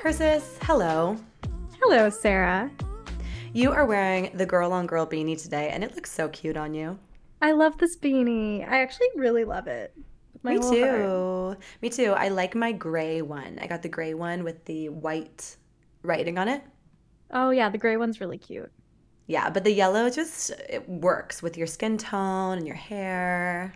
Persis, 0.00 0.56
hello. 0.62 1.16
Hello, 1.82 2.08
Sarah. 2.08 2.70
You 3.52 3.72
are 3.72 3.84
wearing 3.84 4.30
the 4.32 4.46
girl 4.46 4.72
on 4.72 4.86
girl 4.86 5.04
beanie 5.04 5.42
today, 5.42 5.70
and 5.70 5.82
it 5.82 5.96
looks 5.96 6.12
so 6.12 6.28
cute 6.28 6.56
on 6.56 6.72
you. 6.72 6.96
I 7.42 7.50
love 7.50 7.76
this 7.78 7.96
beanie. 7.96 8.60
I 8.60 8.80
actually 8.80 9.08
really 9.16 9.44
love 9.44 9.66
it. 9.66 9.92
Me 10.44 10.56
too. 10.60 10.84
Heart. 10.84 11.58
Me 11.82 11.90
too. 11.90 12.12
I 12.12 12.28
like 12.28 12.54
my 12.54 12.70
gray 12.70 13.22
one. 13.22 13.58
I 13.60 13.66
got 13.66 13.82
the 13.82 13.88
gray 13.88 14.14
one 14.14 14.44
with 14.44 14.64
the 14.66 14.88
white 14.88 15.56
writing 16.02 16.38
on 16.38 16.46
it. 16.46 16.62
Oh 17.32 17.50
yeah, 17.50 17.68
the 17.68 17.76
gray 17.76 17.96
one's 17.96 18.20
really 18.20 18.38
cute. 18.38 18.70
Yeah, 19.26 19.50
but 19.50 19.64
the 19.64 19.72
yellow 19.72 20.08
just 20.10 20.52
it 20.68 20.88
works 20.88 21.42
with 21.42 21.58
your 21.58 21.66
skin 21.66 21.98
tone 21.98 22.56
and 22.56 22.68
your 22.68 22.76
hair. 22.76 23.74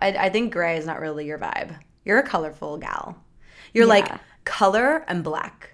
I, 0.00 0.08
I 0.08 0.28
think 0.28 0.52
gray 0.52 0.76
is 0.76 0.86
not 0.86 0.98
really 0.98 1.24
your 1.24 1.38
vibe. 1.38 1.78
You're 2.04 2.18
a 2.18 2.26
colorful 2.26 2.78
gal. 2.78 3.16
You're 3.72 3.86
yeah. 3.86 3.88
like 3.88 4.12
color 4.44 5.04
and 5.08 5.24
black. 5.24 5.72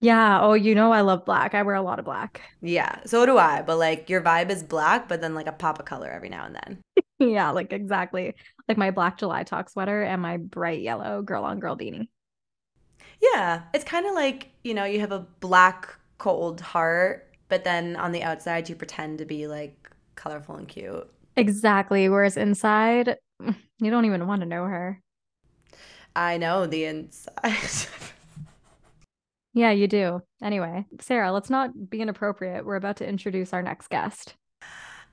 Yeah. 0.00 0.40
Oh, 0.40 0.52
you 0.54 0.74
know 0.74 0.92
I 0.92 1.00
love 1.00 1.24
black. 1.24 1.54
I 1.54 1.62
wear 1.62 1.74
a 1.74 1.82
lot 1.82 1.98
of 1.98 2.04
black. 2.04 2.42
Yeah. 2.60 3.00
So 3.06 3.24
do 3.24 3.38
I. 3.38 3.62
But 3.62 3.78
like 3.78 4.10
your 4.10 4.20
vibe 4.20 4.50
is 4.50 4.62
black, 4.62 5.08
but 5.08 5.20
then 5.20 5.34
like 5.34 5.46
a 5.46 5.52
pop 5.52 5.78
of 5.78 5.86
color 5.86 6.10
every 6.10 6.28
now 6.28 6.44
and 6.44 6.54
then. 6.54 6.82
yeah, 7.18 7.50
like 7.50 7.72
exactly. 7.72 8.34
Like 8.68 8.76
my 8.76 8.90
black 8.90 9.18
July 9.18 9.42
talk 9.42 9.70
sweater 9.70 10.02
and 10.02 10.20
my 10.20 10.36
bright 10.36 10.82
yellow 10.82 11.22
girl 11.22 11.44
on 11.44 11.60
girl 11.60 11.76
beanie. 11.76 12.08
Yeah. 13.22 13.62
It's 13.72 13.84
kind 13.84 14.06
of 14.06 14.14
like, 14.14 14.50
you 14.64 14.74
know, 14.74 14.84
you 14.84 15.00
have 15.00 15.12
a 15.12 15.26
black 15.40 15.98
cold 16.18 16.60
heart, 16.60 17.34
but 17.48 17.64
then 17.64 17.96
on 17.96 18.12
the 18.12 18.22
outside 18.22 18.68
you 18.68 18.74
pretend 18.74 19.18
to 19.18 19.24
be 19.24 19.46
like 19.46 19.90
colorful 20.14 20.56
and 20.56 20.68
cute. 20.68 21.10
Exactly. 21.36 22.08
Whereas 22.08 22.36
inside, 22.36 23.16
mm, 23.40 23.56
you 23.78 23.90
don't 23.90 24.04
even 24.04 24.26
want 24.26 24.42
to 24.42 24.46
know 24.46 24.64
her. 24.64 25.02
I 26.16 26.38
know 26.38 26.66
the 26.66 26.86
inside. 26.86 27.88
yeah, 29.52 29.70
you 29.70 29.86
do. 29.86 30.22
Anyway, 30.42 30.86
Sarah, 30.98 31.30
let's 31.30 31.50
not 31.50 31.90
be 31.90 32.00
inappropriate. 32.00 32.64
We're 32.64 32.76
about 32.76 32.96
to 32.96 33.06
introduce 33.06 33.52
our 33.52 33.62
next 33.62 33.88
guest. 33.88 34.34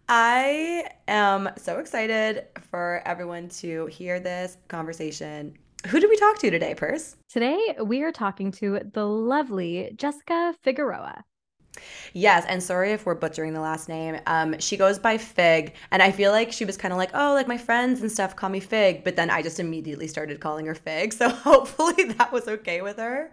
I 0.08 0.86
am 1.10 1.50
so 1.58 1.80
excited 1.80 2.46
for 2.72 3.02
everyone 3.06 3.50
to 3.50 3.88
hear 3.88 4.22
this 4.22 4.58
conversation. 4.70 5.58
Who 5.88 6.00
did 6.00 6.10
we 6.10 6.16
talk 6.16 6.40
to 6.40 6.50
today, 6.50 6.74
Purse? 6.74 7.18
Today, 7.28 7.76
we 7.84 8.02
are 8.04 8.14
talking 8.14 8.52
to 8.54 8.80
the 8.94 9.06
lovely 9.06 9.92
Jessica 9.98 10.56
Figueroa. 10.64 11.26
Yes, 12.14 12.46
and 12.48 12.62
sorry 12.62 12.92
if 12.92 13.06
we're 13.06 13.16
butchering 13.16 13.54
the 13.54 13.60
last 13.60 13.90
name. 13.90 14.20
Um, 14.28 14.60
she 14.60 14.78
goes 14.78 15.00
by 15.00 15.18
Fig, 15.18 15.74
and 15.92 16.02
I 16.02 16.12
feel 16.12 16.32
like 16.32 16.52
she 16.52 16.66
was 16.66 16.78
kind 16.78 16.92
of 16.92 16.98
like, 16.98 17.12
oh, 17.14 17.34
like 17.34 17.48
my 17.48 17.58
friends 17.58 18.02
and 18.02 18.12
stuff 18.12 18.36
call 18.36 18.50
me 18.50 18.60
Fig, 18.60 19.04
but 19.04 19.16
then 19.16 19.30
I 19.30 19.42
just 19.42 19.60
immediately 19.60 20.08
started 20.08 20.40
calling 20.40 20.66
her 20.66 20.76
Fig. 20.76 21.14
So 21.24 21.30
hopefully 21.30 22.04
that 22.04 22.32
was 22.32 22.48
okay 22.48 22.82
with 22.82 22.98
her. 22.98 23.32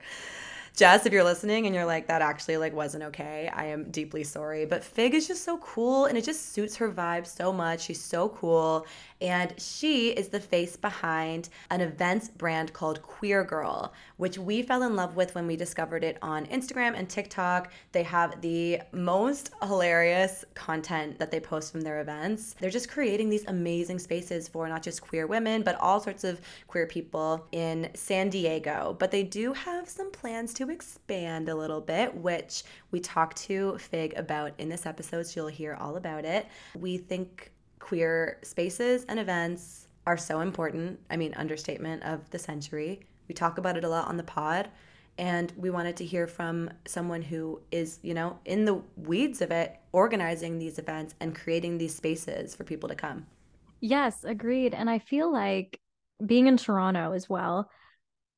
Jess, 0.76 1.04
if 1.04 1.12
you're 1.12 1.24
listening 1.24 1.66
and 1.66 1.74
you're 1.74 1.84
like, 1.84 2.06
that 2.06 2.22
actually 2.22 2.56
like 2.56 2.72
wasn't 2.72 3.02
okay, 3.04 3.50
I 3.52 3.66
am 3.66 3.90
deeply 3.90 4.22
sorry. 4.24 4.64
But 4.64 4.84
Fig 4.84 5.14
is 5.14 5.26
just 5.26 5.44
so 5.44 5.58
cool 5.58 6.06
and 6.06 6.16
it 6.16 6.24
just 6.24 6.52
suits 6.52 6.76
her 6.76 6.90
vibe 6.90 7.26
so 7.26 7.52
much. 7.52 7.82
She's 7.82 8.00
so 8.00 8.28
cool. 8.30 8.86
And 9.20 9.54
she 9.58 10.10
is 10.10 10.28
the 10.28 10.40
face 10.40 10.76
behind 10.76 11.50
an 11.70 11.80
events 11.80 12.28
brand 12.28 12.72
called 12.72 13.02
Queer 13.02 13.44
Girl, 13.44 13.92
which 14.16 14.38
we 14.38 14.62
fell 14.62 14.82
in 14.82 14.96
love 14.96 15.16
with 15.16 15.34
when 15.34 15.46
we 15.46 15.56
discovered 15.56 16.02
it 16.04 16.16
on 16.22 16.46
Instagram 16.46 16.94
and 16.96 17.08
TikTok. 17.08 17.70
They 17.92 18.02
have 18.02 18.40
the 18.40 18.80
most 18.92 19.50
hilarious 19.62 20.44
content 20.54 21.18
that 21.18 21.30
they 21.30 21.40
post 21.40 21.70
from 21.70 21.82
their 21.82 22.00
events. 22.00 22.54
They're 22.58 22.70
just 22.70 22.90
creating 22.90 23.28
these 23.28 23.46
amazing 23.46 23.98
spaces 23.98 24.48
for 24.48 24.68
not 24.68 24.82
just 24.82 25.02
queer 25.02 25.26
women, 25.26 25.62
but 25.62 25.76
all 25.76 26.00
sorts 26.00 26.24
of 26.24 26.40
queer 26.66 26.86
people 26.86 27.46
in 27.52 27.90
San 27.94 28.30
Diego. 28.30 28.96
But 28.98 29.10
they 29.10 29.22
do 29.22 29.52
have 29.52 29.88
some 29.88 30.10
plans 30.10 30.54
to 30.54 30.70
expand 30.70 31.48
a 31.48 31.54
little 31.54 31.80
bit, 31.80 32.14
which 32.14 32.64
we 32.90 33.00
talked 33.00 33.36
to 33.42 33.76
Fig 33.78 34.14
about 34.16 34.52
in 34.58 34.68
this 34.68 34.86
episode. 34.86 35.26
So 35.26 35.40
you'll 35.40 35.48
hear 35.48 35.74
all 35.74 35.96
about 35.96 36.24
it. 36.24 36.46
We 36.74 36.96
think 36.96 37.52
queer 37.80 38.38
spaces 38.42 39.04
and 39.08 39.18
events 39.18 39.88
are 40.06 40.16
so 40.16 40.40
important. 40.40 41.00
I 41.10 41.16
mean, 41.16 41.34
understatement 41.34 42.04
of 42.04 42.30
the 42.30 42.38
century. 42.38 43.00
We 43.28 43.34
talk 43.34 43.58
about 43.58 43.76
it 43.76 43.84
a 43.84 43.88
lot 43.88 44.08
on 44.08 44.16
the 44.16 44.22
pod. 44.22 44.68
And 45.18 45.52
we 45.56 45.68
wanted 45.68 45.96
to 45.98 46.04
hear 46.04 46.26
from 46.26 46.70
someone 46.86 47.20
who 47.20 47.60
is, 47.70 47.98
you 48.02 48.14
know, 48.14 48.38
in 48.46 48.64
the 48.64 48.80
weeds 48.96 49.42
of 49.42 49.50
it, 49.50 49.76
organizing 49.92 50.58
these 50.58 50.78
events 50.78 51.14
and 51.20 51.34
creating 51.34 51.76
these 51.76 51.94
spaces 51.94 52.54
for 52.54 52.64
people 52.64 52.88
to 52.88 52.94
come. 52.94 53.26
Yes, 53.80 54.24
agreed. 54.24 54.72
And 54.72 54.88
I 54.88 54.98
feel 54.98 55.30
like 55.30 55.78
being 56.24 56.46
in 56.46 56.56
Toronto 56.56 57.12
as 57.12 57.28
well, 57.28 57.70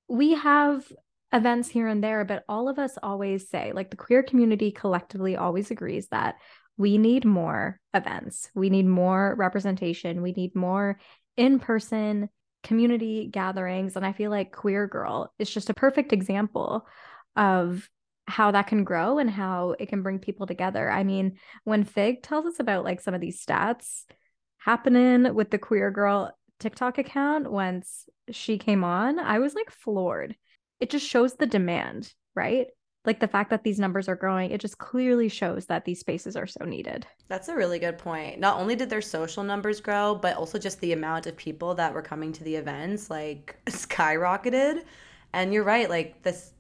we 0.09 0.35
have 0.35 0.91
events 1.33 1.69
here 1.69 1.87
and 1.87 2.03
there, 2.03 2.25
but 2.25 2.45
all 2.49 2.69
of 2.69 2.79
us 2.79 2.99
always 3.03 3.49
say, 3.49 3.73
like 3.73 3.91
the 3.91 3.97
queer 3.97 4.23
community 4.23 4.71
collectively 4.71 5.37
always 5.37 5.71
agrees 5.71 6.09
that 6.09 6.37
we 6.83 6.99
need 6.99 7.25
more 7.25 7.79
events. 7.95 8.51
We 8.57 8.69
need 8.69 8.87
more 8.87 9.37
representation. 9.39 10.21
We 10.21 10.33
need 10.33 10.57
more 10.57 10.99
in 11.37 11.61
person 11.61 12.29
community 12.65 13.29
gatherings. 13.31 13.95
And 13.95 14.05
I 14.05 14.13
feel 14.13 14.33
like 14.33 14.51
Queer 14.51 14.89
Girl 14.89 15.33
is 15.39 15.49
just 15.49 15.71
a 15.71 15.75
perfect 15.75 16.13
example 16.13 16.85
of 17.37 17.89
how 18.27 18.51
that 18.51 18.67
can 18.67 18.83
grow 18.83 19.19
and 19.19 19.31
how 19.31 19.77
it 19.79 19.91
can 19.91 20.03
bring 20.03 20.19
people 20.19 20.45
together. 20.45 20.91
I 20.91 21.05
mean, 21.05 21.39
when 21.63 21.85
Fig 21.85 22.21
tells 22.21 22.47
us 22.47 22.59
about 22.59 22.83
like 22.83 23.01
some 23.01 23.15
of 23.15 23.21
these 23.21 23.45
stats 23.45 24.03
happening 24.59 25.35
with 25.37 25.53
the 25.53 25.59
Queer 25.59 25.93
Girl 25.93 26.37
TikTok 26.59 26.99
account 26.99 27.49
once 27.49 28.09
she 28.33 28.59
came 28.59 28.83
on, 28.83 29.21
I 29.21 29.39
was 29.39 29.55
like 29.55 29.71
floored. 29.71 30.35
It 30.81 30.91
just 30.91 31.07
shows 31.07 31.35
the 31.35 31.47
demand, 31.47 32.13
right? 32.35 32.67
Like 33.05 33.19
the 33.19 33.29
fact 33.29 33.51
that 33.51 33.65
these 33.65 33.81
numbers 33.81 34.09
are 34.09 34.15
growing, 34.15 34.51
it 34.51 34.61
just 34.61 34.79
clearly 34.79 35.29
shows 35.29 35.67
that 35.67 35.85
these 35.85 35.99
spaces 35.99 36.37
are 36.37 36.47
so 36.47 36.65
needed. 36.65 37.07
That's 37.29 37.49
a 37.49 37.57
really 37.57 37.79
good 37.79 37.99
point. 37.99 38.39
Not 38.39 38.61
only 38.61 38.77
did 38.77 38.91
their 38.91 39.03
social 39.03 39.43
numbers 39.43 39.81
grow, 39.81 40.15
but 40.15 40.37
also 40.37 40.59
just 40.59 40.81
the 40.81 40.93
amount 40.93 41.27
of 41.27 41.37
people 41.37 41.75
that 41.75 41.93
were 41.93 42.03
coming 42.03 42.33
to 42.33 42.45
the 42.45 42.55
events 42.55 43.11
like 43.11 43.59
skyrocketed. 43.67 44.85
And 45.33 45.53
you're 45.53 45.65
right, 45.65 45.91
like 45.91 46.23
this 46.23 46.53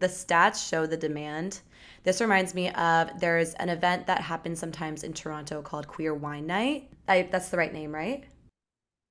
the 0.00 0.08
stats 0.08 0.68
show 0.68 0.86
the 0.86 0.96
demand. 0.96 1.60
This 2.02 2.20
reminds 2.20 2.54
me 2.54 2.70
of 2.70 3.20
there's 3.20 3.52
an 3.54 3.68
event 3.68 4.06
that 4.06 4.22
happens 4.22 4.58
sometimes 4.58 5.02
in 5.04 5.12
Toronto 5.12 5.60
called 5.60 5.86
Queer 5.86 6.14
Wine 6.14 6.46
Night. 6.46 6.90
I, 7.06 7.28
that's 7.30 7.50
the 7.50 7.58
right 7.58 7.72
name, 7.72 7.94
right? 7.94 8.24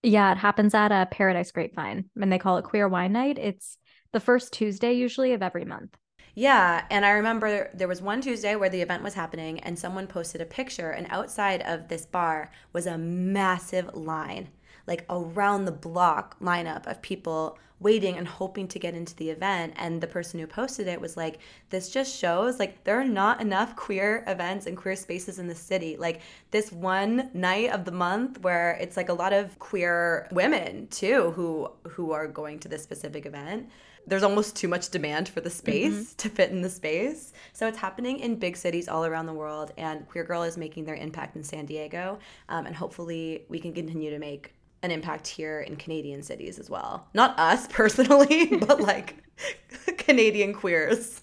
Yeah, 0.02 0.32
it 0.32 0.38
happens 0.38 0.74
at 0.74 0.92
a 0.92 1.08
Paradise 1.12 1.52
Grapevine, 1.52 2.10
and 2.20 2.32
they 2.32 2.40
call 2.40 2.58
it 2.58 2.64
Queer 2.64 2.88
Wine 2.88 3.12
Night. 3.12 3.38
It's 3.38 3.78
the 4.14 4.20
first 4.20 4.54
Tuesday 4.54 4.94
usually 4.94 5.34
of 5.34 5.44
every 5.44 5.66
month. 5.66 5.96
Yeah, 6.40 6.86
and 6.90 7.06
I 7.06 7.10
remember 7.10 7.70
there 7.74 7.90
was 7.90 8.02
one 8.02 8.22
Tuesday 8.22 8.56
where 8.56 8.70
the 8.70 8.82
event 8.82 9.04
was 9.04 9.14
happening 9.14 9.60
and 9.60 9.78
someone 9.78 10.08
posted 10.08 10.40
a 10.40 10.46
picture 10.46 10.92
and 10.92 11.06
outside 11.10 11.62
of 11.64 11.90
this 11.90 12.06
bar 12.06 12.50
was 12.72 12.88
a 12.88 12.98
massive 12.98 13.94
line, 13.94 14.48
like 14.88 15.04
around 15.10 15.66
the 15.66 15.74
block 15.74 16.40
lineup 16.40 16.88
of 16.88 17.02
people 17.02 17.60
waiting 17.82 18.16
and 18.16 18.26
hoping 18.26 18.70
to 18.70 18.80
get 18.80 18.94
into 18.94 19.14
the 19.18 19.30
event. 19.30 19.74
And 19.76 20.00
the 20.00 20.08
person 20.08 20.40
who 20.40 20.48
posted 20.48 20.88
it 20.88 21.02
was 21.02 21.18
like, 21.18 21.40
this 21.72 21.90
just 21.90 22.18
shows 22.18 22.58
like 22.58 22.86
there 22.86 22.98
are 22.98 23.04
not 23.04 23.42
enough 23.42 23.76
queer 23.76 24.24
events 24.26 24.66
and 24.66 24.78
queer 24.78 24.96
spaces 24.96 25.40
in 25.40 25.48
the 25.48 25.56
city. 25.56 25.98
Like 25.98 26.22
this 26.52 26.72
one 26.72 27.32
night 27.34 27.72
of 27.72 27.84
the 27.84 27.92
month 27.92 28.40
where 28.44 28.78
it's 28.80 28.96
like 28.96 29.10
a 29.10 29.14
lot 29.14 29.34
of 29.34 29.60
queer 29.60 30.30
women 30.32 30.88
too 30.88 31.32
who 31.32 31.70
who 31.86 32.14
are 32.14 32.28
going 32.28 32.60
to 32.60 32.70
this 32.70 32.82
specific 32.82 33.26
event 33.26 33.70
there's 34.08 34.24
almost 34.24 34.56
too 34.56 34.68
much 34.68 34.90
demand 34.90 35.30
for 35.30 35.42
the 35.42 35.50
space 35.50 35.94
mm-hmm. 35.94 36.16
to 36.18 36.30
fit 36.30 36.52
in 36.52 36.62
the 36.62 36.70
space. 36.70 37.34
So 37.54 37.68
it's 37.68 37.78
happening 37.78 38.20
in 38.20 38.38
big 38.38 38.58
cities 38.58 38.88
all 38.88 39.06
around 39.06 39.26
the 39.26 39.34
world, 39.34 39.72
and 39.78 40.08
Queer 40.08 40.24
Girl 40.24 40.44
is 40.44 40.58
making 40.58 40.86
their 40.86 40.96
impact 40.96 41.36
in 41.36 41.44
San 41.44 41.66
Diego. 41.66 42.20
Um, 42.50 42.66
and 42.66 42.76
hopefully, 42.76 43.46
we 43.50 43.60
can 43.60 43.74
continue 43.74 44.10
to 44.10 44.20
make 44.20 44.54
an 44.82 44.92
impact 44.92 45.28
here 45.28 45.62
in 45.62 45.76
Canadian 45.76 46.24
cities 46.24 46.58
as 46.58 46.70
well. 46.70 47.08
Not 47.14 47.38
us 47.38 47.68
personally, 47.70 48.58
but 48.58 48.82
like 48.82 49.24
Canadian 49.98 50.54
queers. 50.54 51.22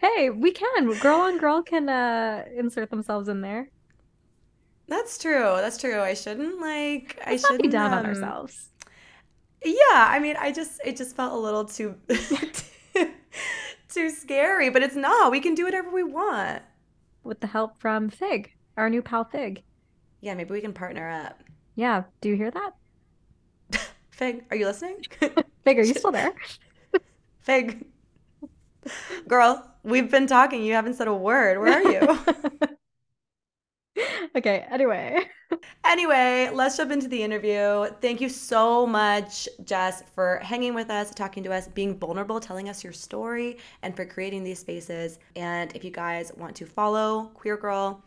hey, 0.00 0.30
we 0.30 0.50
can. 0.50 0.92
Girl 1.00 1.20
on 1.20 1.38
girl 1.38 1.62
can 1.62 1.88
uh, 1.88 2.44
insert 2.56 2.90
themselves 2.90 3.28
in 3.28 3.40
there. 3.40 3.70
That's 4.88 5.18
true. 5.18 5.56
That's 5.56 5.76
true. 5.76 6.00
I 6.00 6.14
shouldn't 6.14 6.60
like. 6.60 7.20
Let's 7.26 7.44
I 7.44 7.48
shouldn't 7.48 7.62
be 7.62 7.68
down 7.68 7.92
um, 7.92 7.98
on 7.98 8.06
ourselves. 8.06 8.70
Yeah, 9.64 9.74
I 9.92 10.18
mean, 10.20 10.36
I 10.38 10.52
just 10.52 10.80
it 10.84 10.96
just 10.96 11.16
felt 11.16 11.32
a 11.32 11.36
little 11.36 11.64
too 11.64 11.96
too 13.88 14.10
scary, 14.10 14.70
but 14.70 14.82
it's 14.82 14.96
not. 14.96 15.30
We 15.30 15.40
can 15.40 15.54
do 15.54 15.64
whatever 15.64 15.90
we 15.90 16.04
want 16.04 16.62
with 17.24 17.40
the 17.40 17.46
help 17.46 17.78
from 17.78 18.08
Fig, 18.08 18.52
our 18.76 18.88
new 18.88 19.02
pal 19.02 19.24
Fig. 19.24 19.62
Yeah, 20.20 20.34
maybe 20.34 20.52
we 20.52 20.60
can 20.60 20.72
partner 20.72 21.08
up. 21.08 21.42
Yeah. 21.74 22.04
Do 22.20 22.28
you 22.28 22.36
hear 22.36 22.50
that? 22.50 22.72
Fig, 24.10 24.44
are 24.50 24.56
you 24.56 24.66
listening? 24.66 25.04
Fig, 25.64 25.78
are 25.78 25.82
you 25.82 25.94
still 25.94 26.12
there? 26.12 26.32
Fig. 27.40 27.86
Girl, 29.26 29.64
we've 29.82 30.10
been 30.10 30.26
talking. 30.26 30.64
You 30.64 30.74
haven't 30.74 30.94
said 30.94 31.08
a 31.08 31.14
word. 31.14 31.58
Where 31.58 31.74
are 31.74 31.92
you? 31.92 32.68
okay, 34.36 34.66
anyway. 34.70 35.28
Anyway, 35.84 36.50
let's 36.52 36.76
jump 36.76 36.92
into 36.92 37.08
the 37.08 37.22
interview. 37.22 37.86
Thank 38.00 38.20
you 38.20 38.28
so 38.28 38.86
much, 38.86 39.48
Jess, 39.64 40.02
for 40.14 40.38
hanging 40.42 40.74
with 40.74 40.90
us, 40.90 41.10
talking 41.10 41.42
to 41.44 41.52
us, 41.52 41.68
being 41.68 41.98
vulnerable, 41.98 42.38
telling 42.40 42.68
us 42.68 42.84
your 42.84 42.92
story, 42.92 43.58
and 43.82 43.96
for 43.96 44.04
creating 44.04 44.44
these 44.44 44.58
spaces. 44.58 45.18
And 45.36 45.74
if 45.74 45.84
you 45.84 45.90
guys 45.90 46.32
want 46.36 46.54
to 46.56 46.66
follow 46.66 47.30
Queer 47.34 47.56
Girl, 47.56 48.02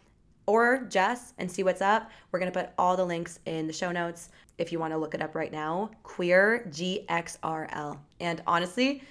or 0.47 0.85
Jess 0.89 1.33
and 1.37 1.49
see 1.49 1.63
what's 1.63 1.81
up. 1.81 2.09
We're 2.31 2.39
going 2.39 2.51
to 2.51 2.59
put 2.59 2.71
all 2.77 2.97
the 2.97 3.05
links 3.05 3.39
in 3.45 3.67
the 3.67 3.73
show 3.73 3.91
notes 3.91 4.29
if 4.57 4.71
you 4.71 4.79
want 4.79 4.91
to 4.91 4.97
look 4.97 5.13
it 5.13 5.21
up 5.21 5.35
right 5.35 5.51
now. 5.51 5.91
Queer 6.03 6.67
GXRL. 6.69 7.97
And 8.19 8.41
honestly, 8.47 9.03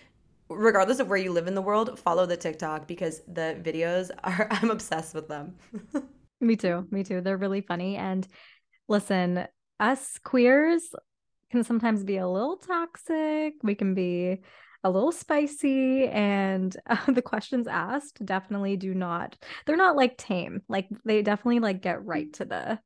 regardless 0.49 0.99
of 0.99 1.09
where 1.09 1.19
you 1.19 1.33
live 1.33 1.47
in 1.47 1.55
the 1.55 1.63
world, 1.63 1.99
follow 1.99 2.27
the 2.27 2.37
TikTok 2.37 2.87
because 2.87 3.23
the 3.27 3.59
videos 3.63 4.11
are, 4.25 4.49
I'm 4.51 4.71
obsessed 4.71 5.15
with 5.15 5.29
them. 5.29 5.55
me 6.41 6.57
too. 6.57 6.87
Me 6.91 7.05
too. 7.05 7.21
They're 7.21 7.37
really 7.37 7.61
funny. 7.61 7.97
And 7.97 8.27
listen, 8.89 9.47
us 9.79 10.19
queers 10.23 10.95
can 11.51 11.65
sometimes 11.65 12.05
be 12.05 12.17
a 12.17 12.29
little 12.29 12.57
toxic. 12.57 13.55
We 13.63 13.75
can 13.75 13.95
be 13.95 14.41
a 14.83 14.91
little 14.91 15.13
spicy 15.13 16.07
and 16.09 16.75
uh, 16.87 17.13
the 17.13 17.23
questions 17.23 17.67
asked 17.67 18.25
definitely 18.25 18.77
do 18.77 18.95
not 18.95 19.37
they're 19.67 19.77
not 19.77 19.97
like 19.97 20.17
tame 20.17 20.63
like 20.69 20.89
they 21.05 21.23
definitely 21.23 21.61
like 21.61 21.83
get 21.83 22.05
right 22.05 22.33
to 22.33 22.45
the 22.45 22.79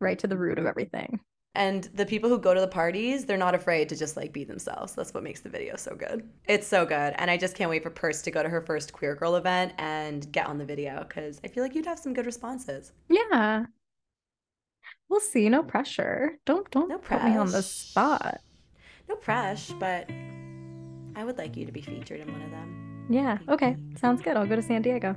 right 0.00 0.18
to 0.18 0.26
the 0.26 0.36
root 0.36 0.58
of 0.58 0.66
everything 0.66 1.20
and 1.54 1.84
the 1.94 2.06
people 2.06 2.30
who 2.30 2.38
go 2.38 2.54
to 2.54 2.60
the 2.60 2.66
parties 2.66 3.24
they're 3.24 3.36
not 3.36 3.54
afraid 3.54 3.88
to 3.88 3.96
just 3.96 4.16
like 4.16 4.32
be 4.32 4.44
themselves 4.44 4.94
that's 4.94 5.12
what 5.12 5.22
makes 5.22 5.40
the 5.40 5.48
video 5.48 5.76
so 5.76 5.94
good 5.94 6.28
it's 6.46 6.66
so 6.66 6.84
good 6.84 7.14
and 7.16 7.30
i 7.30 7.36
just 7.36 7.54
can't 7.54 7.70
wait 7.70 7.82
for 7.82 7.90
purse 7.90 8.22
to 8.22 8.30
go 8.30 8.42
to 8.42 8.48
her 8.48 8.62
first 8.62 8.92
queer 8.92 9.14
girl 9.14 9.36
event 9.36 9.72
and 9.78 10.30
get 10.32 10.46
on 10.46 10.58
the 10.58 10.64
video 10.64 11.04
because 11.06 11.40
i 11.44 11.48
feel 11.48 11.62
like 11.62 11.74
you'd 11.74 11.86
have 11.86 11.98
some 11.98 12.14
good 12.14 12.26
responses 12.26 12.92
yeah 13.08 13.64
we'll 15.08 15.20
see 15.20 15.48
no 15.48 15.62
pressure 15.62 16.38
don't 16.46 16.70
don't 16.70 16.88
no 16.88 16.98
put 16.98 17.22
me 17.24 17.36
on 17.36 17.50
the 17.50 17.62
spot 17.62 18.40
no 19.08 19.16
pressure 19.16 19.74
but 19.74 20.08
I 21.14 21.24
would 21.24 21.38
like 21.38 21.56
you 21.56 21.66
to 21.66 21.72
be 21.72 21.80
featured 21.80 22.20
in 22.20 22.32
one 22.32 22.42
of 22.42 22.50
them. 22.50 23.06
Yeah. 23.10 23.38
Okay. 23.48 23.76
Sounds 23.96 24.22
good. 24.22 24.36
I'll 24.36 24.46
go 24.46 24.56
to 24.56 24.62
San 24.62 24.82
Diego. 24.82 25.14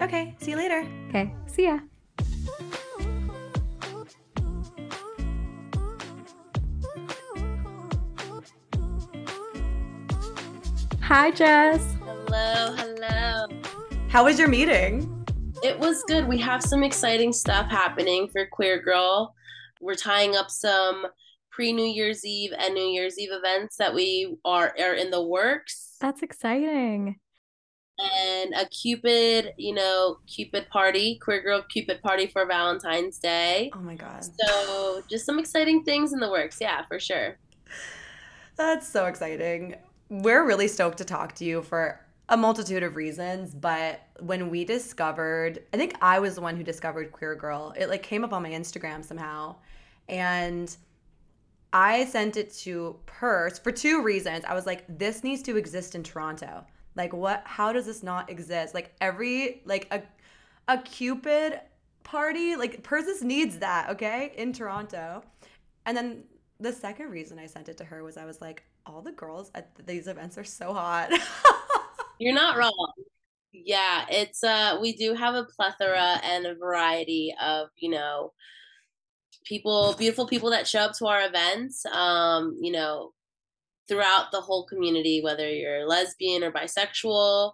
Okay. 0.00 0.34
See 0.38 0.52
you 0.52 0.56
later. 0.56 0.86
Okay. 1.08 1.34
See 1.46 1.64
ya. 1.64 1.80
Hi, 11.10 11.32
Jess. 11.32 11.96
Hello. 12.04 12.72
Hello. 12.76 13.48
How 14.10 14.26
was 14.26 14.38
your 14.38 14.46
meeting? 14.46 15.26
It 15.60 15.76
was 15.76 16.04
good. 16.06 16.28
We 16.28 16.38
have 16.38 16.62
some 16.62 16.84
exciting 16.84 17.32
stuff 17.32 17.68
happening 17.68 18.28
for 18.28 18.46
Queer 18.46 18.80
Girl. 18.80 19.34
We're 19.80 19.96
tying 19.96 20.36
up 20.36 20.52
some 20.52 21.04
pre 21.50 21.72
New 21.72 21.84
Year's 21.84 22.24
Eve 22.24 22.52
and 22.56 22.74
New 22.74 22.86
Year's 22.86 23.18
Eve 23.18 23.30
events 23.32 23.74
that 23.78 23.92
we 23.92 24.36
are 24.44 24.72
are 24.80 24.94
in 24.94 25.10
the 25.10 25.20
works. 25.20 25.96
That's 26.00 26.22
exciting. 26.22 27.16
And 27.98 28.54
a 28.54 28.66
Cupid, 28.66 29.54
you 29.56 29.74
know, 29.74 30.18
Cupid 30.28 30.68
party, 30.68 31.18
queer 31.20 31.42
girl 31.42 31.64
Cupid 31.68 32.02
party 32.02 32.28
for 32.28 32.46
Valentine's 32.46 33.18
Day. 33.18 33.72
Oh 33.74 33.80
my 33.80 33.96
god. 33.96 34.24
So 34.38 35.02
just 35.10 35.26
some 35.26 35.40
exciting 35.40 35.82
things 35.82 36.12
in 36.12 36.20
the 36.20 36.30
works, 36.30 36.58
yeah, 36.60 36.86
for 36.86 37.00
sure. 37.00 37.36
That's 38.56 38.86
so 38.86 39.06
exciting. 39.06 39.74
We're 40.10 40.44
really 40.44 40.68
stoked 40.68 40.98
to 40.98 41.04
talk 41.04 41.34
to 41.36 41.44
you 41.44 41.62
for 41.62 42.00
a 42.28 42.36
multitude 42.36 42.82
of 42.82 42.96
reasons, 42.96 43.54
but 43.54 44.00
when 44.18 44.50
we 44.50 44.64
discovered, 44.64 45.62
I 45.72 45.76
think 45.76 45.94
I 46.02 46.18
was 46.18 46.34
the 46.34 46.40
one 46.40 46.56
who 46.56 46.64
discovered 46.64 47.12
Queer 47.12 47.36
Girl. 47.36 47.72
It 47.78 47.88
like 47.88 48.02
came 48.02 48.24
up 48.24 48.32
on 48.32 48.42
my 48.42 48.50
Instagram 48.50 49.04
somehow. 49.04 49.56
And 50.08 50.76
I 51.72 52.04
sent 52.06 52.36
it 52.36 52.52
to 52.58 52.96
Purse 53.06 53.60
for 53.60 53.70
two 53.70 54.02
reasons. 54.02 54.44
I 54.44 54.54
was 54.54 54.66
like, 54.66 54.84
this 54.88 55.22
needs 55.22 55.42
to 55.42 55.56
exist 55.56 55.94
in 55.94 56.02
Toronto. 56.02 56.64
Like, 56.96 57.12
what? 57.12 57.42
How 57.44 57.72
does 57.72 57.86
this 57.86 58.02
not 58.02 58.28
exist? 58.30 58.74
Like 58.74 58.92
every 59.00 59.62
like 59.64 59.86
a 59.92 60.02
a 60.66 60.78
Cupid 60.78 61.60
party, 62.02 62.56
like 62.56 62.82
Persis 62.82 63.22
needs 63.22 63.58
that, 63.58 63.90
okay, 63.90 64.32
in 64.36 64.52
Toronto. 64.52 65.22
And 65.86 65.96
then 65.96 66.24
the 66.58 66.72
second 66.72 67.10
reason 67.10 67.38
I 67.38 67.46
sent 67.46 67.68
it 67.68 67.76
to 67.78 67.84
her 67.84 68.02
was 68.02 68.16
I 68.16 68.24
was 68.24 68.40
like, 68.40 68.64
all 68.86 69.02
the 69.02 69.12
girls 69.12 69.50
at 69.54 69.70
these 69.86 70.06
events 70.06 70.38
are 70.38 70.44
so 70.44 70.72
hot. 70.72 71.10
You're 72.18 72.34
not 72.34 72.56
wrong. 72.56 72.92
Yeah, 73.52 74.04
it's 74.08 74.44
uh 74.44 74.78
we 74.80 74.96
do 74.96 75.14
have 75.14 75.34
a 75.34 75.44
plethora 75.44 76.20
and 76.22 76.46
a 76.46 76.54
variety 76.54 77.34
of, 77.42 77.68
you 77.76 77.90
know, 77.90 78.32
people, 79.44 79.94
beautiful 79.98 80.26
people 80.26 80.50
that 80.50 80.68
show 80.68 80.80
up 80.80 80.92
to 80.98 81.06
our 81.06 81.26
events. 81.26 81.84
Um, 81.86 82.56
you 82.60 82.72
know, 82.72 83.12
throughout 83.90 84.30
the 84.30 84.40
whole 84.40 84.64
community, 84.66 85.20
whether 85.20 85.52
you're 85.52 85.86
lesbian 85.86 86.44
or 86.44 86.52
bisexual. 86.52 87.52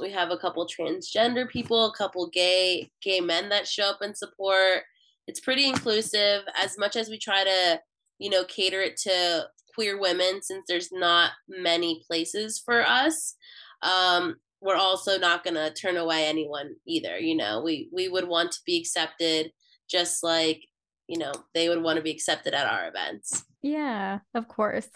We 0.00 0.10
have 0.10 0.30
a 0.30 0.36
couple 0.36 0.66
transgender 0.66 1.48
people, 1.48 1.86
a 1.86 1.96
couple 1.96 2.28
gay 2.28 2.90
gay 3.00 3.20
men 3.20 3.48
that 3.50 3.68
show 3.68 3.84
up 3.84 4.02
and 4.02 4.16
support. 4.16 4.82
It's 5.28 5.40
pretty 5.40 5.66
inclusive. 5.66 6.42
As 6.58 6.76
much 6.76 6.96
as 6.96 7.08
we 7.08 7.18
try 7.18 7.44
to, 7.44 7.80
you 8.18 8.30
know, 8.30 8.44
cater 8.44 8.82
it 8.82 8.96
to 9.02 9.46
queer 9.76 10.00
women, 10.00 10.42
since 10.42 10.64
there's 10.66 10.90
not 10.90 11.30
many 11.48 12.02
places 12.08 12.60
for 12.64 12.84
us, 12.84 13.36
um, 13.82 14.36
we're 14.60 14.74
also 14.74 15.18
not 15.18 15.44
gonna 15.44 15.72
turn 15.72 15.96
away 15.96 16.24
anyone 16.24 16.74
either. 16.86 17.18
You 17.18 17.36
know, 17.36 17.62
we 17.62 17.88
we 17.92 18.08
would 18.08 18.26
want 18.26 18.50
to 18.52 18.58
be 18.66 18.78
accepted 18.80 19.52
just 19.88 20.24
like 20.24 20.62
you 21.08 21.18
know 21.18 21.32
they 21.54 21.68
would 21.68 21.82
want 21.82 21.96
to 21.96 22.02
be 22.02 22.10
accepted 22.10 22.54
at 22.54 22.66
our 22.66 22.88
events 22.88 23.44
yeah 23.62 24.18
of 24.34 24.48
course 24.48 24.88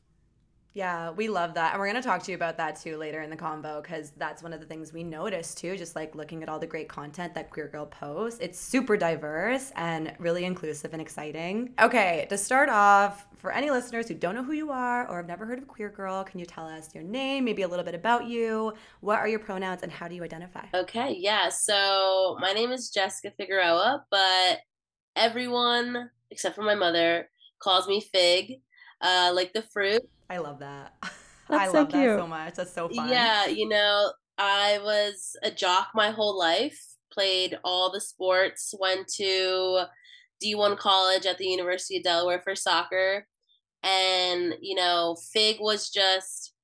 yeah, 0.72 1.10
we 1.10 1.28
love 1.28 1.54
that. 1.54 1.72
And 1.72 1.80
we're 1.80 1.90
going 1.90 2.00
to 2.00 2.06
talk 2.06 2.22
to 2.22 2.30
you 2.30 2.36
about 2.36 2.56
that 2.58 2.80
too 2.80 2.96
later 2.96 3.22
in 3.22 3.30
the 3.30 3.36
convo 3.36 3.82
because 3.82 4.12
that's 4.16 4.42
one 4.42 4.52
of 4.52 4.60
the 4.60 4.66
things 4.66 4.92
we 4.92 5.02
noticed 5.02 5.58
too, 5.58 5.76
just 5.76 5.96
like 5.96 6.14
looking 6.14 6.42
at 6.42 6.48
all 6.48 6.58
the 6.58 6.66
great 6.66 6.88
content 6.88 7.34
that 7.34 7.50
Queer 7.50 7.68
Girl 7.68 7.86
posts. 7.86 8.38
It's 8.40 8.58
super 8.58 8.96
diverse 8.96 9.72
and 9.74 10.14
really 10.18 10.44
inclusive 10.44 10.92
and 10.92 11.02
exciting. 11.02 11.74
Okay, 11.80 12.26
to 12.30 12.38
start 12.38 12.68
off, 12.68 13.26
for 13.36 13.52
any 13.52 13.70
listeners 13.70 14.06
who 14.06 14.14
don't 14.14 14.34
know 14.34 14.44
who 14.44 14.52
you 14.52 14.70
are 14.70 15.08
or 15.08 15.16
have 15.16 15.26
never 15.26 15.46
heard 15.46 15.58
of 15.58 15.66
Queer 15.66 15.88
Girl, 15.88 16.22
can 16.22 16.38
you 16.38 16.46
tell 16.46 16.66
us 16.66 16.94
your 16.94 17.02
name, 17.02 17.44
maybe 17.44 17.62
a 17.62 17.68
little 17.68 17.84
bit 17.84 17.94
about 17.94 18.26
you? 18.26 18.72
What 19.00 19.18
are 19.18 19.28
your 19.28 19.38
pronouns 19.38 19.82
and 19.82 19.90
how 19.90 20.08
do 20.08 20.14
you 20.14 20.22
identify? 20.22 20.66
Okay, 20.74 21.16
yeah. 21.18 21.48
So 21.48 22.36
my 22.40 22.52
name 22.52 22.70
is 22.70 22.90
Jessica 22.90 23.32
Figueroa, 23.36 24.04
but 24.10 24.58
everyone 25.16 26.10
except 26.30 26.54
for 26.54 26.62
my 26.62 26.74
mother 26.74 27.28
calls 27.58 27.88
me 27.88 28.00
Fig, 28.00 28.60
uh, 29.00 29.32
like 29.34 29.52
the 29.52 29.62
fruit. 29.62 30.02
I 30.30 30.38
love 30.38 30.60
that. 30.60 30.94
I 31.50 31.66
so 31.66 31.72
love 31.72 31.90
cute. 31.90 32.04
that 32.04 32.18
so 32.18 32.26
much. 32.26 32.54
That's 32.54 32.72
so 32.72 32.88
fun. 32.88 33.08
Yeah, 33.08 33.46
you 33.46 33.68
know, 33.68 34.12
I 34.38 34.78
was 34.82 35.36
a 35.42 35.50
jock 35.50 35.88
my 35.94 36.10
whole 36.10 36.38
life, 36.38 36.80
played 37.12 37.58
all 37.64 37.90
the 37.90 38.00
sports, 38.00 38.72
went 38.78 39.08
to 39.16 39.84
D1 40.42 40.78
college 40.78 41.26
at 41.26 41.38
the 41.38 41.48
University 41.48 41.98
of 41.98 42.04
Delaware 42.04 42.40
for 42.42 42.54
soccer. 42.54 43.26
And, 43.82 44.54
you 44.60 44.76
know, 44.76 45.16
Fig 45.32 45.56
was 45.58 45.90
just 45.90 46.54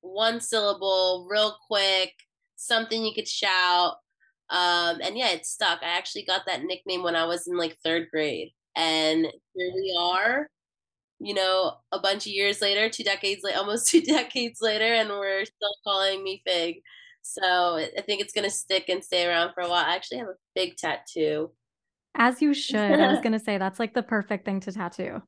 one 0.00 0.40
syllable, 0.40 1.28
real 1.30 1.56
quick, 1.68 2.12
something 2.56 3.04
you 3.04 3.14
could 3.14 3.28
shout. 3.28 3.94
Um, 4.50 5.00
and 5.02 5.16
yeah, 5.16 5.30
it 5.30 5.46
stuck. 5.46 5.80
I 5.82 5.96
actually 5.96 6.24
got 6.24 6.42
that 6.46 6.64
nickname 6.64 7.02
when 7.02 7.16
I 7.16 7.24
was 7.24 7.46
in 7.46 7.56
like 7.56 7.76
third 7.84 8.08
grade. 8.10 8.50
And 8.74 9.26
here 9.54 9.72
we 9.74 9.96
are, 9.98 10.48
you 11.18 11.34
know, 11.34 11.76
a 11.92 11.98
bunch 11.98 12.26
of 12.26 12.32
years 12.32 12.60
later, 12.60 12.88
two 12.88 13.04
decades 13.04 13.42
later, 13.42 13.58
almost 13.58 13.88
two 13.90 14.00
decades 14.02 14.60
later, 14.60 14.92
and 14.92 15.08
we're 15.08 15.44
still 15.44 15.74
calling 15.84 16.22
me 16.22 16.42
Fig. 16.46 16.76
So 17.22 17.76
I 17.76 18.02
think 18.06 18.20
it's 18.20 18.32
gonna 18.32 18.50
stick 18.50 18.88
and 18.88 19.02
stay 19.02 19.26
around 19.26 19.52
for 19.54 19.62
a 19.62 19.68
while. 19.68 19.84
I 19.84 19.94
actually 19.94 20.18
have 20.18 20.28
a 20.28 20.36
big 20.54 20.76
tattoo. 20.76 21.50
As 22.14 22.40
you 22.40 22.54
should. 22.54 23.00
I 23.00 23.08
was 23.08 23.20
gonna 23.22 23.40
say 23.40 23.58
that's 23.58 23.80
like 23.80 23.94
the 23.94 24.02
perfect 24.02 24.44
thing 24.44 24.60
to 24.60 24.72
tattoo. 24.72 25.22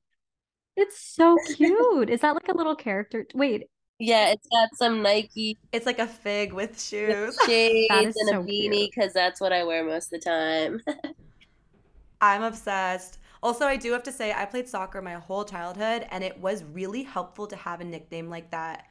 It's 0.77 1.01
so 1.01 1.37
cute. 1.57 2.09
Is 2.09 2.21
that 2.21 2.35
like 2.35 2.49
a 2.49 2.57
little 2.57 2.77
character? 2.77 3.27
Wait. 3.35 3.65
Yeah, 3.99 4.29
it's 4.29 4.47
got 4.47 4.69
some 4.77 5.03
Nike. 5.03 5.59
It's 5.73 5.87
like 5.87 5.99
a 5.99 6.07
fig 6.07 6.53
with 6.53 6.81
shoes. 6.81 7.37
With 7.37 7.51
shades 7.51 7.91
and 8.17 8.29
so 8.29 8.41
a 8.41 8.45
beanie 8.45 8.89
because 8.95 9.13
that's 9.13 9.41
what 9.41 9.53
I 9.53 9.65
wear 9.65 9.85
most 9.85 10.13
of 10.13 10.21
the 10.21 10.25
time. 10.25 10.81
I'm 12.21 12.45
obsessed. 12.45 13.19
Also, 13.43 13.67
I 13.67 13.77
do 13.77 13.93
have 13.93 14.03
to 14.05 14.13
say, 14.13 14.33
I 14.33 14.45
played 14.45 14.69
soccer 14.69 15.01
my 15.01 15.15
whole 15.15 15.45
childhood, 15.45 16.07
and 16.11 16.25
it 16.25 16.39
was 16.41 16.65
really 16.65 17.03
helpful 17.03 17.47
to 17.47 17.57
have 17.57 17.81
a 17.81 17.85
nickname 17.85 18.29
like 18.29 18.51
that. 18.51 18.87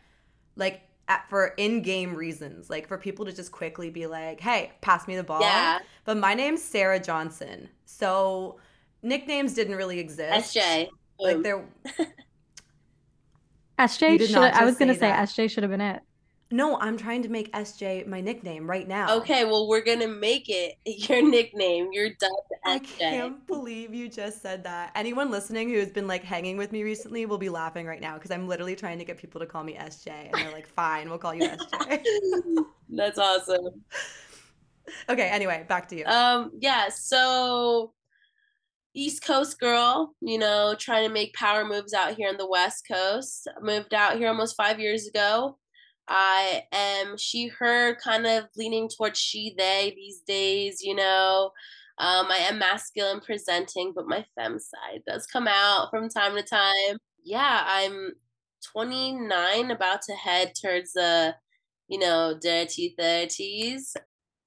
Like, 0.55 0.83
at, 1.07 1.29
for 1.29 1.47
in-game 1.57 2.13
reasons, 2.15 2.69
like 2.69 2.87
for 2.87 2.97
people 2.97 3.25
to 3.25 3.31
just 3.31 3.51
quickly 3.51 3.89
be 3.89 4.07
like, 4.07 4.41
"Hey, 4.41 4.73
pass 4.81 5.07
me 5.07 5.15
the 5.15 5.23
ball." 5.23 5.41
Yeah. 5.41 5.79
But 6.05 6.17
my 6.17 6.33
name's 6.33 6.61
Sarah 6.61 6.99
Johnson, 6.99 7.69
so 7.85 8.59
nicknames 9.01 9.53
didn't 9.53 9.75
really 9.75 9.99
exist. 9.99 10.55
SJ. 10.55 10.89
Like 11.19 11.41
there. 11.43 11.65
SJ 13.79 14.27
should. 14.27 14.35
I 14.35 14.65
was 14.65 14.77
gonna 14.77 14.93
say, 14.93 14.99
say 14.99 15.43
SJ 15.45 15.49
should 15.51 15.63
have 15.63 15.71
been 15.71 15.81
it. 15.81 16.01
No, 16.49 16.79
I'm 16.79 16.97
trying 16.97 17.23
to 17.23 17.29
make 17.29 17.51
SJ 17.51 18.07
my 18.07 18.21
nickname 18.21 18.69
right 18.69 18.87
now. 18.87 19.17
Okay, 19.17 19.43
well, 19.43 19.67
we're 19.67 19.83
gonna 19.83 20.07
make 20.07 20.47
it 20.47 20.75
your 20.85 21.21
nickname. 21.21 21.89
You're 21.91 22.09
dubbed 22.09 22.31
SJ. 22.65 22.69
I 22.69 22.79
can't 22.79 23.45
believe 23.47 23.93
you 23.93 24.07
just 24.07 24.41
said 24.41 24.63
that. 24.63 24.91
Anyone 24.95 25.29
listening 25.29 25.69
who 25.69 25.77
has 25.79 25.91
been 25.91 26.07
like 26.07 26.23
hanging 26.23 26.55
with 26.55 26.71
me 26.71 26.83
recently 26.83 27.25
will 27.25 27.37
be 27.37 27.49
laughing 27.49 27.85
right 27.85 27.99
now 27.99 28.13
because 28.13 28.31
I'm 28.31 28.47
literally 28.47 28.75
trying 28.77 28.97
to 28.99 29.05
get 29.05 29.17
people 29.17 29.41
to 29.41 29.45
call 29.45 29.63
me 29.63 29.73
SJ, 29.73 30.07
and 30.07 30.33
they're 30.33 30.53
like, 30.53 30.67
"Fine, 30.67 31.09
we'll 31.09 31.17
call 31.17 31.33
you 31.33 31.49
SJ." 31.49 32.03
That's 32.89 33.19
awesome. 33.19 33.83
Okay. 35.09 35.27
Anyway, 35.27 35.65
back 35.67 35.89
to 35.89 35.97
you. 35.97 36.05
Um. 36.05 36.51
Yeah. 36.59 36.87
So. 36.89 37.93
East 38.93 39.23
Coast 39.23 39.59
girl, 39.59 40.15
you 40.21 40.39
know, 40.39 40.75
trying 40.79 41.07
to 41.07 41.13
make 41.13 41.31
power 41.35 41.63
moves 41.63 41.93
out 41.93 42.15
here 42.15 42.29
on 42.29 42.37
the 42.37 42.47
West 42.47 42.83
Coast. 42.87 43.47
Moved 43.61 43.93
out 43.93 44.17
here 44.17 44.27
almost 44.27 44.55
five 44.55 44.79
years 44.79 45.05
ago 45.05 45.55
I 46.07 46.63
am 46.71 47.17
she, 47.17 47.47
her, 47.47 47.95
kind 47.95 48.25
of 48.25 48.45
leaning 48.55 48.89
towards 48.89 49.19
she, 49.19 49.53
they 49.57 49.93
these 49.95 50.21
days, 50.21 50.81
you 50.81 50.95
know. 50.95 51.51
Um, 51.99 52.27
I 52.29 52.37
am 52.49 52.59
masculine 52.59 53.21
presenting, 53.21 53.91
but 53.95 54.07
my 54.07 54.25
fem 54.35 54.59
side 54.59 55.01
does 55.07 55.25
come 55.25 55.47
out 55.47 55.89
from 55.89 56.09
time 56.09 56.35
to 56.35 56.43
time. 56.43 56.97
Yeah, 57.23 57.63
I'm 57.65 58.13
29, 58.71 59.71
about 59.71 60.01
to 60.03 60.13
head 60.13 60.53
towards 60.61 60.93
the, 60.93 61.35
you 61.87 61.99
know, 61.99 62.37
dirty 62.39 62.95
30s. 62.99 63.95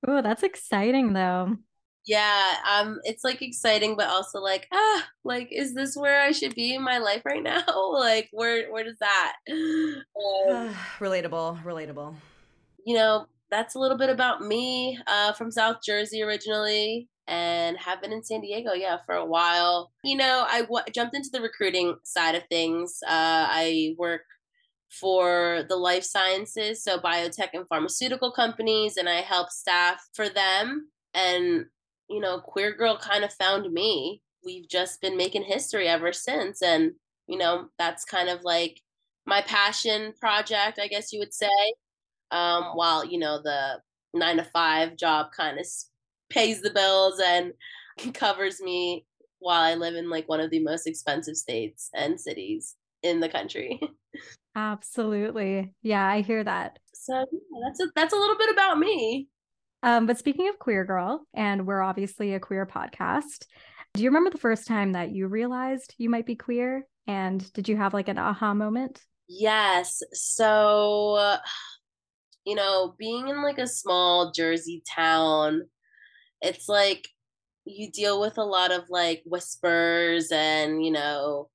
Oh, 0.06 0.22
that's 0.22 0.42
exciting 0.42 1.12
though 1.12 1.56
yeah 2.06 2.54
um 2.68 2.98
it's 3.04 3.24
like 3.24 3.42
exciting 3.42 3.94
but 3.96 4.08
also 4.08 4.40
like 4.40 4.66
ah 4.72 5.06
like 5.24 5.48
is 5.52 5.74
this 5.74 5.96
where 5.96 6.20
i 6.22 6.32
should 6.32 6.54
be 6.54 6.74
in 6.74 6.82
my 6.82 6.98
life 6.98 7.22
right 7.24 7.42
now? 7.42 7.62
Like 7.92 8.28
where 8.32 8.70
where 8.72 8.84
does 8.84 8.98
that? 9.00 9.36
Um, 9.48 10.74
relatable 10.98 11.62
relatable. 11.62 12.14
You 12.86 12.94
know 12.94 13.26
that's 13.50 13.74
a 13.74 13.78
little 13.78 13.98
bit 13.98 14.10
about 14.10 14.40
me 14.42 14.98
uh 15.06 15.32
from 15.32 15.50
south 15.50 15.78
jersey 15.84 16.22
originally 16.22 17.08
and 17.26 17.76
have 17.78 18.00
been 18.00 18.12
in 18.12 18.24
san 18.24 18.40
diego 18.40 18.72
yeah 18.72 18.98
for 19.06 19.14
a 19.14 19.24
while. 19.24 19.92
You 20.04 20.16
know 20.16 20.46
I 20.48 20.62
w- 20.62 20.84
jumped 20.94 21.14
into 21.14 21.30
the 21.32 21.40
recruiting 21.42 21.96
side 22.04 22.34
of 22.34 22.42
things 22.48 22.98
uh 23.06 23.46
i 23.50 23.94
work 23.98 24.22
for 24.90 25.64
the 25.68 25.76
life 25.76 26.02
sciences 26.04 26.82
so 26.82 26.98
biotech 26.98 27.50
and 27.54 27.68
pharmaceutical 27.68 28.32
companies 28.32 28.96
and 28.96 29.08
i 29.08 29.20
help 29.20 29.48
staff 29.48 30.04
for 30.14 30.28
them 30.28 30.88
and 31.14 31.66
you 32.10 32.20
know, 32.20 32.40
Queer 32.40 32.74
Girl 32.74 32.98
kind 32.98 33.24
of 33.24 33.32
found 33.32 33.72
me. 33.72 34.20
We've 34.44 34.68
just 34.68 35.00
been 35.00 35.16
making 35.16 35.44
history 35.44 35.86
ever 35.86 36.12
since. 36.12 36.62
And, 36.62 36.92
you 37.26 37.38
know, 37.38 37.68
that's 37.78 38.04
kind 38.04 38.28
of 38.28 38.42
like 38.42 38.80
my 39.26 39.42
passion 39.42 40.12
project, 40.20 40.78
I 40.80 40.88
guess 40.88 41.12
you 41.12 41.20
would 41.20 41.32
say. 41.32 41.48
Um, 42.32 42.64
while, 42.74 43.04
you 43.04 43.18
know, 43.18 43.40
the 43.42 43.80
nine 44.12 44.36
to 44.38 44.44
five 44.44 44.96
job 44.96 45.28
kind 45.36 45.58
of 45.58 45.66
pays 46.30 46.60
the 46.60 46.70
bills 46.70 47.20
and 47.24 47.52
covers 48.14 48.60
me 48.60 49.06
while 49.38 49.62
I 49.62 49.74
live 49.74 49.94
in 49.94 50.10
like 50.10 50.28
one 50.28 50.40
of 50.40 50.50
the 50.50 50.60
most 50.60 50.86
expensive 50.86 51.36
states 51.36 51.90
and 51.94 52.20
cities 52.20 52.76
in 53.02 53.20
the 53.20 53.28
country. 53.28 53.80
Absolutely. 54.56 55.72
Yeah, 55.82 56.06
I 56.06 56.22
hear 56.22 56.42
that. 56.42 56.78
So 56.92 57.14
yeah, 57.14 57.60
that's 57.64 57.80
a 57.80 57.86
that's 57.94 58.12
a 58.12 58.16
little 58.16 58.36
bit 58.36 58.50
about 58.50 58.78
me. 58.78 59.28
Um, 59.82 60.06
but 60.06 60.18
speaking 60.18 60.48
of 60.48 60.58
Queer 60.58 60.84
Girl, 60.84 61.26
and 61.34 61.66
we're 61.66 61.82
obviously 61.82 62.34
a 62.34 62.40
queer 62.40 62.66
podcast, 62.66 63.46
do 63.94 64.02
you 64.02 64.10
remember 64.10 64.30
the 64.30 64.38
first 64.38 64.66
time 64.66 64.92
that 64.92 65.10
you 65.10 65.26
realized 65.26 65.94
you 65.98 66.10
might 66.10 66.26
be 66.26 66.36
queer? 66.36 66.86
And 67.06 67.52
did 67.52 67.68
you 67.68 67.76
have 67.76 67.94
like 67.94 68.08
an 68.08 68.18
aha 68.18 68.54
moment? 68.54 69.02
Yes. 69.28 70.02
So, 70.12 71.38
you 72.44 72.54
know, 72.54 72.94
being 72.98 73.28
in 73.28 73.42
like 73.42 73.58
a 73.58 73.66
small 73.66 74.32
Jersey 74.32 74.82
town, 74.94 75.62
it's 76.42 76.68
like 76.68 77.08
you 77.64 77.90
deal 77.90 78.20
with 78.20 78.38
a 78.38 78.44
lot 78.44 78.72
of 78.72 78.84
like 78.90 79.22
whispers 79.24 80.30
and, 80.32 80.84
you 80.84 80.90
know, 80.90 81.48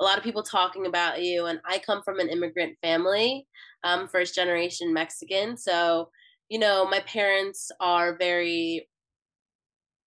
a 0.00 0.04
lot 0.04 0.16
of 0.16 0.24
people 0.24 0.42
talking 0.42 0.86
about 0.86 1.22
you. 1.22 1.46
And 1.46 1.60
I 1.64 1.78
come 1.78 2.02
from 2.02 2.20
an 2.20 2.28
immigrant 2.28 2.78
family, 2.82 3.46
um, 3.84 4.08
first 4.08 4.34
generation 4.34 4.94
Mexican. 4.94 5.56
So, 5.56 6.10
you 6.50 6.58
know 6.58 6.84
my 6.84 7.00
parents 7.00 7.70
are 7.80 8.16
very 8.18 8.88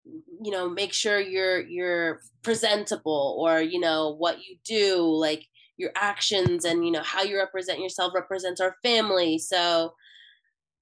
you 0.06 0.52
know 0.52 0.70
make 0.70 0.94
sure 0.94 1.20
you're 1.20 1.62
you're 1.62 2.22
presentable 2.44 3.38
or 3.40 3.62
you 3.62 3.80
know 3.80 4.16
what 4.18 4.40
you 4.46 4.58
do 4.66 4.98
like 5.02 5.46
your 5.78 5.92
actions 5.96 6.66
and 6.66 6.86
you 6.86 6.92
know 6.92 7.02
how 7.02 7.24
you 7.24 7.38
represent 7.38 7.80
yourself 7.80 8.14
represents 8.14 8.62
our 8.62 8.76
family. 8.84 9.40
So 9.40 9.94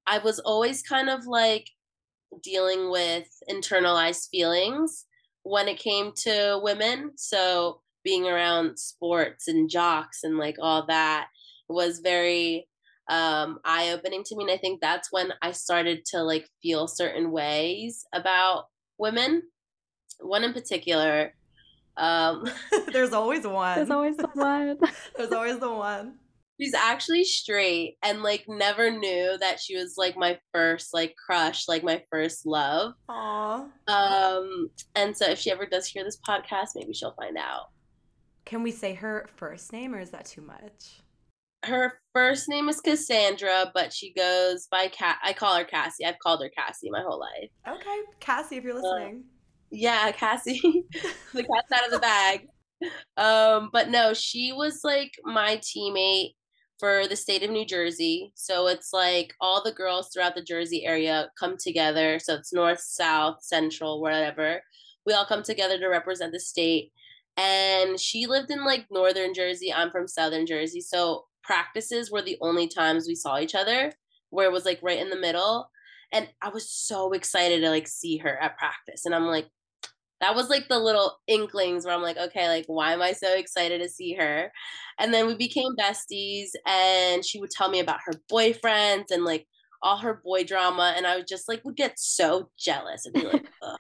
i 0.08 0.18
was 0.18 0.40
always 0.40 0.82
kind 0.82 1.10
of 1.10 1.28
like 1.28 1.70
dealing 2.44 2.90
with 2.90 3.28
internalized 3.50 4.30
feelings 4.30 5.06
when 5.44 5.68
it 5.68 5.80
came 5.80 6.12
to 6.16 6.60
women. 6.64 7.12
So 7.18 7.82
being 8.04 8.26
around 8.28 8.78
sports 8.80 9.48
and 9.48 9.70
jocks 9.70 10.24
and 10.24 10.38
like 10.38 10.56
all 10.60 10.86
that 10.88 11.28
was 11.70 12.00
very 12.00 12.68
um, 13.12 13.60
eye 13.66 13.92
opening 13.92 14.24
to 14.24 14.36
me. 14.36 14.46
And 14.46 14.52
I 14.52 14.58
think 14.58 14.80
that's 14.80 15.12
when 15.12 15.34
I 15.42 15.52
started 15.52 16.06
to 16.06 16.24
like 16.24 16.48
feel 16.64 16.88
certain 16.88 17.32
ways 17.32 18.06
about 18.14 18.66
women. 18.98 19.44
One 20.22 20.44
in 20.46 20.54
particular. 20.54 21.34
Um, 21.98 22.50
There's 22.94 23.12
always 23.12 23.46
one. 23.46 23.76
There's 23.76 23.92
always 23.92 24.16
the 24.16 24.30
one. 24.34 24.80
There's 25.18 25.34
always 25.34 25.60
the 25.60 25.70
one. 25.72 26.20
She's 26.60 26.74
actually 26.74 27.24
straight 27.26 27.98
and 28.04 28.24
like 28.24 28.46
never 28.48 28.92
knew 28.92 29.36
that 29.40 29.60
she 29.60 29.76
was 29.76 29.96
like 29.98 30.16
my 30.16 30.40
first 30.54 30.94
like 30.94 31.16
crush, 31.18 31.68
like 31.68 31.84
my 31.84 32.04
first 32.10 32.46
love. 32.46 32.94
Aww. 33.10 33.68
Um, 33.88 34.70
and 34.96 35.18
so 35.18 35.32
if 35.32 35.40
she 35.40 35.52
ever 35.52 35.66
does 35.66 35.88
hear 35.88 36.04
this 36.04 36.20
podcast, 36.26 36.70
maybe 36.76 36.94
she'll 36.94 37.16
find 37.16 37.36
out. 37.36 37.70
Can 38.46 38.64
we 38.64 38.72
say 38.72 38.94
her 38.94 39.28
first 39.36 39.74
name 39.74 39.94
or 39.94 40.00
is 40.00 40.12
that 40.12 40.26
too 40.26 40.42
much? 40.42 41.02
Her 41.64 42.00
first 42.14 42.50
name 42.50 42.70
is 42.70 42.82
Cassandra, 42.82 43.72
but 43.74 43.94
she 43.94 44.14
goes 44.14 44.68
by 44.68 44.88
Cat. 44.88 45.18
I 45.24 45.34
call 45.34 45.56
her 45.56 45.64
Cassie. 45.64 46.06
I've 46.06 46.20
called 46.20 46.42
her 46.42 46.50
Cassie 46.50 46.90
my 46.90 47.02
whole 47.02 47.20
life. 47.20 47.50
Okay, 47.68 48.00
Cassie, 48.20 48.58
if 48.58 48.64
you're 48.64 48.78
uh, 48.78 48.82
listening. 48.82 49.24
Uh, 49.24 49.36
yeah, 49.72 50.12
Cassie, 50.16 50.86
the 51.34 51.44
cat's 51.44 51.72
out 51.74 51.86
of 51.86 51.92
the 51.92 52.00
bag. 52.00 52.48
Um, 53.16 53.70
but 53.72 53.90
no, 53.90 54.14
she 54.14 54.52
was 54.52 54.82
like 54.84 55.12
my 55.24 55.58
teammate 55.58 56.34
for 56.80 57.08
the 57.08 57.16
state 57.16 57.44
of 57.44 57.52
New 57.52 57.66
Jersey. 57.66 58.34
So 58.34 58.66
it's 58.66 58.92
like 58.92 59.36
all 59.40 59.64
the 59.64 59.72
girls 59.72 60.10
throughout 60.12 60.34
the 60.34 60.42
Jersey 60.42 60.84
area 60.84 61.30
come 61.40 61.56
together. 61.58 62.18
So 62.18 62.34
it's 62.36 62.52
north, 62.52 62.80
south, 62.80 63.44
central, 63.44 64.02
whatever. 64.02 64.64
We 65.06 65.14
all 65.14 65.26
come 65.26 65.44
together 65.44 65.78
to 65.78 65.88
represent 65.88 66.32
the 66.32 66.40
state. 66.40 66.92
And 67.38 68.00
she 68.00 68.26
lived 68.26 68.50
in 68.50 68.66
like 68.66 68.88
northern 68.90 69.36
Jersey. 69.36 69.72
I'm 69.72 69.92
from 69.92 70.08
southern 70.08 70.48
Jersey. 70.48 70.82
So 70.82 71.26
practices 71.44 72.12
were 72.12 72.22
the 72.22 72.38
only 72.42 72.68
times 72.68 73.08
we 73.08 73.16
saw 73.16 73.40
each 73.40 73.56
other 73.56 73.92
where 74.30 74.48
it 74.48 74.52
was 74.52 74.66
like 74.66 74.80
right 74.82 75.00
in 75.00 75.10
the 75.10 75.20
middle 75.20 75.70
and 76.12 76.28
i 76.42 76.50
was 76.50 76.70
so 76.70 77.14
excited 77.14 77.62
to 77.62 77.70
like 77.70 77.88
see 77.88 78.18
her 78.18 78.38
at 78.42 78.58
practice 78.58 79.06
and 79.06 79.14
i'm 79.14 79.26
like 79.26 79.48
that 80.22 80.36
was 80.36 80.50
like 80.50 80.70
the 80.70 80.80
little 80.80 81.18
inklings 81.28 81.84
where 81.84 81.96
I'm 81.96 82.04
like, 82.04 82.18
okay, 82.18 82.48
like 82.48 82.66
why 82.68 82.94
am 82.94 83.02
I 83.02 83.12
so 83.12 83.36
excited 83.36 83.82
to 83.82 83.90
see 83.90 84.14
her? 84.14 84.52
And 85.00 85.12
then 85.12 85.26
we 85.26 85.36
became 85.36 85.76
besties 85.76 86.50
and 86.66 87.26
she 87.26 87.40
would 87.40 87.50
tell 87.50 87.70
me 87.70 87.80
about 87.80 88.00
her 88.06 88.14
boyfriends 88.32 89.10
and 89.10 89.26
like 89.26 89.48
all 89.82 89.98
her 89.98 90.22
boy 90.24 90.44
drama 90.44 90.94
and 90.96 91.08
I 91.08 91.18
would 91.18 91.28
just 91.28 91.50
like 91.50 91.66
would 91.66 91.76
get 91.76 91.94
so 91.98 92.50
jealous 92.58 93.06
and 93.06 93.14
be 93.14 93.26
like. 93.26 93.46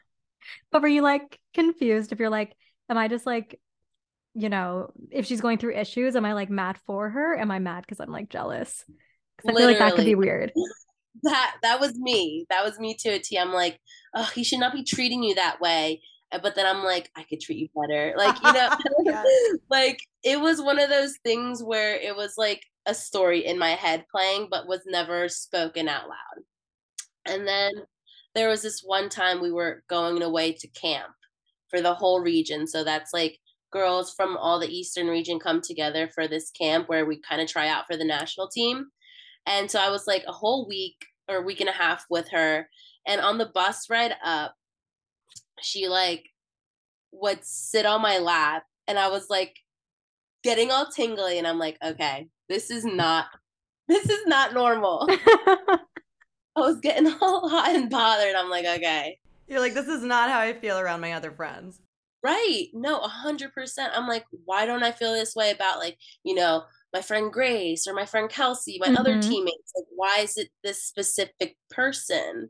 But 0.71 0.81
were 0.81 0.87
you 0.87 1.01
like 1.01 1.39
confused 1.53 2.11
if 2.11 2.19
you're 2.19 2.29
like, 2.29 2.55
am 2.89 2.97
I 2.97 3.07
just 3.07 3.25
like, 3.25 3.59
you 4.33 4.49
know, 4.49 4.91
if 5.09 5.25
she's 5.25 5.41
going 5.41 5.57
through 5.57 5.75
issues, 5.75 6.15
am 6.15 6.25
I 6.25 6.33
like 6.33 6.49
mad 6.49 6.77
for 6.85 7.09
her? 7.09 7.37
Am 7.37 7.51
I 7.51 7.59
mad 7.59 7.81
because 7.81 7.99
I'm 7.99 8.11
like 8.11 8.29
jealous? 8.29 8.83
Because 9.37 9.55
I 9.55 9.59
feel 9.59 9.67
like 9.67 9.79
that 9.79 9.95
could 9.95 10.05
be 10.05 10.15
weird. 10.15 10.51
That 11.23 11.57
that 11.61 11.81
was 11.81 11.93
me. 11.99 12.45
That 12.49 12.63
was 12.63 12.79
me 12.79 12.95
to 13.01 13.09
a 13.09 13.19
T. 13.19 13.37
I'm 13.37 13.51
like, 13.51 13.77
oh, 14.15 14.29
he 14.33 14.45
should 14.45 14.61
not 14.61 14.71
be 14.71 14.83
treating 14.83 15.21
you 15.21 15.35
that 15.35 15.59
way. 15.59 16.01
Uh, 16.31 16.39
but 16.41 16.55
then 16.55 16.65
I'm 16.65 16.85
like, 16.85 17.11
I 17.17 17.23
could 17.23 17.41
treat 17.41 17.57
you 17.57 17.67
better. 17.75 18.13
Like, 18.17 18.41
you 18.41 18.53
know, 18.53 19.23
like 19.69 19.99
it 20.23 20.39
was 20.39 20.61
one 20.61 20.79
of 20.79 20.89
those 20.89 21.17
things 21.23 21.61
where 21.61 21.95
it 21.95 22.15
was 22.15 22.35
like 22.37 22.63
a 22.85 22.93
story 22.95 23.45
in 23.45 23.59
my 23.59 23.71
head 23.71 24.05
playing, 24.09 24.47
but 24.49 24.67
was 24.67 24.81
never 24.85 25.27
spoken 25.27 25.89
out 25.89 26.07
loud. 26.07 26.43
And 27.25 27.45
then 27.45 27.71
there 28.33 28.47
was 28.47 28.61
this 28.61 28.81
one 28.81 29.09
time 29.09 29.41
we 29.41 29.51
were 29.51 29.83
going 29.89 30.23
away 30.23 30.53
to 30.53 30.67
camp 30.69 31.13
for 31.69 31.81
the 31.81 31.93
whole 31.93 32.21
region. 32.21 32.67
So 32.67 32.83
that's 32.83 33.13
like 33.13 33.37
girls 33.71 34.13
from 34.13 34.37
all 34.37 34.59
the 34.59 34.67
Eastern 34.67 35.07
region 35.07 35.39
come 35.39 35.61
together 35.61 36.09
for 36.13 36.27
this 36.27 36.51
camp 36.51 36.89
where 36.89 37.05
we 37.05 37.19
kind 37.19 37.41
of 37.41 37.47
try 37.47 37.67
out 37.67 37.87
for 37.87 37.97
the 37.97 38.05
national 38.05 38.47
team. 38.47 38.87
And 39.45 39.71
so 39.71 39.79
I 39.79 39.89
was 39.89 40.05
like 40.07 40.23
a 40.27 40.33
whole 40.33 40.67
week 40.67 41.05
or 41.29 41.43
week 41.43 41.59
and 41.61 41.69
a 41.69 41.73
half 41.73 42.05
with 42.09 42.29
her. 42.31 42.69
And 43.07 43.21
on 43.21 43.37
the 43.37 43.51
bus 43.53 43.89
ride 43.89 44.13
up, 44.23 44.55
she 45.61 45.87
like 45.87 46.25
would 47.11 47.39
sit 47.43 47.85
on 47.85 48.01
my 48.01 48.19
lap 48.19 48.63
and 48.87 48.99
I 48.99 49.09
was 49.09 49.27
like 49.29 49.55
getting 50.43 50.71
all 50.71 50.87
tingly 50.87 51.37
and 51.37 51.47
I'm 51.47 51.59
like, 51.59 51.77
okay, 51.83 52.27
this 52.49 52.69
is 52.69 52.85
not 52.85 53.27
this 53.87 54.09
is 54.09 54.25
not 54.25 54.53
normal. 54.53 55.07
I 55.09 55.79
was 56.55 56.79
getting 56.79 57.07
all 57.21 57.49
hot 57.49 57.75
and 57.75 57.89
bothered. 57.89 58.35
I'm 58.35 58.49
like, 58.49 58.65
okay. 58.65 59.19
You're 59.47 59.59
like, 59.59 59.73
this 59.73 59.87
is 59.87 60.03
not 60.03 60.29
how 60.29 60.39
I 60.39 60.53
feel 60.53 60.77
around 60.77 61.01
my 61.01 61.13
other 61.13 61.31
friends. 61.31 61.81
Right. 62.23 62.67
No, 62.73 62.99
a 62.99 63.07
hundred 63.07 63.53
percent. 63.53 63.93
I'm 63.95 64.07
like, 64.07 64.25
why 64.45 64.65
don't 64.65 64.83
I 64.83 64.91
feel 64.91 65.13
this 65.13 65.35
way 65.35 65.51
about 65.51 65.79
like, 65.79 65.97
you 66.23 66.35
know, 66.35 66.63
my 66.93 67.01
friend 67.01 67.31
Grace 67.31 67.87
or 67.87 67.93
my 67.93 68.05
friend 68.05 68.29
Kelsey, 68.29 68.77
my 68.79 68.87
mm-hmm. 68.87 68.97
other 68.97 69.21
teammates? 69.21 69.73
Like, 69.75 69.85
why 69.95 70.19
is 70.19 70.37
it 70.37 70.49
this 70.63 70.83
specific 70.83 71.57
person? 71.69 72.49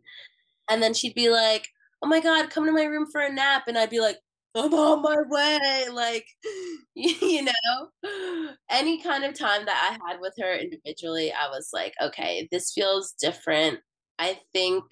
And 0.70 0.84
then 0.84 0.94
she'd 0.94 1.16
be 1.16 1.30
like, 1.30 1.68
oh 2.02 2.08
my 2.08 2.20
God, 2.20 2.50
come 2.50 2.66
to 2.66 2.72
my 2.72 2.84
room 2.84 3.08
for 3.12 3.22
a 3.22 3.32
nap. 3.32 3.64
And 3.68 3.78
I'd 3.78 3.90
be 3.90 4.00
like, 4.00 4.18
I'm 4.56 4.74
on 4.74 5.02
my 5.02 5.18
way. 5.30 5.86
Like, 5.92 6.26
you 6.96 7.44
know, 7.44 8.52
any 8.70 9.02
kind 9.02 9.24
of 9.24 9.38
time 9.38 9.66
that 9.66 9.98
I 10.02 10.10
had 10.10 10.20
with 10.20 10.34
her 10.40 10.54
individually, 10.54 11.32
I 11.32 11.48
was 11.50 11.70
like, 11.74 11.94
okay, 12.02 12.48
this 12.52 12.74
feels 12.74 13.14
different. 13.14 13.80
I 14.20 14.40
think, 14.54 14.84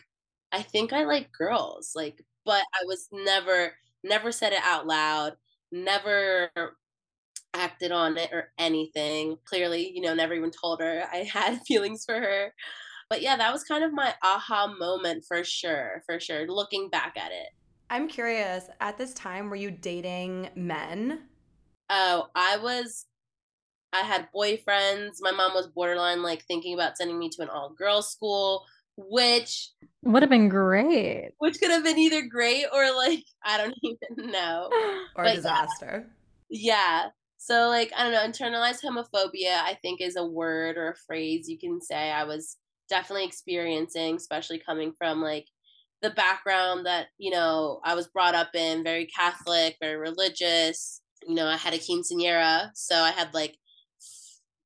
I 0.52 0.62
think 0.62 0.94
I 0.94 1.04
like 1.04 1.32
girls. 1.32 1.92
Like, 1.96 2.24
but 2.46 2.64
I 2.80 2.86
was 2.86 3.08
never, 3.12 3.74
never 4.04 4.32
said 4.32 4.54
it 4.54 4.62
out 4.64 4.88
loud, 4.88 5.34
never 5.72 6.50
acted 7.54 7.92
on 7.92 8.18
it 8.18 8.30
or 8.32 8.52
anything. 8.58 9.38
Clearly, 9.46 9.92
you 9.94 10.02
know, 10.02 10.14
never 10.14 10.34
even 10.34 10.52
told 10.52 10.82
her 10.82 11.04
I 11.12 11.18
had 11.34 11.62
feelings 11.68 12.06
for 12.06 12.16
her. 12.16 12.54
But 13.10 13.22
yeah, 13.22 13.36
that 13.38 13.52
was 13.52 13.64
kind 13.64 13.84
of 13.84 13.92
my 13.92 14.14
aha 14.24 14.68
moment 14.80 15.26
for 15.28 15.44
sure, 15.44 16.04
for 16.06 16.20
sure, 16.20 16.48
looking 16.48 16.90
back 16.90 17.18
at 17.18 17.32
it. 17.32 17.50
I'm 17.90 18.08
curious, 18.08 18.66
at 18.82 19.00
this 19.00 19.16
time, 19.16 19.50
were 19.50 19.56
you 19.56 19.72
dating 19.72 20.50
men? 20.56 21.24
Oh, 21.90 22.28
I 22.36 22.58
was, 22.58 23.08
I 23.94 24.02
had 24.02 24.30
boyfriends. 24.36 25.18
My 25.22 25.32
mom 25.32 25.56
was 25.56 25.66
borderline 25.66 26.22
like 26.22 26.46
thinking 26.46 26.76
about 26.76 26.98
sending 26.98 27.18
me 27.18 27.30
to 27.30 27.42
an 27.42 27.50
all 27.50 27.74
girls 27.76 28.12
school, 28.12 28.64
which 29.08 29.70
would 30.04 30.24
have 30.24 30.30
been 30.30 30.50
great. 30.50 31.32
Which 31.40 31.60
could 31.60 31.72
have 31.72 31.84
been 31.84 31.98
either 31.98 32.24
great 32.24 32.66
or 32.74 32.94
like, 32.96 33.24
I 33.44 33.58
don't 33.58 33.76
even 33.84 34.32
know. 34.32 34.70
or 35.16 35.24
but, 35.24 35.36
disaster. 35.36 36.08
Yeah. 36.50 37.08
So, 37.38 37.70
like, 37.70 37.92
I 37.96 38.04
don't 38.04 38.12
know, 38.12 38.28
internalized 38.48 38.84
homophobia, 38.84 39.62
I 39.64 39.78
think, 39.82 40.02
is 40.02 40.18
a 40.18 40.26
word 40.26 40.78
or 40.78 40.90
a 40.90 40.96
phrase 41.08 41.48
you 41.48 41.58
can 41.58 41.80
say 41.82 42.12
I 42.12 42.26
was 42.26 42.58
definitely 42.90 43.26
experiencing, 43.26 44.16
especially 44.16 44.60
coming 44.60 44.92
from 44.98 45.22
like 45.22 45.46
the 46.02 46.10
background 46.10 46.86
that 46.86 47.08
you 47.18 47.32
know 47.32 47.80
I 47.84 47.96
was 47.96 48.08
brought 48.08 48.36
up 48.36 48.56
in, 48.56 48.84
very 48.84 49.06
Catholic, 49.06 49.78
very 49.80 49.96
religious. 49.96 51.02
You 51.26 51.36
know, 51.36 51.48
I 51.48 51.56
had 51.58 51.74
a 51.74 51.78
quinceañera, 51.78 52.72
so 52.74 52.96
I 52.96 53.12
had 53.12 53.34
like 53.34 53.56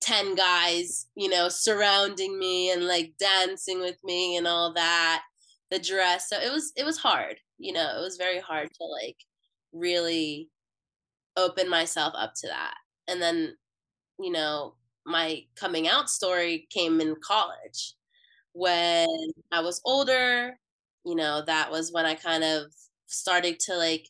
ten 0.03 0.35
guys, 0.35 1.07
you 1.15 1.29
know, 1.29 1.49
surrounding 1.49 2.39
me 2.39 2.71
and 2.71 2.87
like 2.87 3.15
dancing 3.19 3.81
with 3.81 3.97
me 4.05 4.37
and 4.37 4.47
all 4.47 4.73
that. 4.75 5.23
The 5.71 5.79
dress, 5.79 6.29
so 6.29 6.39
it 6.39 6.51
was 6.51 6.73
it 6.77 6.85
was 6.85 6.99
hard. 6.99 7.37
You 7.59 7.73
know, 7.73 7.97
it 7.97 8.01
was 8.01 8.17
very 8.17 8.39
hard 8.39 8.69
to 8.73 8.85
like 9.03 9.17
really 9.73 10.49
open 11.37 11.69
myself 11.69 12.13
up 12.17 12.33
to 12.37 12.47
that. 12.47 12.75
And 13.07 13.21
then, 13.21 13.57
you 14.19 14.31
know, 14.31 14.75
my 15.05 15.43
coming 15.55 15.87
out 15.87 16.09
story 16.09 16.67
came 16.71 17.01
in 17.01 17.15
college 17.25 17.95
when 18.53 19.07
I 19.51 19.61
was 19.61 19.81
older 19.85 20.57
you 21.05 21.15
know, 21.15 21.41
that 21.47 21.71
was 21.71 21.91
when 21.91 22.05
I 22.05 22.15
kind 22.15 22.43
of 22.43 22.63
started 23.07 23.59
to 23.61 23.75
like 23.77 24.09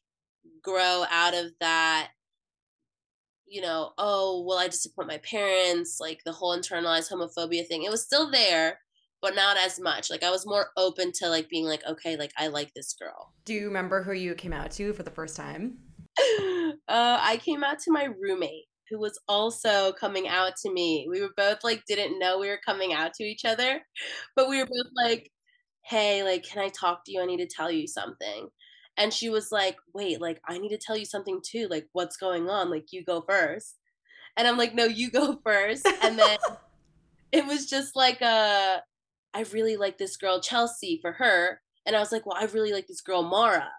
grow 0.64 1.06
out 1.12 1.34
of 1.36 1.52
that 1.62 2.12
you 3.54 3.62
know, 3.62 3.92
oh, 4.00 4.42
will 4.42 4.58
I 4.58 4.68
disappoint 4.68 5.08
my 5.08 5.20
parents? 5.20 6.00
Like 6.02 6.22
the 6.26 6.32
whole 6.32 6.58
internalized 6.58 7.12
homophobia 7.12 7.68
thing. 7.68 7.84
It 7.84 7.92
was 7.92 8.02
still 8.02 8.32
there, 8.32 8.80
but 9.22 9.36
not 9.36 9.58
as 9.58 9.80
much. 9.80 10.10
Like 10.10 10.24
I 10.24 10.32
was 10.32 10.48
more 10.48 10.70
open 10.76 11.12
to 11.20 11.30
like 11.30 11.50
being 11.50 11.66
like, 11.66 11.86
okay, 11.88 12.18
like 12.18 12.32
I 12.36 12.48
like 12.48 12.74
this 12.74 12.96
girl. 13.00 13.32
Do 13.46 13.54
you 13.54 13.68
remember 13.68 14.02
who 14.02 14.14
you 14.14 14.34
came 14.34 14.54
out 14.54 14.72
to 14.72 14.92
for 14.94 15.04
the 15.04 15.12
first 15.12 15.36
time? 15.36 15.78
uh, 16.20 16.74
I 16.88 17.40
came 17.46 17.64
out 17.64 17.78
to 17.80 17.92
my 17.92 18.06
roommate 18.20 18.66
who 18.90 18.98
was 18.98 19.20
also 19.28 19.94
coming 19.94 20.28
out 20.28 20.54
to 20.64 20.74
me. 20.74 21.06
We 21.08 21.22
were 21.22 21.34
both 21.38 21.64
like 21.64 21.84
didn't 21.88 22.18
know 22.18 22.40
we 22.40 22.50
were 22.50 22.60
coming 22.66 22.92
out 22.92 23.14
to 23.16 23.24
each 23.24 23.46
other, 23.46 23.82
but 24.36 24.50
we 24.50 24.58
were 24.58 24.66
both 24.66 24.92
like, 24.96 25.30
hey, 25.86 26.24
like, 26.24 26.44
can 26.44 26.64
I 26.64 26.70
talk 26.70 27.06
to 27.06 27.12
you? 27.12 27.22
I 27.22 27.26
need 27.26 27.38
to 27.38 27.48
tell 27.48 27.70
you 27.70 27.88
something. 27.88 28.48
And 28.98 29.14
she 29.14 29.30
was 29.30 29.52
like, 29.52 29.78
wait, 29.94 30.22
like, 30.22 30.42
I 30.48 30.58
need 30.58 30.70
to 30.70 30.78
tell 30.78 30.98
you 30.98 31.06
something 31.06 31.42
too. 31.44 31.68
Like, 31.70 31.88
what's 31.94 32.18
going 32.18 32.50
on? 32.50 32.70
Like, 32.70 32.92
you 32.92 33.04
go 33.04 33.22
first. 33.28 33.78
And 34.38 34.48
I'm 34.48 34.58
like, 34.58 34.76
no, 34.76 34.86
you 34.86 35.10
go 35.10 35.40
first. 35.44 35.88
And 36.04 36.18
then 36.18 36.38
it 37.32 37.46
was 37.46 37.66
just 37.66 37.96
like, 37.96 38.22
uh, 38.22 38.80
I 39.34 39.46
really 39.52 39.78
like 39.78 39.98
this 39.98 40.16
girl, 40.18 40.42
Chelsea, 40.42 41.00
for 41.02 41.14
her. 41.14 41.62
And 41.86 41.96
I 41.96 42.00
was 42.00 42.12
like, 42.12 42.26
well, 42.26 42.38
I 42.40 42.46
really 42.46 42.72
like 42.72 42.88
this 42.88 43.02
girl, 43.02 43.24
Mara. 43.24 43.70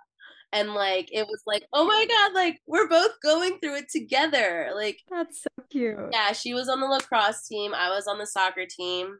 And 0.52 0.74
like, 0.74 1.08
it 1.12 1.26
was 1.26 1.42
like, 1.46 1.64
oh 1.72 1.84
my 1.84 2.06
God, 2.08 2.34
like, 2.34 2.60
we're 2.66 2.88
both 2.88 3.20
going 3.22 3.58
through 3.58 3.76
it 3.76 3.88
together. 3.88 4.70
Like, 4.74 4.98
that's 5.10 5.42
so 5.42 5.64
cute. 5.70 5.96
Yeah, 6.12 6.32
she 6.32 6.54
was 6.54 6.68
on 6.68 6.80
the 6.80 6.86
lacrosse 6.86 7.46
team, 7.46 7.72
I 7.74 7.90
was 7.90 8.06
on 8.06 8.18
the 8.18 8.26
soccer 8.26 8.66
team. 8.66 9.18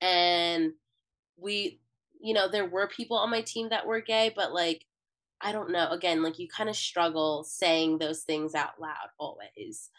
And 0.00 0.72
we 1.36 1.80
you 2.20 2.34
know, 2.34 2.48
there 2.50 2.66
were 2.66 2.88
people 2.88 3.16
on 3.16 3.30
my 3.30 3.40
team 3.40 3.68
that 3.70 3.86
were 3.86 4.00
gay, 4.00 4.32
but 4.34 4.52
like, 4.52 4.84
I 5.40 5.52
don't 5.52 5.70
know. 5.70 5.90
Again, 5.90 6.22
like 6.22 6.38
you 6.38 6.48
kind 6.48 6.68
of 6.68 6.76
struggle 6.76 7.44
saying 7.44 7.98
those 7.98 8.22
things 8.22 8.54
out 8.54 8.80
loud 8.80 9.08
always. 9.18 9.90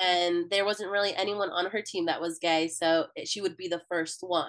And 0.00 0.48
there 0.50 0.64
wasn't 0.64 0.90
really 0.90 1.14
anyone 1.14 1.50
on 1.50 1.66
her 1.66 1.82
team 1.82 2.06
that 2.06 2.20
was 2.20 2.38
gay, 2.38 2.68
so 2.68 3.06
she 3.24 3.40
would 3.40 3.56
be 3.56 3.66
the 3.68 3.82
first 3.88 4.18
one. 4.20 4.46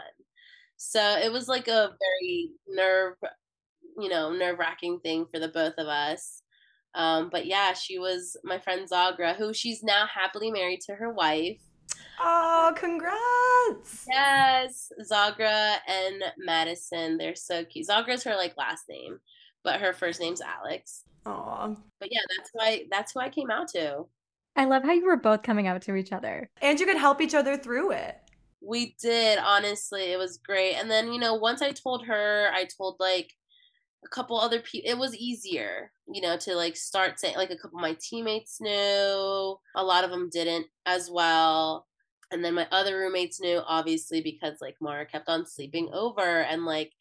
So 0.77 1.01
it 1.01 1.31
was 1.31 1.47
like 1.47 1.67
a 1.67 1.91
very 1.99 2.51
nerve, 2.67 3.15
you 3.97 4.09
know, 4.09 4.31
nerve 4.31 4.59
wracking 4.59 4.99
thing 4.99 5.25
for 5.31 5.39
the 5.39 5.47
both 5.47 5.73
of 5.77 5.87
us. 5.87 6.43
Um, 6.95 7.29
but 7.31 7.45
yeah, 7.45 7.73
she 7.73 7.99
was 7.99 8.37
my 8.43 8.59
friend 8.59 8.87
Zagra, 8.89 9.35
who 9.35 9.53
she's 9.53 9.83
now 9.83 10.05
happily 10.05 10.51
married 10.51 10.81
to 10.81 10.95
her 10.95 11.11
wife. 11.11 11.61
Oh, 12.19 12.73
congrats! 12.75 14.05
Yes, 14.09 14.91
Zagra 15.09 15.77
and 15.87 16.23
Madison. 16.37 17.17
They're 17.17 17.35
so 17.35 17.63
cute. 17.65 17.87
Zagra's 17.87 18.23
her 18.23 18.35
like 18.35 18.57
last 18.57 18.85
name, 18.89 19.19
but 19.63 19.79
her 19.79 19.93
first 19.93 20.19
name's 20.19 20.41
Alex. 20.41 21.03
Oh. 21.25 21.75
But 21.99 22.09
yeah, 22.11 22.21
that's 22.37 22.49
why 22.53 22.85
that's 22.89 23.13
who 23.13 23.19
I 23.19 23.29
came 23.29 23.51
out 23.51 23.67
to. 23.69 24.05
I 24.55 24.65
love 24.65 24.83
how 24.83 24.93
you 24.93 25.05
were 25.05 25.17
both 25.17 25.43
coming 25.43 25.67
out 25.67 25.81
to 25.83 25.95
each 25.95 26.11
other. 26.11 26.49
And 26.61 26.79
you 26.79 26.85
could 26.85 26.97
help 26.97 27.21
each 27.21 27.35
other 27.35 27.55
through 27.57 27.91
it. 27.91 28.17
We 28.61 28.95
did, 29.01 29.39
honestly. 29.39 30.11
It 30.11 30.17
was 30.17 30.37
great. 30.37 30.75
And 30.75 30.91
then, 30.91 31.13
you 31.13 31.19
know, 31.19 31.35
once 31.35 31.61
I 31.61 31.71
told 31.71 32.05
her, 32.07 32.49
I 32.53 32.65
told 32.65 32.97
like 32.99 33.33
a 34.05 34.07
couple 34.09 34.39
other 34.39 34.59
people 34.59 34.89
it 34.89 34.97
was 34.97 35.15
easier 35.15 35.91
you 36.07 36.21
know 36.21 36.37
to 36.37 36.55
like 36.55 36.75
start 36.75 37.19
saying 37.19 37.35
like 37.35 37.51
a 37.51 37.57
couple 37.57 37.77
of 37.77 37.81
my 37.81 37.97
teammates 37.99 38.61
knew 38.61 38.69
a 39.75 39.83
lot 39.83 40.03
of 40.03 40.09
them 40.09 40.29
didn't 40.31 40.67
as 40.85 41.09
well 41.11 41.85
and 42.31 42.43
then 42.43 42.53
my 42.53 42.67
other 42.71 42.97
roommates 42.97 43.41
knew 43.41 43.61
obviously 43.65 44.21
because 44.21 44.57
like 44.61 44.75
mara 44.79 45.05
kept 45.05 45.27
on 45.27 45.45
sleeping 45.45 45.89
over 45.93 46.41
and 46.41 46.65
like 46.65 46.93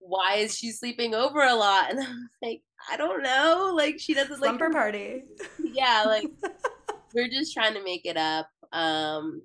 why 0.00 0.36
is 0.36 0.56
she 0.56 0.72
sleeping 0.72 1.14
over 1.14 1.42
a 1.42 1.54
lot? 1.54 1.90
And 1.90 2.00
I'm 2.06 2.28
like, 2.42 2.62
I 2.90 2.96
don't 2.96 3.22
know. 3.22 3.72
Like 3.74 4.00
she 4.00 4.14
doesn't 4.14 4.38
Slumber 4.38 4.66
like 4.66 4.72
party. 4.72 5.22
Yeah, 5.62 6.04
like 6.06 6.26
we're 7.14 7.28
just 7.28 7.54
trying 7.54 7.74
to 7.74 7.84
make 7.84 8.04
it 8.04 8.16
up. 8.16 8.48
Um 8.72 9.42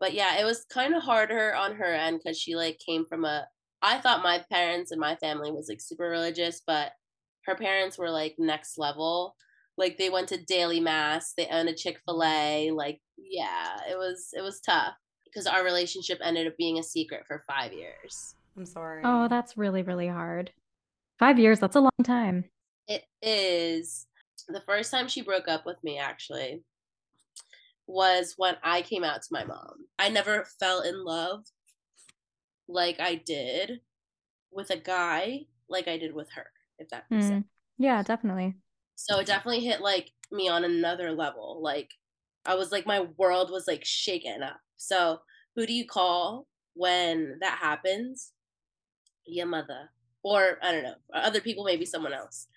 but 0.00 0.14
yeah, 0.14 0.38
it 0.40 0.44
was 0.44 0.64
kind 0.70 0.94
of 0.94 1.02
harder 1.02 1.54
on 1.54 1.74
her 1.74 1.92
end 1.92 2.20
because 2.22 2.38
she 2.38 2.54
like 2.54 2.78
came 2.84 3.04
from 3.04 3.24
a 3.24 3.46
I 3.80 3.98
thought 3.98 4.22
my 4.22 4.44
parents 4.50 4.90
and 4.90 5.00
my 5.00 5.14
family 5.16 5.52
was 5.52 5.68
like 5.68 5.80
super 5.80 6.08
religious, 6.08 6.62
but 6.66 6.92
her 7.46 7.54
parents 7.54 7.96
were 7.96 8.10
like 8.10 8.34
next 8.38 8.76
level. 8.76 9.36
Like 9.76 9.96
they 9.96 10.10
went 10.10 10.28
to 10.28 10.44
daily 10.44 10.80
mass, 10.80 11.34
they 11.36 11.46
owned 11.46 11.68
a 11.68 11.74
Chick-fil-A. 11.74 12.72
Like, 12.72 13.00
yeah, 13.16 13.76
it 13.88 13.96
was 13.96 14.30
it 14.36 14.42
was 14.42 14.60
tough 14.60 14.94
because 15.24 15.46
our 15.46 15.64
relationship 15.64 16.18
ended 16.22 16.48
up 16.48 16.56
being 16.56 16.78
a 16.78 16.82
secret 16.82 17.24
for 17.26 17.44
five 17.46 17.72
years. 17.72 18.34
I'm 18.58 18.66
sorry. 18.66 19.02
Oh, 19.04 19.28
that's 19.28 19.56
really, 19.56 19.82
really 19.82 20.08
hard. 20.08 20.50
Five 21.20 21.38
years, 21.38 21.60
that's 21.60 21.76
a 21.76 21.80
long 21.80 21.90
time. 22.02 22.44
It 22.88 23.04
is. 23.22 24.06
The 24.48 24.62
first 24.62 24.90
time 24.90 25.06
she 25.06 25.22
broke 25.22 25.46
up 25.46 25.64
with 25.64 25.76
me, 25.84 25.98
actually, 25.98 26.64
was 27.86 28.34
when 28.36 28.56
I 28.64 28.82
came 28.82 29.04
out 29.04 29.22
to 29.22 29.28
my 29.30 29.44
mom. 29.44 29.86
I 29.96 30.08
never 30.08 30.44
fell 30.58 30.80
in 30.80 31.04
love 31.04 31.44
like 32.66 32.98
I 32.98 33.14
did 33.14 33.80
with 34.50 34.70
a 34.70 34.76
guy 34.76 35.42
like 35.68 35.86
I 35.86 35.96
did 35.96 36.12
with 36.12 36.32
her, 36.32 36.46
if 36.80 36.88
that 36.88 37.04
makes 37.10 37.26
Mm. 37.26 37.28
sense. 37.28 37.46
Yeah, 37.78 38.02
definitely. 38.02 38.56
So 38.96 39.20
it 39.20 39.26
definitely 39.26 39.64
hit 39.64 39.80
like 39.80 40.10
me 40.32 40.48
on 40.48 40.64
another 40.64 41.12
level. 41.12 41.60
Like 41.62 41.92
I 42.44 42.56
was 42.56 42.72
like 42.72 42.86
my 42.86 43.02
world 43.16 43.52
was 43.52 43.68
like 43.68 43.84
shaken 43.84 44.42
up. 44.42 44.58
So 44.76 45.20
who 45.54 45.64
do 45.64 45.72
you 45.72 45.86
call 45.86 46.48
when 46.74 47.38
that 47.40 47.58
happens? 47.58 48.32
Your 49.28 49.46
mother. 49.46 49.90
Or 50.24 50.58
I 50.62 50.72
don't 50.72 50.82
know, 50.82 50.94
other 51.14 51.40
people, 51.40 51.64
maybe 51.64 51.84
someone 51.84 52.12
else. 52.12 52.48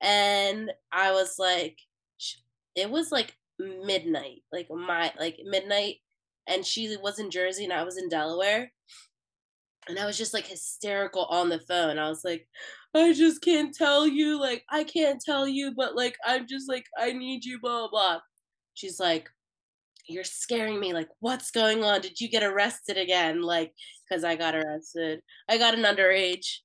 And 0.00 0.70
I 0.92 1.12
was 1.12 1.36
like, 1.38 1.78
it 2.76 2.88
was 2.90 3.10
like 3.10 3.34
midnight, 3.58 4.42
like 4.52 4.68
my 4.70 5.12
like 5.18 5.38
midnight, 5.44 5.96
and 6.46 6.64
she 6.64 6.96
was 7.02 7.18
in 7.18 7.30
Jersey 7.30 7.64
and 7.64 7.72
I 7.72 7.82
was 7.82 7.98
in 7.98 8.08
Delaware. 8.08 8.72
And 9.88 9.98
I 9.98 10.06
was 10.06 10.18
just 10.18 10.34
like 10.34 10.46
hysterical 10.46 11.24
on 11.26 11.48
the 11.48 11.60
phone. 11.60 11.98
I 11.98 12.08
was 12.08 12.22
like, 12.24 12.46
I 12.94 13.12
just 13.14 13.42
can't 13.42 13.74
tell 13.74 14.06
you. 14.06 14.38
Like, 14.38 14.62
I 14.70 14.84
can't 14.84 15.20
tell 15.20 15.48
you, 15.48 15.72
but 15.74 15.96
like, 15.96 16.16
I'm 16.26 16.46
just 16.46 16.68
like, 16.68 16.84
I 16.98 17.12
need 17.12 17.44
you, 17.44 17.58
blah, 17.60 17.80
blah, 17.80 17.88
blah. 17.88 18.20
She's 18.74 19.00
like, 19.00 19.28
You're 20.08 20.24
scaring 20.24 20.78
me. 20.80 20.92
Like, 20.92 21.08
what's 21.20 21.50
going 21.50 21.84
on? 21.84 22.00
Did 22.00 22.20
you 22.20 22.28
get 22.28 22.42
arrested 22.42 22.98
again? 22.98 23.42
Like, 23.42 23.72
because 24.08 24.24
I 24.24 24.36
got 24.36 24.54
arrested. 24.54 25.20
I 25.48 25.58
got 25.58 25.74
an 25.74 25.84
underage 25.84 26.58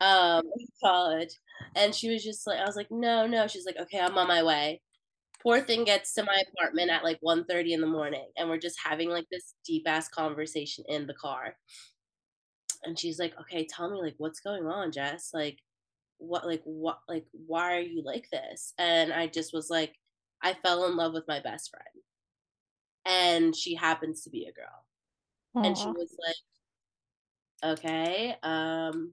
um 0.00 0.42
in 0.58 0.66
college. 0.82 1.34
And 1.76 1.94
she 1.94 2.10
was 2.10 2.24
just 2.24 2.46
like, 2.46 2.58
I 2.58 2.64
was 2.66 2.76
like, 2.76 2.90
no, 2.90 3.26
no. 3.26 3.46
She's 3.46 3.66
like, 3.66 3.78
okay, 3.78 4.00
I'm 4.00 4.18
on 4.18 4.28
my 4.28 4.42
way. 4.42 4.80
Poor 5.42 5.60
thing 5.60 5.84
gets 5.84 6.14
to 6.14 6.24
my 6.24 6.42
apartment 6.52 6.90
at 6.90 7.04
like 7.04 7.20
1.30 7.24 7.72
in 7.72 7.80
the 7.80 7.86
morning, 7.86 8.28
and 8.36 8.48
we're 8.48 8.58
just 8.58 8.78
having 8.84 9.10
like 9.10 9.26
this 9.30 9.54
deep 9.66 9.84
ass 9.88 10.08
conversation 10.08 10.84
in 10.88 11.06
the 11.06 11.14
car 11.14 11.56
and 12.84 12.98
she's 12.98 13.18
like 13.18 13.32
okay 13.40 13.66
tell 13.66 13.90
me 13.90 14.00
like 14.00 14.14
what's 14.18 14.40
going 14.40 14.66
on 14.66 14.92
jess 14.92 15.30
like 15.32 15.58
what 16.18 16.46
like 16.46 16.62
what 16.64 16.98
like 17.08 17.26
why 17.32 17.76
are 17.76 17.80
you 17.80 18.02
like 18.02 18.28
this 18.30 18.72
and 18.78 19.12
i 19.12 19.26
just 19.26 19.52
was 19.52 19.68
like 19.70 19.94
i 20.42 20.52
fell 20.52 20.86
in 20.86 20.96
love 20.96 21.12
with 21.12 21.26
my 21.28 21.40
best 21.40 21.70
friend 21.70 22.04
and 23.04 23.56
she 23.56 23.74
happens 23.74 24.22
to 24.22 24.30
be 24.30 24.46
a 24.46 24.52
girl 24.52 25.64
and 25.66 25.76
she 25.76 25.86
was 25.86 26.16
like 26.24 26.36
okay 27.62 28.36
um 28.42 29.12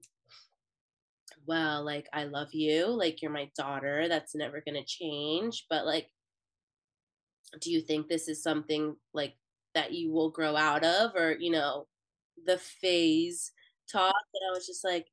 well 1.46 1.84
like 1.84 2.08
i 2.12 2.24
love 2.24 2.52
you 2.52 2.86
like 2.86 3.20
you're 3.22 3.30
my 3.30 3.50
daughter 3.56 4.06
that's 4.08 4.34
never 4.34 4.62
going 4.64 4.74
to 4.74 4.84
change 4.84 5.66
but 5.70 5.86
like 5.86 6.08
do 7.60 7.70
you 7.70 7.80
think 7.80 8.08
this 8.08 8.28
is 8.28 8.42
something 8.42 8.96
like 9.12 9.34
that 9.74 9.92
you 9.92 10.10
will 10.12 10.30
grow 10.30 10.56
out 10.56 10.84
of 10.84 11.14
or 11.14 11.36
you 11.38 11.50
know 11.50 11.86
the 12.46 12.58
phase 12.58 13.52
talk 13.90 14.14
and 14.34 14.50
i 14.50 14.54
was 14.54 14.66
just 14.66 14.84
like 14.84 15.06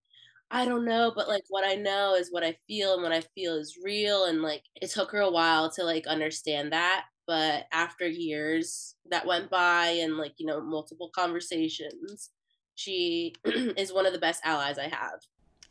i 0.52 0.66
don't 0.66 0.86
know 0.86 1.12
but 1.16 1.28
like 1.28 1.44
what 1.50 1.66
i 1.68 1.76
know 1.76 2.16
is 2.16 2.32
what 2.32 2.44
i 2.44 2.56
feel 2.68 2.94
and 2.94 3.04
what 3.04 3.12
i 3.12 3.22
feel 3.36 3.56
is 3.56 3.78
real 3.84 4.26
and 4.26 4.42
like 4.42 4.64
it 4.82 4.90
took 4.90 5.12
her 5.12 5.20
a 5.20 5.32
while 5.32 5.70
to 5.70 5.84
like 5.84 6.08
understand 6.08 6.72
that 6.72 7.06
but 7.26 7.66
after 7.72 8.08
years 8.08 8.96
that 9.10 9.26
went 9.26 9.50
by 9.50 9.88
and 9.88 10.18
like 10.18 10.34
you 10.38 10.46
know 10.46 10.62
multiple 10.62 11.10
conversations 11.14 12.30
she 12.78 13.34
is 13.46 13.92
one 13.92 14.06
of 14.06 14.14
the 14.14 14.20
best 14.20 14.42
allies 14.46 14.78
i 14.80 14.88
have. 14.88 15.20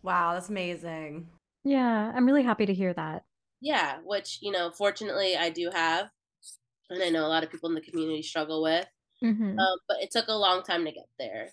Wow, 0.03 0.35
that's 0.35 0.49
amazing. 0.51 1.29
Yeah, 1.65 2.13
I'm 2.15 2.27
really 2.27 2.43
happy 2.45 2.67
to 2.67 2.75
hear 2.75 2.93
that. 2.95 3.25
yeah 3.63 3.97
which 4.05 4.39
you 4.43 4.53
know 4.53 4.71
fortunately 4.71 5.35
i 5.37 5.49
do 5.49 5.71
have 5.73 6.11
and 6.91 7.03
i 7.03 7.09
know 7.09 7.25
a 7.27 7.33
lot 7.35 7.43
of 7.43 7.51
people 7.51 7.69
in 7.71 7.75
the 7.75 7.81
community 7.81 8.23
struggle 8.23 8.63
with. 8.63 8.87
Hmm 9.21 9.59
um, 9.59 9.79
but 9.89 9.97
it 10.03 10.11
took 10.11 10.29
a 10.29 10.35
long 10.47 10.63
time 10.63 10.85
to 10.85 10.93
get 10.93 11.09
there. 11.19 11.49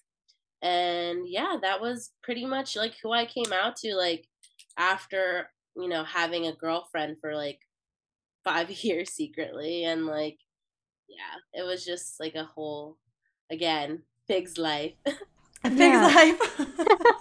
And 0.62 1.20
yeah 1.28 1.56
that 1.62 1.80
was 1.82 2.12
pretty 2.22 2.46
much 2.46 2.76
like 2.76 2.96
who 3.02 3.12
i 3.14 3.26
came 3.26 3.54
out 3.54 3.76
to 3.78 3.96
like 3.96 4.28
after 4.78 5.50
you 5.78 5.88
know 5.88 6.04
having 6.04 6.46
a 6.48 6.56
girlfriend 6.56 7.18
for 7.22 7.36
like 7.36 7.60
five 8.44 8.70
years 8.84 9.12
secretly. 9.12 9.86
And 9.86 10.06
like 10.06 10.38
yeah 11.10 11.36
it 11.62 11.66
was 11.66 11.86
just 11.86 12.20
like 12.20 12.36
a 12.36 12.44
whole 12.54 12.98
again 13.52 14.04
Fig's 14.28 14.58
life 14.58 14.94
A 15.64 15.70
Yeah. 15.70 16.02
life. 16.16 16.60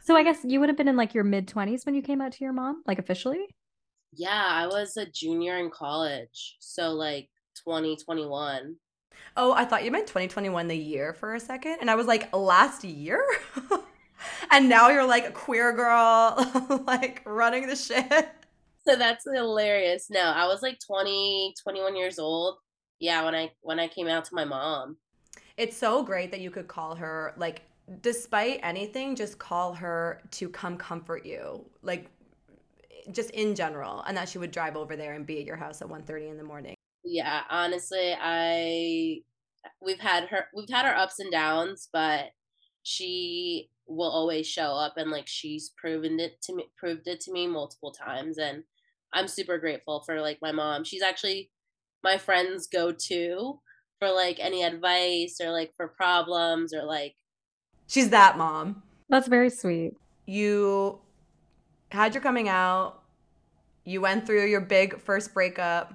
So 0.00 0.14
I 0.14 0.22
guess 0.22 0.38
you 0.44 0.60
would 0.60 0.68
have 0.68 0.78
been 0.78 0.86
in 0.86 0.96
like 0.96 1.14
your 1.14 1.24
mid 1.24 1.48
20s 1.48 1.84
when 1.84 1.96
you 1.96 2.00
came 2.02 2.20
out 2.20 2.30
to 2.32 2.44
your 2.44 2.52
mom, 2.52 2.82
like 2.86 2.98
officially? 2.98 3.54
yeah 4.12 4.46
i 4.48 4.66
was 4.66 4.96
a 4.96 5.04
junior 5.04 5.58
in 5.58 5.68
college 5.68 6.56
so 6.60 6.90
like 6.92 7.28
2021 7.66 8.76
oh, 9.36 9.52
I 9.52 9.64
thought 9.64 9.84
you 9.84 9.90
meant 9.90 10.06
2021 10.06 10.68
the 10.68 10.76
year 10.76 11.12
for 11.12 11.34
a 11.34 11.40
second. 11.40 11.78
And 11.80 11.90
I 11.90 11.94
was 11.94 12.06
like, 12.06 12.34
last 12.34 12.84
year? 12.84 13.22
and 14.50 14.68
now 14.68 14.88
you're 14.88 15.06
like 15.06 15.26
a 15.26 15.30
queer 15.32 15.72
girl, 15.74 16.82
like 16.86 17.22
running 17.26 17.66
the 17.66 17.76
shit. 17.76 18.28
so 18.86 18.96
that's 18.96 19.26
hilarious 19.30 20.06
no 20.08 20.20
i 20.20 20.46
was 20.46 20.62
like 20.62 20.78
20 20.86 21.54
21 21.62 21.96
years 21.96 22.18
old 22.18 22.58
yeah 23.00 23.24
when 23.24 23.34
i 23.34 23.50
when 23.60 23.78
i 23.80 23.88
came 23.88 24.06
out 24.08 24.24
to 24.24 24.34
my 24.34 24.44
mom 24.44 24.96
It's 25.56 25.76
so 25.76 26.02
great 26.02 26.30
that 26.32 26.40
you 26.40 26.50
could 26.50 26.68
call 26.68 26.94
her, 26.96 27.34
like, 27.36 27.62
despite 28.02 28.60
anything, 28.62 29.16
just 29.16 29.38
call 29.38 29.74
her 29.74 30.20
to 30.32 30.48
come 30.48 30.76
comfort 30.76 31.24
you. 31.24 31.64
Like, 31.82 32.10
just 33.12 33.30
in 33.30 33.54
general. 33.54 34.02
And 34.02 34.16
that 34.16 34.28
she 34.28 34.38
would 34.38 34.50
drive 34.50 34.76
over 34.76 34.96
there 34.96 35.14
and 35.14 35.24
be 35.26 35.38
at 35.40 35.46
your 35.46 35.56
house 35.56 35.80
at 35.82 35.88
1.30 35.88 36.30
in 36.30 36.36
the 36.36 36.42
morning. 36.44 36.74
yeah 37.04 37.42
honestly 37.50 38.14
i 38.20 39.18
we've 39.80 40.00
had 40.00 40.24
her 40.28 40.46
we've 40.54 40.68
had 40.68 40.86
our 40.86 40.94
ups 40.96 41.18
and 41.20 41.30
downs 41.30 41.88
but 41.92 42.26
she 42.82 43.70
will 43.86 44.10
always 44.10 44.46
show 44.46 44.72
up 44.74 44.94
and 44.96 45.10
like 45.10 45.26
she's 45.26 45.70
proven 45.76 46.18
it 46.18 46.40
to 46.42 46.54
me 46.54 46.64
proved 46.76 47.06
it 47.06 47.20
to 47.20 47.32
me 47.32 47.46
multiple 47.46 47.92
times 47.92 48.38
and 48.38 48.64
i'm 49.12 49.28
super 49.28 49.58
grateful 49.58 50.02
for 50.04 50.20
like 50.20 50.38
my 50.42 50.52
mom 50.52 50.82
she's 50.84 51.02
actually 51.02 51.50
my 52.02 52.18
friend's 52.18 52.66
go-to 52.66 53.60
for 53.98 54.10
like 54.10 54.38
any 54.40 54.62
advice 54.62 55.40
or 55.42 55.50
like 55.50 55.74
for 55.76 55.88
problems 55.88 56.72
or 56.74 56.84
like 56.84 57.14
She's 57.86 58.10
that 58.10 58.36
mom. 58.36 58.82
That's 59.08 59.28
very 59.28 59.50
sweet. 59.50 59.94
you 60.26 60.98
had 61.92 62.14
your 62.14 62.22
coming 62.22 62.48
out. 62.48 63.02
You 63.84 64.00
went 64.00 64.26
through 64.26 64.46
your 64.46 64.60
big 64.60 64.98
first 65.00 65.32
breakup. 65.32 65.94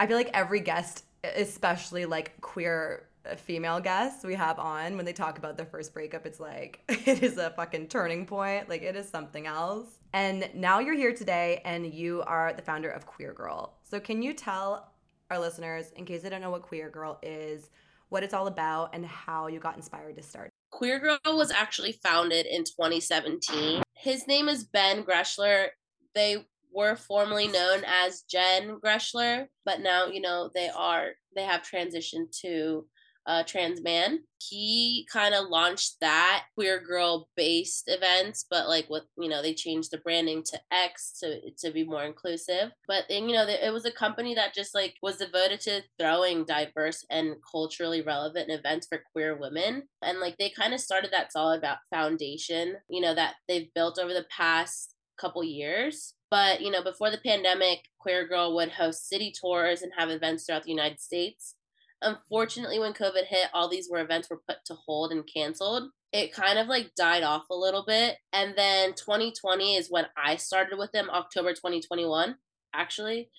I 0.00 0.06
feel 0.06 0.16
like 0.16 0.30
every 0.32 0.60
guest 0.60 1.04
especially 1.34 2.06
like 2.06 2.40
queer 2.40 3.08
uh, 3.28 3.34
female 3.34 3.80
guests 3.80 4.24
we 4.24 4.34
have 4.34 4.58
on 4.58 4.96
when 4.96 5.04
they 5.04 5.12
talk 5.12 5.38
about 5.38 5.56
their 5.56 5.66
first 5.66 5.92
breakup 5.92 6.24
it's 6.24 6.38
like 6.38 6.80
it 6.88 7.22
is 7.22 7.36
a 7.36 7.50
fucking 7.50 7.88
turning 7.88 8.24
point. 8.26 8.68
Like 8.68 8.82
it 8.82 8.96
is 8.96 9.08
something 9.08 9.46
else. 9.46 9.88
And 10.12 10.48
now 10.54 10.78
you're 10.78 10.94
here 10.94 11.12
today 11.12 11.60
and 11.64 11.92
you 11.92 12.22
are 12.26 12.52
the 12.54 12.62
founder 12.62 12.88
of 12.88 13.04
queer 13.06 13.32
girl. 13.34 13.74
So 13.82 14.00
can 14.00 14.22
you 14.22 14.32
tell 14.32 14.90
our 15.30 15.38
listeners 15.38 15.92
in 15.96 16.04
case 16.04 16.22
they 16.22 16.30
don't 16.30 16.40
know 16.40 16.50
what 16.50 16.62
queer 16.62 16.90
girl 16.90 17.18
is 17.22 17.70
what 18.08 18.22
it's 18.22 18.34
all 18.34 18.46
about 18.46 18.90
and 18.94 19.04
how 19.04 19.48
you 19.48 19.58
got 19.58 19.76
inspired 19.76 20.16
to 20.16 20.22
start 20.22 20.50
Queer 20.70 20.98
Girl 20.98 21.18
was 21.28 21.50
actually 21.50 21.92
founded 21.92 22.44
in 22.44 22.64
2017. 22.64 23.82
His 23.94 24.26
name 24.26 24.48
is 24.48 24.64
Ben 24.64 25.04
Greschler. 25.04 25.68
They 26.14 26.44
were 26.72 26.96
formerly 26.96 27.48
known 27.48 27.82
as 27.86 28.22
Jen 28.22 28.78
Greschler, 28.84 29.46
but 29.64 29.80
now, 29.80 30.06
you 30.06 30.20
know, 30.20 30.50
they 30.54 30.68
are, 30.68 31.12
they 31.34 31.44
have 31.44 31.62
transitioned 31.62 32.38
to 32.42 32.84
a 33.26 33.44
trans 33.44 33.82
man. 33.82 34.20
He 34.38 35.06
kind 35.12 35.34
of 35.34 35.48
launched 35.48 35.96
that 36.00 36.44
queer 36.54 36.80
girl 36.80 37.28
based 37.36 37.84
events, 37.86 38.44
but 38.48 38.68
like 38.68 38.88
with 38.88 39.04
you 39.18 39.28
know 39.28 39.42
they 39.42 39.54
changed 39.54 39.90
the 39.90 39.98
branding 39.98 40.42
to 40.44 40.60
X 40.70 41.18
to 41.20 41.40
to 41.58 41.70
be 41.72 41.84
more 41.84 42.04
inclusive. 42.04 42.70
But 42.86 43.04
then 43.08 43.28
you 43.28 43.34
know 43.34 43.46
it 43.46 43.72
was 43.72 43.84
a 43.84 43.90
company 43.90 44.34
that 44.34 44.54
just 44.54 44.74
like 44.74 44.94
was 45.02 45.16
devoted 45.16 45.60
to 45.62 45.82
throwing 45.98 46.44
diverse 46.44 47.04
and 47.10 47.36
culturally 47.50 48.02
relevant 48.02 48.50
events 48.50 48.86
for 48.86 49.02
queer 49.12 49.36
women, 49.36 49.84
and 50.02 50.20
like 50.20 50.36
they 50.38 50.50
kind 50.50 50.74
of 50.74 50.80
started 50.80 51.10
that 51.12 51.32
solid 51.32 51.64
foundation, 51.92 52.76
you 52.88 53.00
know, 53.00 53.14
that 53.14 53.34
they've 53.48 53.72
built 53.74 53.98
over 53.98 54.12
the 54.12 54.26
past 54.30 54.94
couple 55.18 55.42
years. 55.42 56.14
But 56.30 56.60
you 56.60 56.70
know, 56.70 56.82
before 56.82 57.10
the 57.10 57.18
pandemic, 57.18 57.80
Queer 57.98 58.26
Girl 58.26 58.54
would 58.54 58.70
host 58.70 59.08
city 59.08 59.32
tours 59.32 59.82
and 59.82 59.92
have 59.96 60.10
events 60.10 60.44
throughout 60.44 60.64
the 60.64 60.70
United 60.70 61.00
States. 61.00 61.55
Unfortunately, 62.02 62.78
when 62.78 62.92
COVID 62.92 63.24
hit, 63.26 63.48
all 63.54 63.68
these 63.68 63.88
were 63.90 64.00
events 64.00 64.28
were 64.28 64.42
put 64.46 64.58
to 64.66 64.74
hold 64.74 65.12
and 65.12 65.24
canceled. 65.32 65.90
It 66.12 66.32
kind 66.32 66.58
of 66.58 66.66
like 66.66 66.94
died 66.96 67.22
off 67.22 67.44
a 67.50 67.56
little 67.56 67.84
bit. 67.86 68.16
And 68.32 68.54
then 68.56 68.94
2020 68.94 69.76
is 69.76 69.90
when 69.90 70.06
I 70.16 70.36
started 70.36 70.78
with 70.78 70.92
them, 70.92 71.08
October 71.10 71.50
2021, 71.50 72.36
actually. 72.74 73.30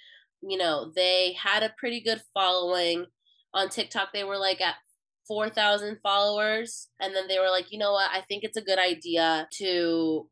You 0.41 0.57
know, 0.57 0.91
they 0.95 1.33
had 1.33 1.63
a 1.63 1.73
pretty 1.77 2.01
good 2.01 2.21
following. 2.33 3.05
On 3.53 3.69
TikTok, 3.69 4.09
they 4.11 4.23
were 4.23 4.37
like 4.37 4.59
at 4.59 4.75
4,000 5.27 5.99
followers. 6.01 6.89
And 6.99 7.15
then 7.15 7.27
they 7.27 7.39
were 7.39 7.49
like, 7.49 7.71
you 7.71 7.77
know 7.77 7.91
what? 7.91 8.09
I 8.11 8.21
think 8.21 8.43
it's 8.43 8.57
a 8.57 8.61
good 8.61 8.79
idea 8.79 9.47
to 9.59 10.27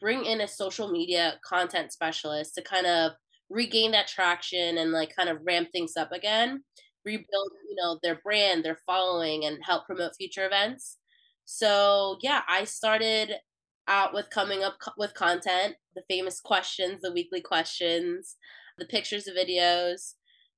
bring 0.00 0.24
in 0.24 0.40
a 0.40 0.48
social 0.48 0.90
media 0.90 1.34
content 1.44 1.92
specialist 1.92 2.54
to 2.54 2.62
kind 2.62 2.86
of 2.86 3.12
regain 3.48 3.92
that 3.92 4.06
traction 4.06 4.78
and 4.78 4.92
like 4.92 5.14
kind 5.14 5.28
of 5.28 5.38
ramp 5.44 5.68
things 5.72 5.96
up 5.96 6.12
again 6.12 6.62
rebuild 7.04 7.50
you 7.68 7.76
know 7.76 7.98
their 8.02 8.20
brand 8.22 8.64
their 8.64 8.78
following 8.86 9.44
and 9.44 9.58
help 9.62 9.86
promote 9.86 10.12
future 10.16 10.46
events 10.46 10.98
so 11.44 12.18
yeah 12.22 12.42
i 12.48 12.64
started 12.64 13.34
out 13.88 14.12
with 14.14 14.28
coming 14.30 14.62
up 14.62 14.76
co- 14.80 14.92
with 14.98 15.14
content 15.14 15.74
the 15.94 16.02
famous 16.08 16.40
questions 16.40 17.00
the 17.02 17.12
weekly 17.12 17.40
questions 17.40 18.36
the 18.78 18.84
pictures 18.86 19.24
the 19.24 19.32
videos 19.32 20.14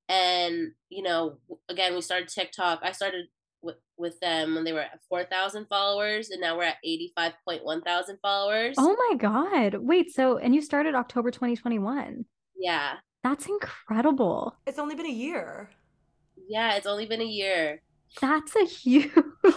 and 0.09 0.71
you 0.89 1.01
know 1.01 1.37
again 1.69 1.93
we 1.95 2.01
started 2.01 2.27
tiktok 2.27 2.79
i 2.83 2.91
started 2.91 3.25
with, 3.63 3.77
with 3.97 4.19
them 4.19 4.53
when 4.53 4.63
they 4.63 4.73
were 4.73 4.81
at 4.81 4.99
4,000 5.09 5.67
followers 5.67 6.29
and 6.29 6.41
now 6.41 6.57
we're 6.57 6.63
at 6.63 6.77
85.1 6.85 7.83
thousand 7.83 8.17
followers. 8.21 8.75
Oh 8.77 8.95
my 9.09 9.17
God. 9.17 9.75
Wait, 9.75 10.13
so, 10.13 10.37
and 10.37 10.53
you 10.53 10.61
started 10.61 10.95
October 10.95 11.31
2021. 11.31 12.25
Yeah. 12.57 12.95
That's 13.23 13.47
incredible. 13.47 14.55
It's 14.67 14.79
only 14.79 14.95
been 14.95 15.05
a 15.05 15.09
year. 15.09 15.69
Yeah, 16.47 16.75
it's 16.75 16.87
only 16.87 17.05
been 17.05 17.21
a 17.21 17.25
year. 17.25 17.81
That's 18.21 18.55
a 18.55 18.65
huge 18.65 19.11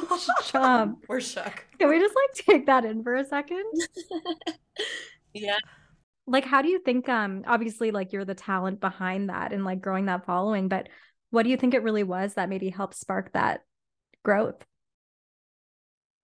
jump. 0.46 1.04
We're 1.08 1.20
shook. 1.20 1.66
Can 1.78 1.90
we 1.90 1.98
just 1.98 2.14
like 2.14 2.46
take 2.46 2.66
that 2.66 2.84
in 2.84 3.02
for 3.02 3.14
a 3.14 3.24
second? 3.24 3.64
yeah. 5.34 5.58
Like, 6.26 6.44
how 6.44 6.62
do 6.62 6.68
you 6.68 6.80
think, 6.80 7.08
um, 7.08 7.44
obviously, 7.46 7.90
like 7.90 8.12
you're 8.12 8.24
the 8.24 8.34
talent 8.34 8.80
behind 8.80 9.28
that 9.28 9.52
and 9.52 9.64
like 9.64 9.80
growing 9.80 10.06
that 10.06 10.26
following, 10.26 10.68
but 10.68 10.88
what 11.30 11.42
do 11.42 11.50
you 11.50 11.56
think 11.56 11.74
it 11.74 11.82
really 11.82 12.02
was 12.02 12.34
that 12.34 12.48
maybe 12.48 12.70
helped 12.70 12.94
spark 12.94 13.32
that 13.32 13.62
growth? 14.24 14.64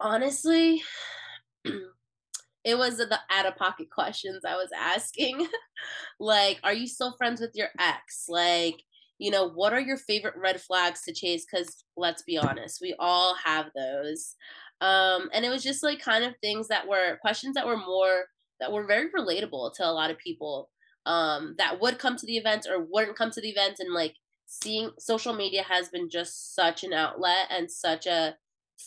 Honestly, 0.00 0.82
it 2.64 2.76
was 2.76 2.96
the 2.96 3.18
out 3.30 3.46
of 3.46 3.56
pocket 3.56 3.90
questions 3.90 4.44
I 4.44 4.56
was 4.56 4.70
asking. 4.76 5.46
like, 6.20 6.58
are 6.64 6.72
you 6.72 6.86
still 6.86 7.14
friends 7.16 7.40
with 7.40 7.52
your 7.54 7.68
ex? 7.78 8.26
Like, 8.28 8.82
you 9.22 9.30
know, 9.30 9.48
what 9.48 9.72
are 9.72 9.80
your 9.80 9.96
favorite 9.96 10.34
red 10.36 10.60
flags 10.60 11.02
to 11.02 11.12
chase? 11.12 11.46
Because 11.48 11.84
let's 11.96 12.22
be 12.22 12.36
honest, 12.36 12.80
we 12.82 12.92
all 12.98 13.36
have 13.44 13.66
those. 13.72 14.34
Um, 14.80 15.30
and 15.32 15.44
it 15.44 15.48
was 15.48 15.62
just 15.62 15.84
like 15.84 16.00
kind 16.00 16.24
of 16.24 16.34
things 16.40 16.66
that 16.68 16.88
were 16.88 17.18
questions 17.20 17.54
that 17.54 17.66
were 17.66 17.76
more 17.76 18.24
that 18.58 18.72
were 18.72 18.84
very 18.84 19.10
relatable 19.16 19.74
to 19.74 19.86
a 19.86 19.92
lot 19.92 20.10
of 20.10 20.18
people 20.18 20.70
um, 21.06 21.54
that 21.58 21.80
would 21.80 22.00
come 22.00 22.16
to 22.16 22.26
the 22.26 22.36
events 22.36 22.66
or 22.66 22.84
wouldn't 22.90 23.16
come 23.16 23.30
to 23.30 23.40
the 23.40 23.48
events 23.48 23.78
and 23.78 23.94
like 23.94 24.16
seeing 24.46 24.90
social 24.98 25.32
media 25.32 25.62
has 25.62 25.88
been 25.88 26.10
just 26.10 26.56
such 26.56 26.82
an 26.82 26.92
outlet 26.92 27.46
and 27.48 27.70
such 27.70 28.06
a 28.06 28.34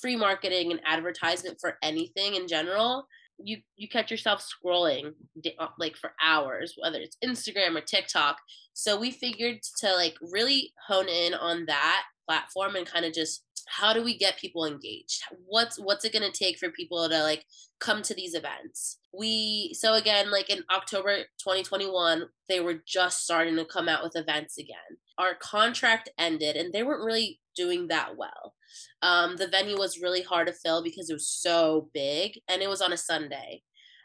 free 0.02 0.18
marketing 0.18 0.72
and 0.72 0.82
advertisement 0.86 1.58
for 1.62 1.78
anything 1.82 2.36
in 2.36 2.46
general 2.46 3.08
you 3.38 3.58
you 3.76 3.88
catch 3.88 4.12
yourself 4.12 4.46
scrolling 4.46 5.14
uh, 5.60 5.68
like 5.78 5.96
for 5.98 6.14
hours 6.22 6.76
whether 6.82 7.00
it's 7.00 7.18
instagram 7.24 7.76
or 7.76 7.82
tiktok. 7.82 8.38
So 8.74 9.00
we 9.00 9.12
figured 9.12 9.60
to 9.80 9.94
like 9.94 10.16
really 10.22 10.74
hone 10.88 11.08
in 11.08 11.34
on 11.34 11.66
that 11.68 12.04
platform 12.28 12.76
and 12.76 12.86
kind 12.86 13.06
of 13.06 13.14
just 13.14 13.44
how 13.68 13.94
do 13.94 14.04
we 14.04 14.18
get 14.18 14.38
people 14.38 14.66
engaged? 14.66 15.24
What's 15.46 15.80
what's 15.80 16.06
it 16.06 16.14
going 16.14 16.30
to 16.30 16.38
take 16.38 16.58
for 16.58 16.70
people 16.70 17.08
to 17.08 17.24
like 17.24 17.46
come 17.80 18.02
to 18.04 18.14
these 18.14 18.36
events? 18.36 19.00
We 19.14 19.74
so 19.74 19.94
again 19.94 20.32
like 20.32 20.50
in 20.50 20.64
october 20.70 21.18
2021 21.40 22.24
they 22.50 22.60
were 22.60 22.82
just 22.86 23.24
starting 23.24 23.56
to 23.56 23.66
come 23.66 23.90
out 23.90 24.04
with 24.04 24.16
events 24.16 24.58
again. 24.58 25.00
Our 25.18 25.36
contract 25.36 26.10
ended 26.18 26.56
and 26.56 26.74
they 26.74 26.84
weren't 26.84 27.06
really 27.06 27.40
doing 27.56 27.88
that 27.88 28.18
well 28.18 28.54
um, 29.02 29.36
the 29.38 29.48
venue 29.48 29.78
was 29.78 30.02
really 30.02 30.22
hard 30.22 30.48
to 30.48 30.54
fill 30.54 30.84
because 30.84 31.10
it 31.10 31.14
was 31.14 31.28
so 31.28 31.90
big 31.94 32.40
and 32.48 32.62
it 32.62 32.70
was 32.70 32.82
on 32.82 32.94
a 32.94 32.98
sunday 32.98 33.62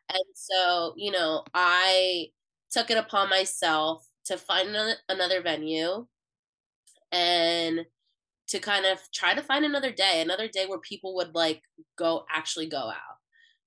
and 0.08 0.24
so 0.34 0.94
you 0.96 1.10
know 1.10 1.44
i 1.54 2.26
took 2.70 2.90
it 2.90 2.98
upon 2.98 3.28
myself 3.28 4.06
to 4.24 4.36
find 4.36 4.76
another 5.08 5.42
venue 5.42 6.06
and 7.12 7.86
to 8.48 8.58
kind 8.58 8.84
of 8.86 8.98
try 9.14 9.34
to 9.34 9.42
find 9.42 9.64
another 9.64 9.92
day, 9.92 10.20
another 10.20 10.48
day 10.48 10.66
where 10.66 10.78
people 10.80 11.14
would 11.14 11.34
like 11.34 11.62
go 11.96 12.24
actually 12.30 12.66
go 12.66 12.78
out. 12.78 13.16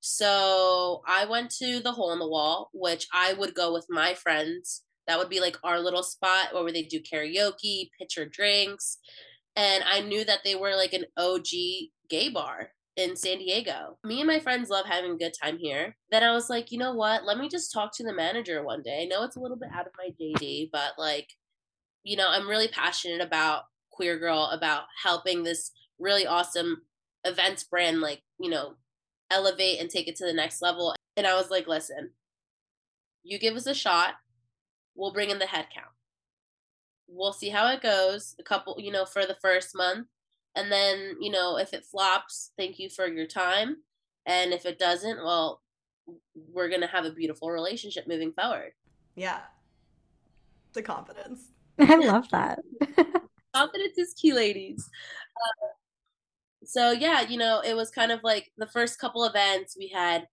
So 0.01 1.01
I 1.07 1.25
went 1.25 1.49
to 1.61 1.79
the 1.79 1.93
hole 1.93 2.11
in 2.11 2.19
the 2.19 2.27
wall, 2.27 2.69
which 2.73 3.07
I 3.13 3.33
would 3.33 3.55
go 3.55 3.73
with 3.73 3.85
my 3.89 4.13
friends. 4.13 4.83
That 5.07 5.17
would 5.17 5.29
be 5.29 5.39
like 5.39 5.57
our 5.63 5.79
little 5.79 6.03
spot 6.03 6.53
where 6.53 6.71
they 6.71 6.83
do 6.83 6.99
karaoke, 7.01 7.89
pitcher 7.97 8.25
drinks. 8.25 8.97
And 9.55 9.83
I 9.83 10.01
knew 10.01 10.25
that 10.25 10.39
they 10.43 10.55
were 10.55 10.75
like 10.75 10.93
an 10.93 11.05
OG 11.17 11.47
gay 12.09 12.29
bar 12.29 12.71
in 12.95 13.15
San 13.15 13.39
Diego. 13.39 13.97
Me 14.03 14.19
and 14.19 14.27
my 14.27 14.39
friends 14.39 14.69
love 14.69 14.85
having 14.85 15.11
a 15.11 15.17
good 15.17 15.33
time 15.41 15.57
here. 15.57 15.95
Then 16.11 16.23
I 16.23 16.33
was 16.33 16.49
like, 16.49 16.71
you 16.71 16.77
know 16.77 16.93
what? 16.93 17.23
Let 17.23 17.37
me 17.37 17.49
just 17.49 17.71
talk 17.71 17.91
to 17.95 18.03
the 18.03 18.13
manager 18.13 18.63
one 18.63 18.81
day. 18.83 19.03
I 19.03 19.05
know 19.05 19.23
it's 19.23 19.35
a 19.35 19.39
little 19.39 19.57
bit 19.57 19.69
out 19.73 19.87
of 19.87 19.93
my 19.97 20.09
JD, 20.19 20.69
but 20.71 20.93
like, 20.97 21.27
you 22.03 22.17
know, 22.17 22.27
I'm 22.29 22.49
really 22.49 22.67
passionate 22.67 23.21
about 23.21 23.63
queer 23.93 24.17
girl 24.17 24.49
about 24.51 24.83
helping 25.03 25.43
this 25.43 25.71
really 25.99 26.25
awesome 26.25 26.81
events 27.23 27.63
brand 27.63 28.01
like 28.01 28.21
you 28.39 28.49
know 28.49 28.73
elevate 29.31 29.79
and 29.79 29.89
take 29.89 30.07
it 30.07 30.15
to 30.15 30.25
the 30.25 30.33
next 30.33 30.61
level 30.61 30.93
and 31.15 31.25
i 31.25 31.35
was 31.35 31.49
like 31.49 31.67
listen 31.67 32.09
you 33.23 33.39
give 33.39 33.55
us 33.55 33.67
a 33.67 33.73
shot 33.73 34.15
we'll 34.95 35.13
bring 35.13 35.29
in 35.29 35.39
the 35.39 35.45
head 35.45 35.67
count 35.73 35.87
we'll 37.15 37.33
see 37.33 37.49
how 37.49 37.67
it 37.71 37.81
goes 37.81 38.35
a 38.39 38.43
couple 38.43 38.75
you 38.79 38.91
know 38.91 39.05
for 39.05 39.25
the 39.25 39.37
first 39.41 39.75
month. 39.75 40.07
And 40.55 40.71
then 40.71 41.15
you 41.19 41.31
know 41.31 41.57
if 41.57 41.73
it 41.73 41.85
flops 41.85 42.51
thank 42.57 42.79
you 42.79 42.89
for 42.89 43.07
your 43.07 43.27
time. 43.27 43.77
And 44.25 44.53
if 44.53 44.65
it 44.65 44.79
doesn't 44.79 45.23
well 45.23 45.61
we're 46.51 46.69
gonna 46.69 46.87
have 46.87 47.05
a 47.05 47.11
beautiful 47.11 47.49
relationship 47.49 48.07
moving 48.07 48.33
forward. 48.33 48.71
Yeah. 49.15 49.41
The 50.73 50.81
confidence. 50.81 51.51
I 51.79 51.95
love 51.95 52.29
that. 52.29 52.59
Confidence 53.53 53.97
is 53.97 54.13
key, 54.15 54.33
ladies. 54.33 54.89
Uh, 55.35 55.67
so 56.65 56.91
yeah, 56.91 57.21
you 57.21 57.37
know, 57.37 57.61
it 57.63 57.75
was 57.75 57.91
kind 57.91 58.11
of 58.11 58.21
like 58.23 58.51
the 58.57 58.67
first 58.67 58.99
couple 58.99 59.23
events 59.25 59.75
we 59.77 59.87
had, 59.87 60.27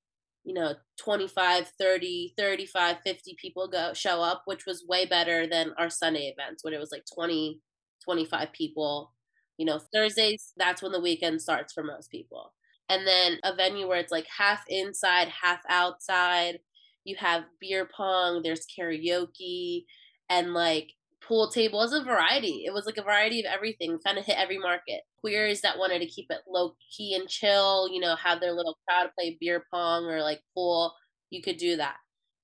you 0.44 0.54
know, 0.54 0.74
25, 0.98 1.68
30, 1.78 2.34
35, 2.36 2.96
50 3.04 3.36
people 3.40 3.68
go 3.68 3.92
show 3.94 4.22
up, 4.22 4.42
which 4.46 4.66
was 4.66 4.84
way 4.88 5.06
better 5.06 5.46
than 5.46 5.72
our 5.78 5.90
Sunday 5.90 6.32
events 6.36 6.64
when 6.64 6.72
it 6.74 6.80
was 6.80 6.92
like 6.92 7.04
20, 7.14 7.60
25 8.04 8.52
people. 8.52 9.12
You 9.58 9.66
know, 9.66 9.80
Thursdays, 9.92 10.52
that's 10.56 10.82
when 10.82 10.92
the 10.92 11.00
weekend 11.00 11.42
starts 11.42 11.72
for 11.72 11.82
most 11.82 12.10
people. 12.10 12.54
And 12.88 13.06
then 13.06 13.38
a 13.44 13.54
venue 13.54 13.86
where 13.86 13.98
it's 13.98 14.12
like 14.12 14.26
half 14.38 14.64
inside, 14.68 15.28
half 15.42 15.60
outside. 15.68 16.60
You 17.04 17.16
have 17.18 17.44
beer 17.60 17.88
pong, 17.94 18.42
there's 18.42 18.66
karaoke, 18.66 19.84
and 20.28 20.54
like 20.54 20.92
pool 21.26 21.50
table 21.50 21.78
was 21.78 21.92
a 21.92 22.02
variety. 22.02 22.64
It 22.66 22.72
was 22.72 22.86
like 22.86 22.96
a 22.96 23.02
variety 23.02 23.40
of 23.40 23.46
everything, 23.46 23.98
kind 24.04 24.18
of 24.18 24.24
hit 24.24 24.38
every 24.38 24.58
market. 24.58 25.02
Queers 25.20 25.60
that 25.60 25.78
wanted 25.78 26.00
to 26.00 26.06
keep 26.06 26.26
it 26.30 26.40
low 26.48 26.74
key 26.96 27.14
and 27.14 27.28
chill, 27.28 27.88
you 27.92 28.00
know, 28.00 28.16
have 28.16 28.40
their 28.40 28.52
little 28.52 28.78
crowd 28.88 29.10
play 29.16 29.36
beer 29.40 29.64
pong 29.72 30.04
or 30.04 30.22
like 30.22 30.40
pool, 30.54 30.94
you 31.30 31.42
could 31.42 31.56
do 31.56 31.76
that. 31.76 31.96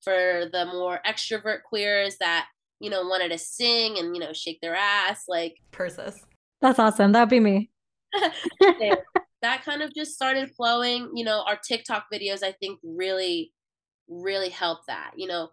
For 0.02 0.44
the 0.52 0.66
more 0.66 1.00
extrovert 1.06 1.62
queers 1.68 2.16
that, 2.20 2.46
you 2.78 2.90
know, 2.90 3.02
wanted 3.02 3.30
to 3.30 3.38
sing 3.38 3.98
and, 3.98 4.14
you 4.14 4.20
know, 4.20 4.32
shake 4.32 4.60
their 4.60 4.76
ass, 4.76 5.24
like 5.26 5.56
Persis. 5.72 6.16
That's 6.60 6.78
awesome. 6.78 7.12
That'd 7.12 7.28
be 7.28 7.40
me. 7.40 7.70
that 9.42 9.64
kind 9.64 9.82
of 9.82 9.92
just 9.94 10.14
started 10.14 10.50
flowing. 10.56 11.10
You 11.14 11.24
know, 11.24 11.42
our 11.46 11.58
TikTok 11.66 12.06
videos, 12.12 12.42
I 12.42 12.52
think, 12.52 12.78
really, 12.82 13.52
really 14.08 14.48
helped 14.48 14.86
that. 14.86 15.12
You 15.16 15.26
know, 15.26 15.48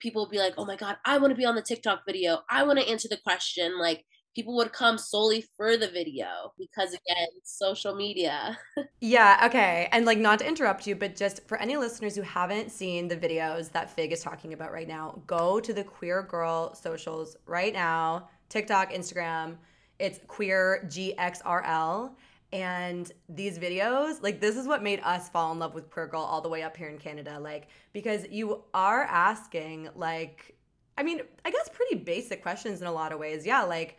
people 0.00 0.22
would 0.22 0.30
be 0.30 0.38
like, 0.38 0.54
oh 0.58 0.64
my 0.64 0.76
God, 0.76 0.96
I 1.04 1.18
want 1.18 1.30
to 1.30 1.36
be 1.36 1.44
on 1.44 1.54
the 1.54 1.62
TikTok 1.62 2.02
video. 2.06 2.40
I 2.50 2.62
want 2.64 2.78
to 2.78 2.88
answer 2.88 3.08
the 3.08 3.18
question. 3.18 3.78
Like, 3.78 4.04
people 4.34 4.54
would 4.56 4.72
come 4.72 4.96
solely 4.96 5.44
for 5.56 5.76
the 5.76 5.88
video 5.88 6.52
because 6.58 6.90
again 6.90 7.26
social 7.42 7.94
media 7.94 8.56
yeah 9.00 9.42
okay 9.44 9.88
and 9.92 10.06
like 10.06 10.18
not 10.18 10.38
to 10.38 10.46
interrupt 10.46 10.86
you 10.86 10.94
but 10.94 11.16
just 11.16 11.46
for 11.48 11.58
any 11.58 11.76
listeners 11.76 12.14
who 12.14 12.22
haven't 12.22 12.70
seen 12.70 13.08
the 13.08 13.16
videos 13.16 13.72
that 13.72 13.90
fig 13.90 14.12
is 14.12 14.22
talking 14.22 14.52
about 14.52 14.72
right 14.72 14.88
now 14.88 15.20
go 15.26 15.58
to 15.58 15.72
the 15.72 15.82
queer 15.82 16.22
girl 16.22 16.74
socials 16.74 17.36
right 17.46 17.72
now 17.72 18.28
tiktok 18.48 18.92
instagram 18.92 19.56
it's 19.98 20.20
queer 20.28 20.86
gxrl 20.86 22.12
and 22.52 23.12
these 23.28 23.58
videos 23.58 24.20
like 24.22 24.40
this 24.40 24.56
is 24.56 24.66
what 24.66 24.82
made 24.82 25.00
us 25.04 25.28
fall 25.28 25.52
in 25.52 25.58
love 25.58 25.74
with 25.74 25.90
queer 25.90 26.06
girl 26.06 26.22
all 26.22 26.40
the 26.40 26.48
way 26.48 26.62
up 26.62 26.76
here 26.76 26.88
in 26.88 26.98
canada 26.98 27.38
like 27.38 27.68
because 27.92 28.26
you 28.28 28.62
are 28.74 29.04
asking 29.04 29.88
like 29.94 30.56
i 30.98 31.02
mean 31.02 31.20
i 31.44 31.50
guess 31.50 31.70
pretty 31.72 31.94
basic 31.94 32.42
questions 32.42 32.80
in 32.80 32.86
a 32.86 32.92
lot 32.92 33.12
of 33.12 33.18
ways. 33.18 33.46
Yeah 33.46 33.62
like 33.62 33.98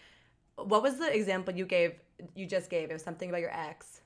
what 0.58 0.84
was 0.84 0.98
the 0.98 1.16
example 1.16 1.56
you 1.56 1.66
gave 1.66 1.94
you 2.36 2.46
just 2.46 2.70
gave 2.70 2.90
it 2.90 2.94
was 2.94 3.02
something 3.02 3.30
about 3.30 3.42
your 3.42 3.54
ex 3.54 4.01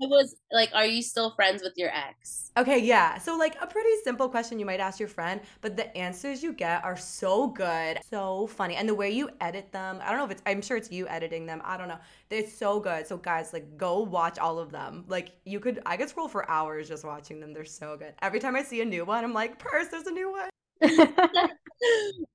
it 0.00 0.08
was 0.08 0.34
like 0.50 0.70
are 0.74 0.86
you 0.86 1.02
still 1.02 1.30
friends 1.34 1.62
with 1.62 1.74
your 1.76 1.90
ex? 1.94 2.50
Okay 2.56 2.78
yeah. 2.78 3.18
So 3.18 3.36
like 3.36 3.56
a 3.60 3.66
pretty 3.66 3.90
simple 4.02 4.28
question 4.28 4.58
you 4.58 4.66
might 4.66 4.80
ask 4.80 4.98
your 4.98 5.08
friend 5.08 5.40
but 5.60 5.76
the 5.76 5.96
answers 5.96 6.42
you 6.42 6.52
get 6.52 6.84
are 6.84 6.96
so 6.96 7.46
good 7.48 7.98
so 8.08 8.46
funny. 8.48 8.76
And 8.76 8.88
the 8.88 8.94
way 8.94 9.10
you 9.10 9.30
edit 9.40 9.72
them 9.72 10.00
i 10.02 10.08
don't 10.10 10.18
know 10.18 10.24
if 10.24 10.30
it's 10.30 10.42
i'm 10.46 10.62
sure 10.62 10.76
it's 10.76 10.90
you 10.90 11.06
editing 11.08 11.46
them 11.46 11.60
i 11.64 11.76
don't 11.76 11.88
know. 11.88 11.98
They're 12.28 12.46
so 12.46 12.80
good. 12.80 13.06
So 13.06 13.16
guys 13.16 13.52
like 13.52 13.76
go 13.76 14.00
watch 14.00 14.38
all 14.38 14.58
of 14.58 14.70
them. 14.72 15.04
Like 15.08 15.32
you 15.44 15.60
could 15.60 15.80
i 15.86 15.96
could 15.96 16.08
scroll 16.08 16.28
for 16.28 16.48
hours 16.50 16.88
just 16.88 17.04
watching 17.04 17.40
them. 17.40 17.52
They're 17.52 17.64
so 17.64 17.96
good. 17.96 18.14
Every 18.22 18.40
time 18.40 18.56
i 18.56 18.62
see 18.62 18.80
a 18.80 18.84
new 18.84 19.04
one 19.04 19.24
i'm 19.24 19.34
like 19.34 19.58
purse 19.58 19.88
there's 19.88 20.06
a 20.06 20.10
new 20.10 20.32
one 20.32 20.50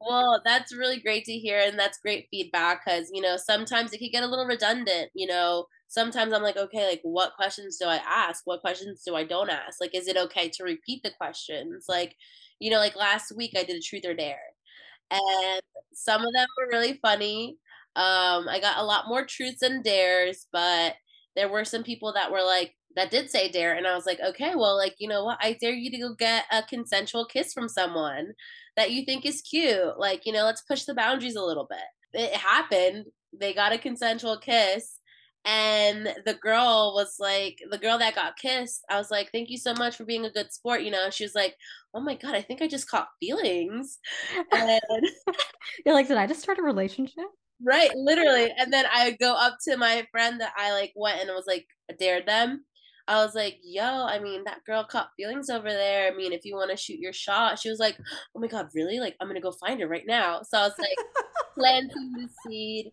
well, 0.02 0.42
that's 0.46 0.76
really 0.76 1.00
great 1.00 1.26
to 1.26 1.34
hear. 1.34 1.60
And 1.60 1.78
that's 1.78 1.98
great 2.00 2.28
feedback 2.32 2.84
because, 2.86 3.10
you 3.14 3.22
know, 3.22 3.38
sometimes 3.38 3.94
it 3.94 4.00
can 4.00 4.10
get 4.12 4.24
a 4.24 4.28
little 4.28 4.46
redundant. 4.46 5.12
You 5.14 5.28
know, 5.28 5.66
sometimes 5.88 6.34
I'm 6.34 6.44
like, 6.44 6.58
okay, 6.58 6.88
like 6.88 7.02
what 7.04 7.34
questions 7.36 7.78
do 7.78 7.86
I 7.88 7.98
ask? 8.06 8.42
What 8.46 8.62
questions 8.62 9.04
do 9.06 9.16
I 9.16 9.24
don't 9.24 9.50
ask? 9.50 9.80
Like, 9.82 9.96
is 9.96 10.08
it 10.08 10.18
okay 10.18 10.50
to 10.50 10.64
repeat 10.64 11.04
the 11.04 11.12
questions? 11.18 11.86
Like, 11.88 12.16
you 12.60 12.72
know, 12.72 12.78
like 12.80 12.96
last 12.96 13.34
week 13.36 13.52
I 13.58 13.64
did 13.64 13.78
a 13.78 13.82
truth 13.82 14.06
or 14.06 14.14
dare. 14.14 14.40
And 15.12 15.62
some 15.94 16.22
of 16.26 16.34
them 16.34 16.48
were 16.58 16.70
really 16.72 17.00
funny. 17.02 17.58
Um, 17.96 18.48
I 18.50 18.60
got 18.62 18.78
a 18.80 18.84
lot 18.84 19.08
more 19.08 19.26
truths 19.26 19.62
and 19.62 19.84
dares, 19.84 20.48
but 20.52 20.96
there 21.36 21.50
were 21.50 21.66
some 21.66 21.84
people 21.84 22.14
that 22.14 22.32
were 22.32 22.44
like, 22.44 22.74
that 22.96 23.12
did 23.12 23.30
say 23.30 23.50
dare 23.52 23.74
and 23.74 23.86
i 23.86 23.94
was 23.94 24.06
like 24.06 24.22
okay 24.26 24.56
well 24.56 24.78
like 24.78 24.96
you 25.00 25.10
know 25.10 25.26
what 25.26 25.38
i 25.42 25.52
dare 25.60 25.74
you 25.74 25.92
to 25.92 25.98
go 25.98 26.14
get 26.14 26.46
a 26.50 26.64
consensual 26.64 27.26
kiss 27.26 27.52
from 27.52 27.68
someone 27.68 28.32
that 28.76 28.92
you 28.92 29.06
think 29.06 29.26
is 29.26 29.42
cute 29.42 29.98
like 29.98 30.26
you 30.26 30.34
know 30.34 30.44
let's 30.44 30.62
push 30.62 30.84
the 30.84 30.94
boundaries 30.94 31.36
a 31.36 31.44
little 31.44 31.68
bit. 31.70 32.22
It 32.22 32.36
happened. 32.36 33.06
They 33.38 33.54
got 33.54 33.74
a 33.74 33.78
consensual 33.78 34.38
kiss 34.38 35.00
and 35.46 36.08
the 36.26 36.34
girl 36.34 36.94
was 36.96 37.18
like 37.20 37.60
the 37.70 37.78
girl 37.78 38.00
that 38.00 38.16
got 38.16 38.36
kissed 38.36 38.84
i 38.90 38.98
was 38.98 39.12
like 39.12 39.32
thank 39.32 39.50
you 39.50 39.58
so 39.58 39.74
much 39.76 39.96
for 39.96 40.04
being 40.04 40.26
a 40.26 40.32
good 40.32 40.52
sport 40.52 40.82
you 40.82 40.90
know 40.90 41.10
she 41.12 41.24
was 41.24 41.36
like 41.36 41.56
oh 41.94 42.00
my 42.00 42.16
god 42.16 42.34
i 42.34 42.42
think 42.42 42.62
i 42.62 42.68
just 42.68 42.90
caught 42.90 43.08
feelings. 43.20 44.00
And 44.52 44.82
you're 45.86 45.94
like 45.94 46.08
did 46.08 46.18
i 46.18 46.28
just 46.28 46.42
start 46.42 46.58
a 46.58 46.64
relationship? 46.64 47.26
Right 47.64 47.92
literally 47.96 48.52
and 48.58 48.74
then 48.74 48.86
i 48.92 49.12
go 49.12 49.34
up 49.34 49.58
to 49.66 49.78
my 49.78 50.06
friend 50.12 50.42
that 50.42 50.54
i 50.58 50.74
like 50.74 50.92
went 50.96 51.22
and 51.22 51.30
was 51.30 51.46
like 51.48 51.66
dared 52.00 52.28
them 52.28 52.66
I 53.08 53.24
was 53.24 53.36
like, 53.36 53.60
yo, 53.64 53.84
I 53.84 54.20
mean, 54.20 54.44
that 54.46 54.64
girl 54.66 54.84
caught 54.84 55.12
feelings 55.16 55.50
over 55.50 55.70
there. 55.70 56.12
I 56.12 56.16
mean, 56.16 56.34
if 56.34 56.46
you 56.46 56.56
want 56.56 56.72
to 56.72 56.78
shoot 56.78 57.00
your 57.00 57.14
shot, 57.14 57.60
she 57.60 57.70
was 57.70 57.80
like, 57.80 57.98
oh 58.36 58.40
my 58.40 58.48
God, 58.48 58.70
really? 58.74 59.00
Like, 59.00 59.16
I'm 59.20 59.28
going 59.28 59.36
to 59.36 59.42
go 59.42 59.52
find 59.52 59.80
her 59.80 59.88
right 59.88 60.06
now. 60.08 60.42
So 60.42 60.58
I 60.58 60.64
was 60.64 60.78
like, 60.80 60.98
planting 61.56 62.12
the 62.14 62.30
seed. 62.44 62.92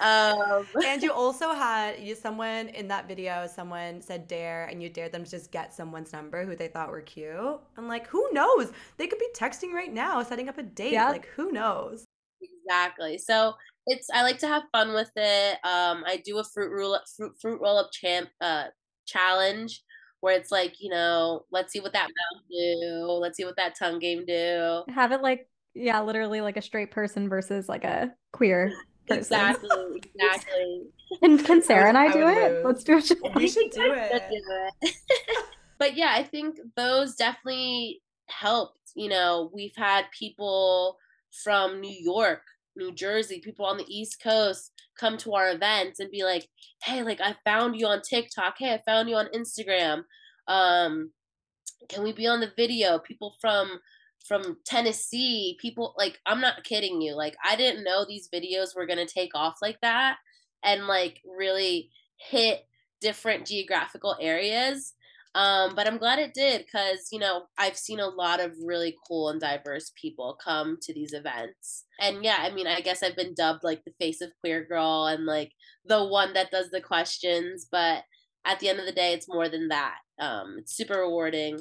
Um, 0.00 0.66
and 0.86 1.02
you 1.02 1.12
also 1.12 1.52
had 1.52 2.00
you 2.00 2.14
someone 2.14 2.68
in 2.68 2.88
that 2.88 3.08
video, 3.08 3.46
someone 3.46 4.00
said 4.00 4.28
dare, 4.28 4.66
and 4.66 4.82
you 4.82 4.88
dared 4.88 5.12
them 5.12 5.24
to 5.24 5.30
just 5.30 5.50
get 5.50 5.74
someone's 5.74 6.12
number 6.12 6.44
who 6.44 6.56
they 6.56 6.68
thought 6.68 6.90
were 6.90 7.00
cute. 7.00 7.60
I'm 7.76 7.88
like, 7.88 8.06
who 8.06 8.28
knows? 8.32 8.72
They 8.96 9.06
could 9.06 9.18
be 9.18 9.28
texting 9.34 9.72
right 9.72 9.92
now, 9.92 10.22
setting 10.22 10.48
up 10.48 10.58
a 10.58 10.62
date. 10.62 10.92
Yeah. 10.92 11.10
Like, 11.10 11.26
who 11.26 11.52
knows? 11.52 12.04
Exactly. 12.40 13.18
So 13.18 13.54
it's 13.86 14.08
I 14.10 14.22
like 14.22 14.38
to 14.38 14.48
have 14.48 14.62
fun 14.72 14.94
with 14.94 15.10
it. 15.16 15.54
Um, 15.64 16.04
I 16.06 16.22
do 16.24 16.38
a 16.38 16.44
fruit 16.44 16.70
roll 16.70 16.98
fruit 17.16 17.34
fruit 17.40 17.60
roll 17.60 17.78
up 17.78 17.90
champ 17.92 18.30
uh 18.40 18.64
challenge 19.06 19.82
where 20.20 20.34
it's 20.34 20.50
like, 20.50 20.76
you 20.80 20.88
know, 20.88 21.44
let's 21.50 21.72
see 21.72 21.80
what 21.80 21.92
that 21.92 22.06
mouth 22.06 22.42
do, 22.50 23.06
let's 23.20 23.36
see 23.36 23.44
what 23.44 23.56
that 23.56 23.78
tongue 23.78 23.98
game 23.98 24.24
do. 24.26 24.82
Have 24.88 25.12
it 25.12 25.20
like, 25.20 25.48
yeah, 25.74 26.00
literally 26.00 26.40
like 26.40 26.56
a 26.56 26.62
straight 26.62 26.90
person 26.90 27.28
versus 27.28 27.68
like 27.68 27.84
a 27.84 28.10
queer 28.32 28.72
person. 29.06 29.18
Exactly, 29.18 30.02
exactly. 30.14 30.82
and 31.22 31.44
can 31.44 31.62
Sarah 31.62 31.88
and 31.88 31.98
I, 31.98 32.06
I 32.06 32.12
do 32.12 32.26
it? 32.26 32.52
Lose. 32.52 32.64
Let's 32.64 32.84
do 32.84 32.96
it. 32.96 33.34
We 33.34 33.48
should 33.48 33.70
do 33.72 33.92
it. 33.94 34.22
Do 34.30 34.42
it. 34.82 34.94
but 35.78 35.96
yeah, 35.96 36.12
I 36.14 36.22
think 36.22 36.56
those 36.76 37.16
definitely 37.16 38.00
helped. 38.26 38.78
You 38.94 39.10
know, 39.10 39.50
we've 39.52 39.76
had 39.76 40.04
people 40.18 40.96
from 41.42 41.80
New 41.80 41.94
York 41.94 42.42
New 42.76 42.92
Jersey, 42.92 43.40
people 43.40 43.66
on 43.66 43.76
the 43.76 43.86
East 43.88 44.22
Coast 44.22 44.72
come 44.98 45.16
to 45.18 45.34
our 45.34 45.50
events 45.50 46.00
and 46.00 46.10
be 46.10 46.24
like, 46.24 46.48
"Hey, 46.82 47.02
like 47.02 47.20
I 47.20 47.36
found 47.44 47.78
you 47.78 47.86
on 47.86 48.02
TikTok. 48.02 48.56
Hey, 48.58 48.72
I 48.74 48.82
found 48.86 49.08
you 49.08 49.16
on 49.16 49.28
Instagram. 49.34 50.04
Um, 50.48 51.12
can 51.88 52.02
we 52.02 52.12
be 52.12 52.26
on 52.26 52.40
the 52.40 52.52
video?" 52.56 52.98
People 52.98 53.36
from 53.40 53.80
from 54.26 54.56
Tennessee, 54.64 55.58
people 55.60 55.94
like 55.98 56.18
I'm 56.26 56.40
not 56.40 56.64
kidding 56.64 57.00
you. 57.00 57.14
Like 57.14 57.36
I 57.44 57.56
didn't 57.56 57.84
know 57.84 58.04
these 58.04 58.28
videos 58.32 58.74
were 58.74 58.86
going 58.86 59.04
to 59.04 59.12
take 59.12 59.34
off 59.34 59.58
like 59.60 59.80
that 59.82 60.16
and 60.64 60.86
like 60.86 61.20
really 61.24 61.90
hit 62.16 62.66
different 63.00 63.46
geographical 63.46 64.16
areas. 64.20 64.94
Um, 65.34 65.74
but 65.74 65.88
I'm 65.88 65.98
glad 65.98 66.20
it 66.20 66.32
did 66.32 66.64
because, 66.64 67.08
you 67.10 67.18
know, 67.18 67.46
I've 67.58 67.76
seen 67.76 67.98
a 67.98 68.06
lot 68.06 68.38
of 68.40 68.52
really 68.64 68.96
cool 69.08 69.30
and 69.30 69.40
diverse 69.40 69.92
people 70.00 70.38
come 70.42 70.78
to 70.82 70.94
these 70.94 71.12
events. 71.12 71.84
And 72.00 72.22
yeah, 72.22 72.36
I 72.38 72.50
mean, 72.52 72.68
I 72.68 72.80
guess 72.80 73.02
I've 73.02 73.16
been 73.16 73.34
dubbed 73.34 73.64
like 73.64 73.82
the 73.84 73.94
face 73.98 74.20
of 74.20 74.30
Queer 74.40 74.64
Girl 74.64 75.06
and 75.06 75.26
like 75.26 75.50
the 75.84 76.04
one 76.04 76.34
that 76.34 76.52
does 76.52 76.70
the 76.70 76.80
questions. 76.80 77.66
But 77.70 78.04
at 78.44 78.60
the 78.60 78.68
end 78.68 78.78
of 78.78 78.86
the 78.86 78.92
day, 78.92 79.12
it's 79.12 79.28
more 79.28 79.48
than 79.48 79.68
that. 79.68 79.96
Um, 80.20 80.56
it's 80.60 80.76
super 80.76 81.00
rewarding. 81.00 81.58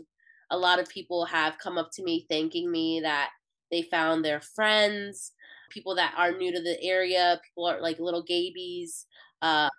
A 0.52 0.58
lot 0.58 0.80
of 0.80 0.88
people 0.90 1.26
have 1.26 1.58
come 1.58 1.78
up 1.80 1.90
to 1.94 2.04
me 2.04 2.26
thanking 2.30 2.72
me 2.72 3.00
that 3.02 3.32
they 3.72 3.82
found 3.82 4.24
their 4.24 4.42
friends, 4.42 5.32
people 5.72 5.96
that 5.96 6.14
are 6.16 6.32
new 6.32 6.52
to 6.52 6.62
the 6.62 6.80
area, 6.84 7.40
people 7.44 7.66
are 7.66 7.82
like 7.82 7.98
little 8.00 8.24
gaybies 8.24 9.06
uh, 9.42 9.70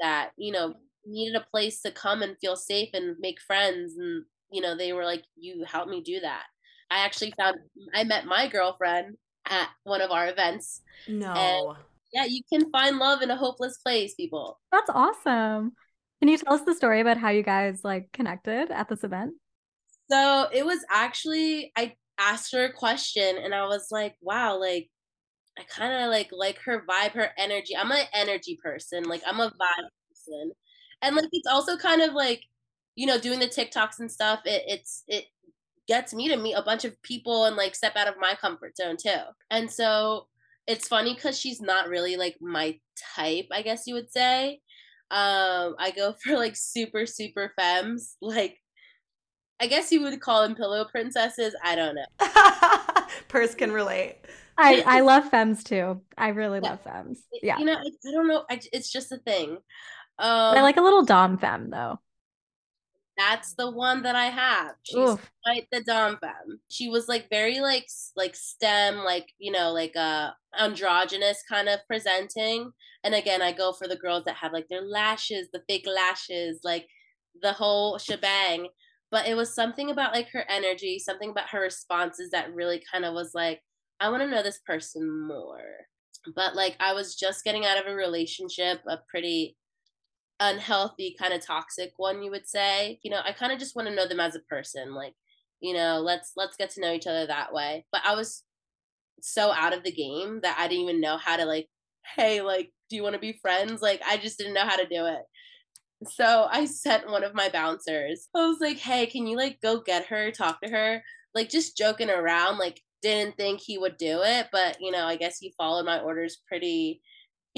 that, 0.00 0.30
you 0.36 0.52
know, 0.52 0.74
needed 1.08 1.36
a 1.36 1.46
place 1.50 1.80
to 1.82 1.90
come 1.90 2.22
and 2.22 2.36
feel 2.38 2.56
safe 2.56 2.90
and 2.92 3.16
make 3.20 3.40
friends 3.40 3.94
and 3.96 4.24
you 4.50 4.60
know 4.60 4.76
they 4.76 4.92
were 4.92 5.04
like 5.04 5.24
you 5.36 5.64
helped 5.64 5.90
me 5.90 6.02
do 6.02 6.20
that. 6.20 6.44
I 6.90 7.04
actually 7.04 7.32
found 7.36 7.56
i 7.94 8.04
met 8.04 8.26
my 8.26 8.48
girlfriend 8.48 9.16
at 9.46 9.68
one 9.84 10.00
of 10.00 10.10
our 10.10 10.28
events 10.28 10.82
no. 11.06 11.76
yeah 12.12 12.24
you 12.24 12.42
can 12.52 12.70
find 12.70 12.98
love 12.98 13.22
in 13.22 13.30
a 13.30 13.36
hopeless 13.36 13.78
place 13.78 14.14
people. 14.14 14.58
That's 14.72 14.90
awesome. 14.90 15.72
Can 16.20 16.28
you 16.28 16.38
tell 16.38 16.54
us 16.54 16.62
the 16.62 16.74
story 16.74 17.00
about 17.00 17.16
how 17.16 17.30
you 17.30 17.42
guys 17.42 17.80
like 17.84 18.10
connected 18.12 18.70
at 18.70 18.88
this 18.88 19.04
event? 19.04 19.34
So 20.10 20.48
it 20.52 20.64
was 20.64 20.84
actually 20.90 21.72
i 21.76 21.94
asked 22.18 22.52
her 22.52 22.64
a 22.64 22.72
question 22.72 23.36
and 23.38 23.54
i 23.54 23.64
was 23.66 23.88
like 23.92 24.16
wow 24.20 24.58
like 24.58 24.88
i 25.56 25.62
kind 25.62 25.92
of 26.02 26.10
like 26.10 26.30
like 26.32 26.58
her 26.64 26.84
vibe 26.88 27.12
her 27.12 27.30
energy. 27.38 27.76
I'm 27.76 27.92
an 27.92 28.06
energy 28.12 28.58
person 28.62 29.04
like 29.04 29.22
i'm 29.26 29.40
a 29.40 29.48
vibe 29.48 29.88
person 30.08 30.52
and 31.02 31.16
like 31.16 31.28
it's 31.32 31.46
also 31.46 31.76
kind 31.76 32.02
of 32.02 32.14
like 32.14 32.42
you 32.94 33.06
know 33.06 33.18
doing 33.18 33.38
the 33.38 33.46
tiktoks 33.46 34.00
and 34.00 34.10
stuff 34.10 34.40
it, 34.44 34.62
it's 34.66 35.04
it 35.08 35.26
gets 35.86 36.12
me 36.12 36.28
to 36.28 36.36
meet 36.36 36.54
a 36.54 36.62
bunch 36.62 36.84
of 36.84 37.00
people 37.02 37.46
and 37.46 37.56
like 37.56 37.74
step 37.74 37.96
out 37.96 38.08
of 38.08 38.14
my 38.20 38.34
comfort 38.34 38.76
zone 38.76 38.96
too 38.96 39.20
and 39.50 39.70
so 39.70 40.26
it's 40.66 40.88
funny 40.88 41.14
because 41.14 41.38
she's 41.38 41.60
not 41.60 41.88
really 41.88 42.16
like 42.16 42.36
my 42.40 42.78
type 43.14 43.46
i 43.52 43.62
guess 43.62 43.86
you 43.86 43.94
would 43.94 44.10
say 44.10 44.60
um 45.10 45.74
i 45.78 45.92
go 45.94 46.14
for 46.22 46.36
like 46.36 46.56
super 46.56 47.06
super 47.06 47.52
femmes 47.58 48.16
like 48.20 48.58
i 49.60 49.66
guess 49.66 49.90
you 49.90 50.02
would 50.02 50.20
call 50.20 50.42
them 50.42 50.54
pillow 50.54 50.84
princesses 50.84 51.54
i 51.64 51.74
don't 51.74 51.94
know 51.94 52.04
Persis 53.28 53.54
can 53.54 53.72
relate 53.72 54.16
I, 54.58 54.82
I 54.86 55.00
love 55.02 55.30
femmes 55.30 55.62
too. 55.62 56.00
I 56.16 56.28
really 56.28 56.58
yeah. 56.60 56.70
love 56.70 56.80
femmes. 56.80 57.22
Yeah. 57.42 57.58
You 57.58 57.64
know, 57.64 57.74
I, 57.74 58.08
I 58.08 58.12
don't 58.12 58.26
know. 58.26 58.44
I, 58.50 58.60
it's 58.72 58.90
just 58.90 59.12
a 59.12 59.18
thing. 59.18 59.58
Um, 60.18 60.56
I 60.56 60.62
like 60.62 60.76
a 60.76 60.82
little 60.82 61.04
dom 61.04 61.38
femme 61.38 61.70
though. 61.70 62.00
That's 63.16 63.54
the 63.54 63.70
one 63.70 64.02
that 64.02 64.14
I 64.14 64.26
have. 64.26 64.74
She's 64.84 64.96
Oof. 64.96 65.30
quite 65.44 65.66
the 65.72 65.82
dom 65.82 66.18
femme. 66.18 66.60
She 66.68 66.88
was 66.88 67.08
like 67.08 67.28
very 67.28 67.60
like 67.60 67.88
like 68.16 68.36
STEM, 68.36 68.98
like 68.98 69.32
you 69.38 69.50
know, 69.50 69.72
like 69.72 69.96
uh 69.96 70.30
androgynous 70.58 71.42
kind 71.48 71.68
of 71.68 71.80
presenting. 71.88 72.72
And 73.04 73.14
again, 73.14 73.42
I 73.42 73.52
go 73.52 73.72
for 73.72 73.88
the 73.88 73.96
girls 73.96 74.24
that 74.24 74.36
have 74.36 74.52
like 74.52 74.68
their 74.68 74.82
lashes, 74.82 75.48
the 75.52 75.62
fake 75.68 75.86
lashes, 75.86 76.60
like 76.62 76.88
the 77.42 77.52
whole 77.52 77.98
shebang. 77.98 78.68
But 79.10 79.26
it 79.26 79.34
was 79.34 79.52
something 79.54 79.90
about 79.90 80.12
like 80.12 80.28
her 80.30 80.44
energy, 80.48 80.98
something 80.98 81.30
about 81.30 81.50
her 81.50 81.60
responses 81.60 82.30
that 82.30 82.54
really 82.54 82.82
kind 82.92 83.04
of 83.04 83.14
was 83.14 83.34
like, 83.34 83.62
I 84.00 84.10
want 84.10 84.22
to 84.22 84.28
know 84.28 84.42
this 84.42 84.60
person 84.66 85.10
more. 85.26 85.86
but 86.34 86.54
like 86.54 86.76
I 86.80 86.92
was 86.94 87.14
just 87.16 87.44
getting 87.44 87.64
out 87.66 87.78
of 87.78 87.86
a 87.90 87.94
relationship, 87.96 88.80
a 88.88 88.98
pretty 89.10 89.56
unhealthy 90.40 91.16
kind 91.18 91.34
of 91.34 91.44
toxic 91.44 91.92
one 91.96 92.22
you 92.22 92.30
would 92.30 92.46
say 92.46 93.00
you 93.02 93.10
know 93.10 93.20
i 93.24 93.32
kind 93.32 93.52
of 93.52 93.58
just 93.58 93.74
want 93.74 93.88
to 93.88 93.94
know 93.94 94.06
them 94.06 94.20
as 94.20 94.36
a 94.36 94.40
person 94.40 94.94
like 94.94 95.14
you 95.60 95.74
know 95.74 96.00
let's 96.00 96.32
let's 96.36 96.56
get 96.56 96.70
to 96.70 96.80
know 96.80 96.92
each 96.92 97.06
other 97.06 97.26
that 97.26 97.52
way. 97.52 97.84
But 97.92 98.02
i 98.04 98.14
was 98.14 98.44
so 99.20 99.52
out 99.52 99.76
of 99.76 99.82
the 99.82 99.92
game 99.92 100.40
that 100.42 100.56
i 100.58 100.68
didn't 100.68 100.84
even 100.84 101.00
know 101.00 101.16
how 101.16 101.36
to 101.36 101.44
like 101.44 101.66
hey 102.16 102.40
like 102.40 102.70
do 102.88 102.96
you 102.96 103.02
want 103.02 103.14
to 103.14 103.20
be 103.20 103.38
friends? 103.42 103.82
Like 103.82 104.00
i 104.06 104.16
just 104.16 104.38
didn't 104.38 104.54
know 104.54 104.66
how 104.66 104.76
to 104.76 104.88
do 104.88 105.06
it. 105.06 105.22
So 106.06 106.48
i 106.50 106.64
sent 106.66 107.10
one 107.10 107.24
of 107.24 107.34
my 107.34 107.48
bouncers. 107.48 108.28
I 108.34 108.46
was 108.46 108.58
like 108.60 108.78
hey 108.78 109.06
can 109.06 109.26
you 109.26 109.36
like 109.36 109.60
go 109.60 109.80
get 109.80 110.06
her 110.06 110.30
talk 110.30 110.60
to 110.62 110.70
her? 110.70 111.02
Like 111.34 111.50
just 111.50 111.76
joking 111.76 112.10
around 112.10 112.58
like 112.58 112.80
didn't 113.02 113.36
think 113.36 113.60
he 113.60 113.78
would 113.78 113.96
do 113.96 114.22
it 114.24 114.48
but 114.50 114.76
you 114.80 114.90
know 114.90 115.04
i 115.04 115.14
guess 115.14 115.38
he 115.38 115.54
followed 115.56 115.86
my 115.86 116.00
orders 116.00 116.42
pretty 116.48 117.00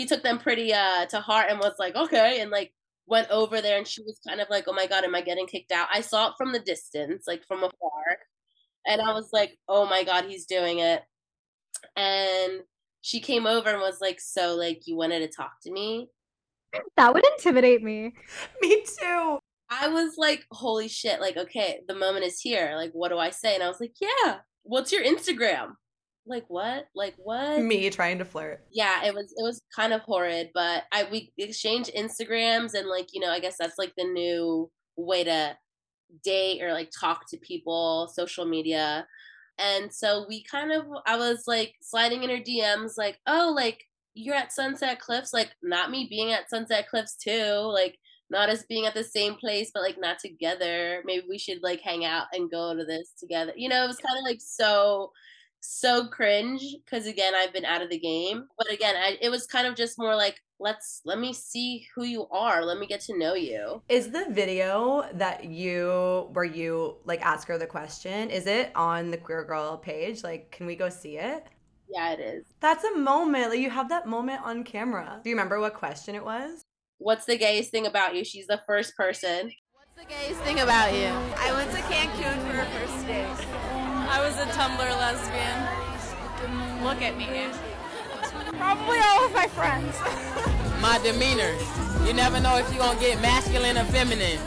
he 0.00 0.06
took 0.06 0.22
them 0.22 0.38
pretty 0.38 0.72
uh 0.72 1.04
to 1.04 1.20
heart 1.20 1.48
and 1.50 1.58
was 1.58 1.74
like 1.78 1.94
okay 1.94 2.40
and 2.40 2.50
like 2.50 2.72
went 3.06 3.30
over 3.30 3.60
there 3.60 3.76
and 3.76 3.86
she 3.86 4.00
was 4.02 4.18
kind 4.26 4.40
of 4.40 4.48
like 4.48 4.64
oh 4.66 4.72
my 4.72 4.86
god 4.86 5.04
am 5.04 5.14
i 5.14 5.20
getting 5.20 5.46
kicked 5.46 5.72
out? 5.72 5.88
I 5.92 6.00
saw 6.00 6.28
it 6.28 6.34
from 6.38 6.52
the 6.52 6.58
distance 6.58 7.24
like 7.26 7.44
from 7.46 7.58
afar 7.58 8.18
and 8.86 9.02
i 9.02 9.12
was 9.12 9.28
like 9.32 9.58
oh 9.68 9.84
my 9.84 10.02
god 10.04 10.24
he's 10.24 10.46
doing 10.46 10.78
it. 10.78 11.02
And 11.96 12.62
she 13.02 13.20
came 13.20 13.46
over 13.46 13.68
and 13.68 13.80
was 13.80 14.00
like 14.00 14.20
so 14.20 14.54
like 14.54 14.86
you 14.86 14.96
wanted 14.96 15.20
to 15.20 15.28
talk 15.28 15.52
to 15.64 15.70
me? 15.70 16.08
That 16.96 17.12
would 17.12 17.24
intimidate 17.36 17.82
me. 17.82 18.14
Me 18.62 18.84
too. 18.84 19.38
I 19.68 19.88
was 19.88 20.14
like 20.16 20.46
holy 20.50 20.88
shit 20.88 21.20
like 21.20 21.36
okay 21.36 21.80
the 21.86 21.94
moment 21.94 22.24
is 22.24 22.40
here. 22.40 22.72
Like 22.74 22.92
what 22.92 23.10
do 23.10 23.18
i 23.18 23.28
say? 23.28 23.54
And 23.54 23.62
i 23.62 23.68
was 23.68 23.80
like 23.80 23.96
yeah 24.00 24.38
what's 24.62 24.92
your 24.92 25.04
instagram 25.04 25.72
like 26.26 26.44
what? 26.48 26.86
Like 26.94 27.14
what? 27.18 27.60
Me 27.60 27.90
trying 27.90 28.18
to 28.18 28.24
flirt. 28.24 28.64
Yeah 28.72 29.04
it 29.04 29.14
was 29.14 29.32
it 29.36 29.42
was 29.42 29.62
kind 29.74 29.92
of 29.92 30.02
horrid 30.02 30.50
but 30.54 30.84
i 30.92 31.06
we 31.10 31.32
exchanged 31.38 31.90
instagrams 31.96 32.74
and 32.74 32.88
like 32.88 33.08
you 33.12 33.20
know 33.20 33.30
i 33.30 33.40
guess 33.40 33.56
that's 33.58 33.78
like 33.78 33.92
the 33.96 34.04
new 34.04 34.70
way 34.96 35.24
to 35.24 35.56
date 36.24 36.62
or 36.62 36.72
like 36.72 36.90
talk 36.98 37.28
to 37.30 37.36
people 37.38 38.10
social 38.14 38.44
media. 38.44 39.06
And 39.58 39.92
so 39.92 40.24
we 40.28 40.42
kind 40.44 40.72
of 40.72 40.86
i 41.06 41.16
was 41.16 41.44
like 41.46 41.74
sliding 41.82 42.22
in 42.22 42.30
her 42.30 42.38
dms 42.38 42.92
like 42.96 43.18
oh 43.26 43.52
like 43.54 43.84
you're 44.14 44.34
at 44.34 44.52
sunset 44.52 44.98
cliffs 45.00 45.34
like 45.34 45.50
not 45.62 45.90
me 45.90 46.06
being 46.08 46.32
at 46.32 46.48
sunset 46.48 46.88
cliffs 46.88 47.14
too 47.14 47.70
like 47.72 47.98
not 48.30 48.48
as 48.48 48.64
being 48.64 48.86
at 48.86 48.94
the 48.94 49.04
same 49.04 49.34
place 49.34 49.70
but 49.74 49.82
like 49.82 49.98
not 50.00 50.18
together. 50.18 51.02
Maybe 51.04 51.26
we 51.28 51.36
should 51.36 51.62
like 51.62 51.80
hang 51.80 52.04
out 52.04 52.26
and 52.32 52.50
go 52.50 52.74
to 52.74 52.84
this 52.84 53.12
together. 53.18 53.52
You 53.56 53.68
know 53.68 53.84
it 53.84 53.88
was 53.88 53.98
kind 53.98 54.18
of 54.18 54.24
like 54.24 54.40
so 54.40 55.12
so 55.60 56.06
cringe 56.08 56.62
because 56.84 57.06
again 57.06 57.34
I've 57.34 57.52
been 57.52 57.64
out 57.64 57.82
of 57.82 57.90
the 57.90 57.98
game. 57.98 58.48
But 58.58 58.72
again, 58.72 58.94
I, 58.96 59.16
it 59.20 59.30
was 59.30 59.46
kind 59.46 59.66
of 59.66 59.76
just 59.76 59.98
more 59.98 60.16
like 60.16 60.40
let's 60.58 61.00
let 61.04 61.18
me 61.18 61.32
see 61.32 61.86
who 61.94 62.04
you 62.04 62.26
are. 62.30 62.64
Let 62.64 62.78
me 62.78 62.86
get 62.86 63.00
to 63.02 63.18
know 63.18 63.34
you. 63.34 63.82
Is 63.88 64.10
the 64.10 64.26
video 64.30 65.08
that 65.14 65.44
you 65.44 66.28
where 66.32 66.44
you 66.44 66.96
like 67.04 67.22
ask 67.22 67.48
her 67.48 67.58
the 67.58 67.66
question? 67.66 68.30
Is 68.30 68.46
it 68.46 68.70
on 68.74 69.10
the 69.10 69.16
Queer 69.16 69.44
Girl 69.44 69.76
page? 69.76 70.22
Like, 70.22 70.50
can 70.50 70.66
we 70.66 70.76
go 70.76 70.88
see 70.88 71.18
it? 71.18 71.46
Yeah, 71.92 72.12
it 72.12 72.20
is. 72.20 72.44
That's 72.60 72.84
a 72.84 72.96
moment. 72.96 73.50
Like 73.50 73.60
you 73.60 73.70
have 73.70 73.88
that 73.88 74.06
moment 74.06 74.42
on 74.44 74.64
camera. 74.64 75.20
Do 75.22 75.30
you 75.30 75.36
remember 75.36 75.58
what 75.58 75.74
question 75.74 76.14
it 76.14 76.24
was? 76.24 76.64
What's 76.98 77.24
the 77.24 77.36
gayest 77.36 77.70
thing 77.70 77.86
about 77.86 78.14
you? 78.14 78.24
She's 78.24 78.46
the 78.46 78.60
first 78.66 78.96
person. 78.96 79.50
What's 79.72 80.08
the 80.08 80.14
gayest 80.14 80.40
thing 80.42 80.60
about 80.60 80.92
you? 80.92 81.08
I 81.36 81.52
went 81.52 81.70
to 81.72 81.78
Cancun 81.78 82.50
for 82.50 82.60
a 82.60 82.66
first 82.66 83.06
date. 83.06 83.79
I 84.12 84.20
was 84.26 84.36
a 84.38 84.46
Tumblr 84.46 84.90
lesbian. 84.98 85.58
Look 86.82 87.00
at 87.00 87.16
me. 87.16 87.46
Probably 88.58 88.98
all 88.98 89.24
of 89.24 89.32
my 89.32 89.46
friends. 89.46 89.96
My 90.80 90.98
demeanor. 91.04 91.54
You 92.04 92.12
never 92.12 92.40
know 92.40 92.56
if 92.56 92.68
you're 92.70 92.82
going 92.82 92.98
to 92.98 93.04
get 93.04 93.20
masculine 93.22 93.78
or 93.78 93.84
feminine. 93.84 94.40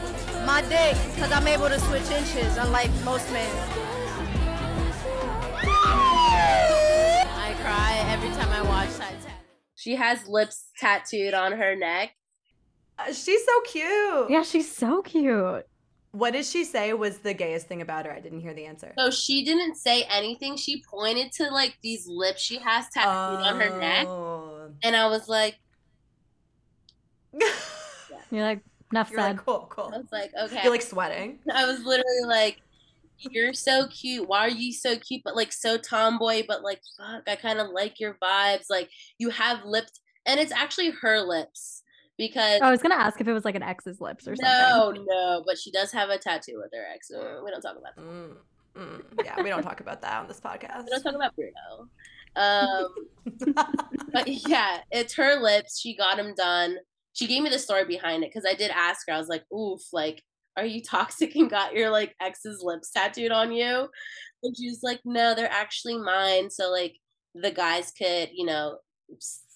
My 0.45 0.61
dick, 0.64 0.97
because 1.14 1.32
I'm 1.32 1.47
able 1.47 1.70
to 1.70 1.80
switch 1.80 2.11
inches, 2.11 2.57
unlike 2.57 2.91
most 3.05 3.32
men. 3.32 3.49
I 7.32 7.55
cry 7.61 8.03
every 8.11 8.30
time 8.30 8.49
I 8.49 8.64
watch 8.68 8.89
Titanic. 8.97 9.32
She 9.76 9.95
has 9.95 10.28
lips 10.28 10.66
tattooed 10.78 11.34
on 11.34 11.53
her 11.53 11.76
neck. 11.76 12.11
Uh, 12.99 13.14
she's 13.14 13.45
so 13.45 13.61
cute. 13.61 14.30
Yeah, 14.30 14.43
she's 14.43 14.70
so 14.70 15.01
cute. 15.03 15.66
What 16.14 16.34
did 16.34 16.45
she 16.45 16.64
say 16.64 16.93
was 16.93 17.18
the 17.18 17.34
gayest 17.34 17.68
thing 17.68 17.82
about 17.82 18.05
her? 18.05 18.11
I 18.11 18.20
didn't 18.20 18.41
hear 18.41 18.53
the 18.53 18.66
answer. 18.66 18.93
So 18.99 19.09
she 19.09 19.43
didn't 19.43 19.78
say 19.78 20.03
anything. 20.03 20.55
She 20.57 20.84
pointed 20.84 21.32
to 21.34 21.49
like 21.49 21.76
these 21.82 22.07
lips 22.07 22.39
she 22.39 22.59
has 22.59 22.88
tattooed 22.89 23.43
oh. 23.43 23.49
on 23.49 23.59
her 23.59 23.80
neck. 23.80 24.07
Oh. 24.07 24.70
And 24.84 24.95
I 24.95 25.07
was 25.07 25.28
like, 25.28 25.55
You're 28.30 28.43
like, 28.43 28.61
enough 28.91 29.09
You're 29.09 29.22
said. 29.22 29.38
Like, 29.38 29.45
cool, 29.45 29.66
cool. 29.72 29.91
I 29.91 29.97
was 29.97 30.11
like, 30.11 30.32
okay. 30.39 30.61
You're 30.61 30.72
like 30.72 30.84
sweating. 30.84 31.39
I 31.51 31.66
was 31.66 31.84
literally 31.84 32.28
like, 32.28 32.61
You're 33.18 33.53
so 33.53 33.88
cute. 33.88 34.28
Why 34.28 34.41
are 34.41 34.49
you 34.49 34.72
so 34.72 34.95
cute? 34.95 35.24
But 35.26 35.36
like 35.36 35.51
so 35.51 35.78
tomboy, 35.78 36.43
but 36.47 36.61
like, 36.61 36.82
fuck, 36.95 37.24
I 37.28 37.36
kind 37.36 37.57
of 37.57 37.70
like 37.72 37.99
your 37.99 38.20
vibes. 38.22 38.70
Like, 38.70 38.91
you 39.18 39.32
have 39.32 39.66
lips, 39.66 39.99
and 40.28 40.39
it's 40.39 40.51
actually 40.51 40.91
her 41.01 41.22
lips 41.22 41.82
because 42.18 42.61
I 42.61 42.70
was 42.70 42.82
gonna 42.82 42.95
ask 42.95 43.20
if 43.20 43.28
it 43.28 43.34
was 43.34 43.45
like 43.45 43.55
an 43.55 43.64
ex's 43.64 43.99
lips 43.99 44.28
or 44.28 44.36
something. 44.36 44.45
No, 44.45 44.91
no, 44.91 45.43
but 45.45 45.57
she 45.57 45.72
does 45.72 45.91
have 45.91 46.09
a 46.09 46.18
tattoo 46.18 46.59
with 46.61 46.72
her 46.74 46.86
ex. 46.93 47.07
So 47.07 47.41
we 47.43 47.51
don't 47.51 47.61
talk 47.61 47.78
about 47.78 47.95
that. 47.95 48.03
Mm, 48.03 48.36
mm, 48.78 49.26
yeah, 49.26 49.41
we 49.41 49.49
don't 49.49 49.64
talk 49.64 49.80
about 49.80 50.01
that 50.01 50.22
on 50.22 50.28
this 50.28 50.39
podcast. 50.39 50.84
we 50.84 50.89
don't 50.89 51.03
talk 51.03 51.16
about 51.16 51.36
Bruno. 51.36 51.89
Um, 52.36 53.55
but 54.11 54.28
yeah, 54.28 54.80
it's 54.91 55.16
her 55.16 55.41
lips. 55.41 55.80
She 55.80 55.95
got 55.95 56.18
them 56.18 56.34
done. 56.36 56.78
She 57.14 57.28
gave 57.28 57.43
me 57.43 57.49
the 57.49 57.59
story 57.59 57.86
behind 57.86 58.24
it 58.24 58.32
because 58.32 58.45
I 58.45 58.55
did 58.55 58.72
ask 58.72 59.07
her. 59.07 59.14
I 59.14 59.18
was 59.18 59.28
like, 59.28 59.43
"Oof, 59.51 59.82
like, 59.91 60.22
are 60.57 60.66
you 60.66 60.82
toxic 60.82 61.36
and 61.36 61.49
got 61.49 61.74
your 61.74 61.89
like 61.89 62.16
ex's 62.22 62.61
lips 62.64 62.91
tattooed 62.91 63.32
on 63.32 63.51
you?" 63.51 63.88
And 64.43 64.55
she 64.57 64.68
was 64.70 64.82
like, 64.84 64.99
"No, 65.05 65.34
they're 65.36 65.51
actually 65.51 65.97
mine. 65.97 66.49
So 66.49 66.70
like, 66.70 66.95
the 67.36 67.51
guys 67.51 67.91
could, 67.97 68.30
you 68.34 68.45
know, 68.45 68.78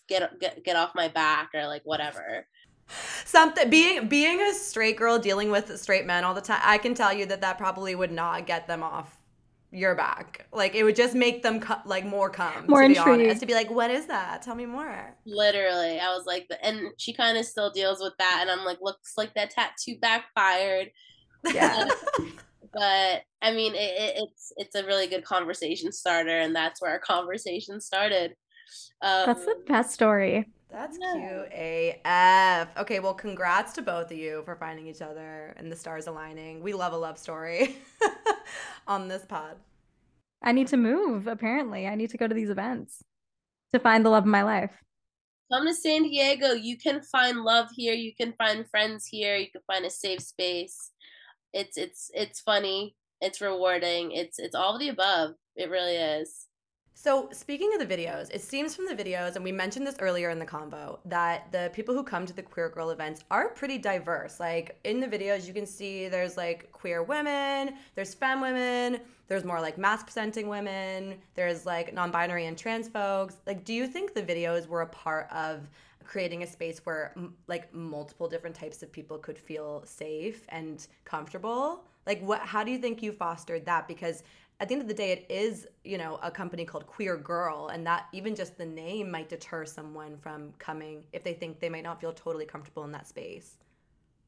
get 0.08 0.40
get 0.40 0.64
get 0.64 0.76
off 0.76 0.92
my 0.96 1.08
back 1.08 1.50
or 1.54 1.68
like 1.68 1.82
whatever. 1.86 2.48
Something 3.26 3.70
being 3.70 4.08
being 4.08 4.42
a 4.42 4.54
straight 4.54 4.98
girl 4.98 5.20
dealing 5.20 5.52
with 5.52 5.78
straight 5.80 6.06
men 6.06 6.24
all 6.24 6.34
the 6.34 6.40
time 6.40 6.62
i 6.64 6.78
can 6.78 6.96
tell 6.96 7.12
you 7.12 7.26
that 7.26 7.42
that 7.42 7.58
probably 7.58 7.96
would 7.96 8.14
not 8.14 8.48
get 8.48 8.66
them 8.66 8.82
off 8.82 9.18
your 9.72 9.96
back. 9.96 10.48
Like 10.54 10.76
it 10.76 10.84
would 10.84 10.96
just 10.96 11.14
make 11.14 11.44
them 11.44 11.60
co- 11.60 11.82
like 11.86 12.06
more 12.06 12.30
come 12.30 12.66
more 12.68 12.84
to 12.84 12.88
be 12.88 12.98
honest 12.98 13.42
to 13.42 13.46
be 13.46 13.54
like 13.54 13.70
what 13.70 13.92
is 13.92 14.06
that? 14.08 14.42
Tell 14.42 14.56
me 14.56 14.66
more. 14.66 15.16
Literally 15.26 16.00
i 16.00 16.08
was 16.16 16.26
like 16.26 16.48
and 16.64 16.92
she 16.98 17.14
kind 17.14 17.38
of 17.38 17.46
still 17.46 17.72
deals 17.72 18.00
with 18.02 18.14
that 18.20 18.40
and 18.42 18.50
i'm 18.50 18.66
like 18.66 18.78
looks 18.82 19.14
like 19.18 19.34
that 19.36 19.52
tattoo 19.52 19.98
backfired. 20.02 20.92
Yeah. 21.54 21.90
But 22.74 23.24
i 23.42 23.54
mean 23.54 23.74
it, 23.74 23.78
it, 23.78 24.14
it's 24.18 24.54
it's 24.58 24.76
a 24.76 24.86
really 24.86 25.08
good 25.08 25.24
conversation 25.24 25.92
starter 25.92 26.38
and 26.38 26.56
that's 26.56 26.80
where 26.80 26.92
our 26.92 27.00
conversation 27.00 27.82
started 27.82 28.36
um, 29.02 29.24
That's 29.26 29.46
the 29.46 29.64
best 29.68 29.92
story. 29.92 30.48
That's 30.72 30.98
yeah. 31.00 31.14
cute 31.14 32.02
AF. 32.06 32.78
Okay, 32.78 33.00
well, 33.00 33.14
congrats 33.14 33.74
to 33.74 33.82
both 33.82 34.12
of 34.12 34.18
you 34.18 34.42
for 34.44 34.56
finding 34.56 34.88
each 34.88 35.02
other 35.02 35.54
and 35.58 35.72
the 35.72 35.76
stars 35.76 36.08
aligning. 36.08 36.62
We 36.62 36.74
love 36.74 36.94
a 36.94 36.98
love 36.98 37.18
story 37.18 37.78
on 38.88 39.08
this 39.08 39.26
pod. 39.26 39.56
I 40.42 40.52
need 40.52 40.68
to 40.68 40.78
move, 40.78 41.28
apparently. 41.28 41.88
I 41.88 41.96
need 41.96 42.10
to 42.12 42.18
go 42.18 42.28
to 42.28 42.36
these 42.36 42.50
events 42.50 43.04
to 43.74 43.80
find 43.80 44.06
the 44.06 44.10
love 44.10 44.24
of 44.24 44.30
my 44.30 44.44
life. 44.44 44.72
Come 45.52 45.66
to 45.66 45.74
San 45.74 46.04
Diego. 46.04 46.52
You 46.52 46.78
can 46.78 47.02
find 47.02 47.44
love 47.44 47.70
here. 47.74 47.94
You 47.94 48.14
can 48.14 48.34
find 48.34 48.70
friends 48.70 49.06
here. 49.06 49.38
You 49.38 49.50
can 49.50 49.62
find 49.66 49.86
a 49.86 49.90
safe 49.90 50.22
space. 50.22 50.92
It's 51.54 51.78
it's 51.78 52.12
it's 52.14 52.42
funny. 52.42 52.96
It's 53.22 53.40
rewarding. 53.40 54.12
It's 54.12 54.40
it's 54.40 54.56
all 54.56 54.74
of 54.74 54.82
the 54.82 54.90
above. 54.90 55.36
It 55.56 55.70
really 55.70 55.96
is. 55.96 56.47
So, 57.00 57.30
speaking 57.32 57.72
of 57.76 57.88
the 57.88 57.96
videos, 57.96 58.34
it 58.34 58.42
seems 58.42 58.76
from 58.76 58.88
the 58.88 58.96
videos, 58.96 59.36
and 59.36 59.44
we 59.44 59.52
mentioned 59.52 59.86
this 59.86 59.98
earlier 60.00 60.32
in 60.32 60.40
the 60.40 60.48
convo, 60.48 60.98
that 61.06 61.52
the 61.52 61.70
people 61.72 61.94
who 61.94 62.02
come 62.02 62.26
to 62.26 62.34
the 62.34 62.42
Queer 62.42 62.70
Girl 62.70 62.90
events 62.90 63.24
are 63.30 63.50
pretty 63.50 63.78
diverse. 63.78 64.40
Like 64.40 64.80
in 64.84 65.00
the 65.00 65.06
videos, 65.06 65.46
you 65.46 65.54
can 65.54 65.68
see 65.68 66.08
there's 66.08 66.38
like 66.38 66.72
queer 66.72 67.04
women, 67.04 67.76
there's 67.94 68.16
femme 68.16 68.42
women, 68.42 69.00
there's 69.28 69.44
more 69.44 69.62
like 69.62 69.78
mask 69.78 70.08
presenting 70.08 70.48
women, 70.48 71.20
there's 71.36 71.68
like 71.68 71.94
non 71.94 72.10
binary 72.10 72.48
and 72.48 72.58
trans 72.58 72.88
folks. 72.88 73.36
Like, 73.46 73.64
do 73.64 73.76
you 73.76 73.86
think 73.86 74.16
the 74.16 74.24
videos 74.24 74.66
were 74.66 74.82
a 74.82 74.88
part 74.88 75.32
of 75.32 75.70
creating 76.04 76.42
a 76.42 76.48
space 76.48 76.80
where 76.84 77.14
like 77.46 77.72
multiple 77.76 78.28
different 78.28 78.56
types 78.56 78.82
of 78.82 78.92
people 78.92 79.20
could 79.20 79.38
feel 79.38 79.84
safe 79.86 80.48
and 80.50 80.88
comfortable? 81.06 81.84
Like, 82.08 82.22
what, 82.22 82.40
how 82.40 82.64
do 82.64 82.72
you 82.72 82.80
think 82.80 83.04
you 83.04 83.12
fostered 83.12 83.66
that? 83.66 83.88
Because 83.88 84.24
at 84.60 84.68
the 84.68 84.74
end 84.74 84.82
of 84.82 84.88
the 84.88 84.94
day 84.94 85.12
it 85.12 85.26
is 85.30 85.68
you 85.84 85.98
know 85.98 86.20
a 86.24 86.32
company 86.32 86.66
called 86.66 86.88
queer 86.88 87.18
girl 87.18 87.68
and 87.68 87.86
that 87.86 88.06
even 88.14 88.36
just 88.36 88.58
the 88.58 88.66
name 88.66 89.10
might 89.12 89.30
deter 89.30 89.66
someone 89.66 90.18
from 90.18 90.52
coming 90.58 91.04
if 91.14 91.24
they 91.24 91.34
think 91.34 91.60
they 91.60 91.70
might 91.70 91.84
not 91.84 92.00
feel 92.00 92.14
totally 92.14 92.46
comfortable 92.46 92.84
in 92.84 92.92
that 92.92 93.08
space 93.08 93.58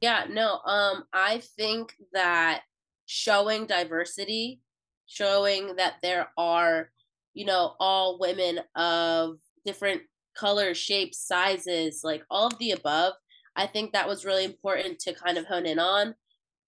yeah 0.01 0.25
no 0.29 0.59
um 0.65 1.03
i 1.13 1.41
think 1.57 1.95
that 2.13 2.61
showing 3.05 3.65
diversity 3.65 4.61
showing 5.07 5.75
that 5.75 5.95
there 6.01 6.29
are 6.37 6.91
you 7.33 7.45
know 7.45 7.75
all 7.79 8.19
women 8.19 8.59
of 8.75 9.37
different 9.65 10.01
colors, 10.39 10.77
shapes, 10.77 11.19
sizes, 11.19 12.01
like 12.03 12.23
all 12.29 12.47
of 12.47 12.57
the 12.59 12.71
above. 12.71 13.13
I 13.55 13.67
think 13.67 13.91
that 13.91 14.07
was 14.07 14.25
really 14.25 14.45
important 14.45 14.99
to 14.99 15.13
kind 15.13 15.37
of 15.37 15.45
hone 15.45 15.65
in 15.65 15.79
on 15.79 16.15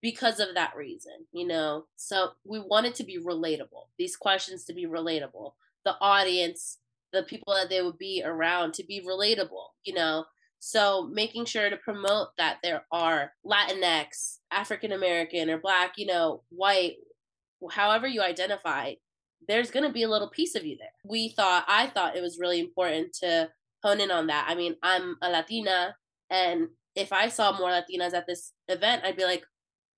because 0.02 0.39
of 0.39 0.56
that 0.56 0.76
reason, 0.76 1.26
you 1.32 1.47
know. 1.47 1.86
So 1.95 2.32
we 2.45 2.60
wanted 2.60 2.95
to 2.95 3.04
be 3.04 3.20
relatable, 3.20 3.88
these 3.97 4.16
questions 4.16 4.66
to 4.66 4.74
be 4.74 4.86
relatable, 4.86 5.54
the 5.86 5.95
audience, 6.02 6.78
the 7.14 7.24
people 7.24 7.54
that 7.54 7.70
they 7.70 7.82
would 7.82 7.97
be 7.97 8.24
around 8.26 8.74
to 8.76 8.84
be 8.84 9.02
relatable, 9.02 9.68
you 9.84 9.93
know. 9.93 10.26
So 10.60 11.10
making 11.12 11.45
sure 11.45 11.70
to 11.70 11.78
promote 11.78 12.30
that 12.38 12.58
there 12.62 12.86
are 12.91 13.34
Latinx, 13.45 14.38
African 14.52 14.91
American, 14.91 15.49
or 15.49 15.58
Black, 15.58 15.93
you 15.97 16.06
know, 16.06 16.43
white, 16.49 16.97
however 17.72 18.08
you 18.08 18.22
identify, 18.22 18.93
there's 19.47 19.72
going 19.72 19.86
to 19.86 19.91
be 19.91 20.04
a 20.04 20.10
little 20.10 20.30
piece 20.30 20.54
of 20.54 20.66
you 20.66 20.78
there. 20.78 20.93
We 21.04 21.30
thought, 21.30 21.66
I 21.68 21.88
thought 21.88 22.16
it 22.16 22.22
was 22.22 22.39
really 22.39 22.60
important 22.60 23.14
to 23.22 23.49
hone 23.84 23.99
in 23.99 24.12
on 24.12 24.28
that. 24.28 24.45
I 24.47 24.56
mean, 24.56 24.76
I'm 24.84 25.16
a 25.22 25.32
Latina, 25.32 25.95
and 26.30 26.68
if 26.95 27.12
I 27.12 27.30
saw 27.30 27.58
more 27.58 27.70
Latinas 27.70 28.14
at 28.14 28.28
this 28.28 28.54
event, 28.68 29.04
I'd 29.04 29.18
be 29.18 29.26
like, 29.26 29.43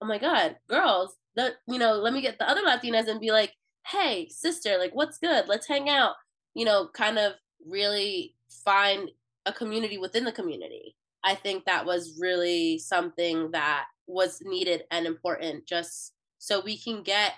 oh 0.04 0.06
my 0.06 0.18
God, 0.18 0.58
girls, 0.68 1.16
the, 1.36 1.54
you 1.66 1.80
know, 1.80 1.94
let 1.94 2.14
me 2.14 2.22
get 2.22 2.38
the 2.38 2.50
other 2.50 2.62
Latinas 2.62 3.08
and 3.08 3.22
be 3.22 3.32
like, 3.32 3.54
hey, 3.88 4.28
sister, 4.30 4.78
like, 4.78 4.94
what's 4.94 5.18
good? 5.18 5.48
Let's 5.48 5.68
hang 5.68 5.90
out. 5.90 6.16
You 6.54 6.66
know, 6.66 6.90
kind 6.94 7.18
of 7.18 7.34
really 7.66 8.36
find 8.66 9.10
a 9.46 9.54
community 9.54 9.98
within 9.98 10.26
the 10.26 10.32
community. 10.32 10.96
I 11.24 11.36
think 11.36 11.64
that 11.66 11.86
was 11.86 12.18
really 12.20 12.80
something 12.80 13.52
that 13.52 13.86
was 14.06 14.42
needed 14.44 14.84
and 14.92 15.06
important 15.06 15.66
just 15.66 16.12
so 16.38 16.60
we 16.60 16.78
can 16.78 17.02
get 17.02 17.32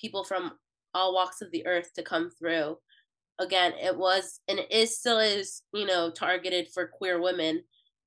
people 0.00 0.24
from 0.24 0.52
all 0.92 1.14
walks 1.14 1.40
of 1.40 1.52
the 1.52 1.64
earth 1.66 1.92
to 1.94 2.02
come 2.02 2.30
through. 2.36 2.78
Again, 3.38 3.74
it 3.80 3.96
was 3.96 4.40
and 4.48 4.58
it 4.58 4.72
is 4.72 4.98
still 4.98 5.20
is, 5.20 5.62
you 5.72 5.86
know, 5.86 6.10
targeted 6.10 6.68
for 6.74 6.88
queer 6.88 7.20
women, 7.20 7.62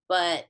but 0.10 0.48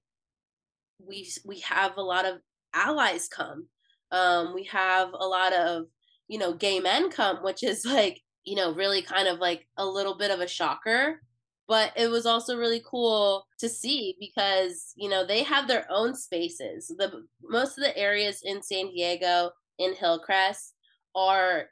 we 1.06 1.30
we 1.46 1.60
have 1.60 1.98
a 1.98 2.02
lot 2.02 2.26
of 2.26 2.40
allies 2.74 3.28
come. 3.28 3.68
Um, 4.12 4.54
we 4.54 4.64
have 4.66 5.10
a 5.14 5.26
lot 5.26 5.54
of, 5.54 5.86
you 6.28 6.40
know, 6.40 6.54
gay 6.54 6.80
men 6.80 7.10
come, 7.10 7.38
which 7.44 7.64
is 7.64 7.86
like, 7.86 8.22
you 8.44 8.56
know, 8.56 8.74
really 8.74 9.02
kind 9.02 9.28
of 9.28 9.40
like 9.40 9.68
a 9.78 9.86
little 9.86 10.18
bit 10.18 10.32
of 10.32 10.40
a 10.40 10.48
shocker. 10.48 11.22
But 11.68 11.94
it 11.96 12.10
was 12.10 12.26
also 12.26 12.58
really 12.58 12.82
cool 12.84 13.46
to 13.60 13.70
see 13.70 14.16
because, 14.20 14.92
you 14.96 15.08
know, 15.08 15.24
they 15.24 15.44
have 15.44 15.68
their 15.68 15.86
own 15.92 16.16
spaces. 16.16 16.88
The 16.88 17.26
most 17.44 17.78
of 17.78 17.84
the 17.84 17.96
areas 17.96 18.42
in 18.44 18.64
San 18.64 18.88
Diego 18.88 19.52
in 19.78 19.94
Hillcrest 19.94 20.74
are 21.16 21.66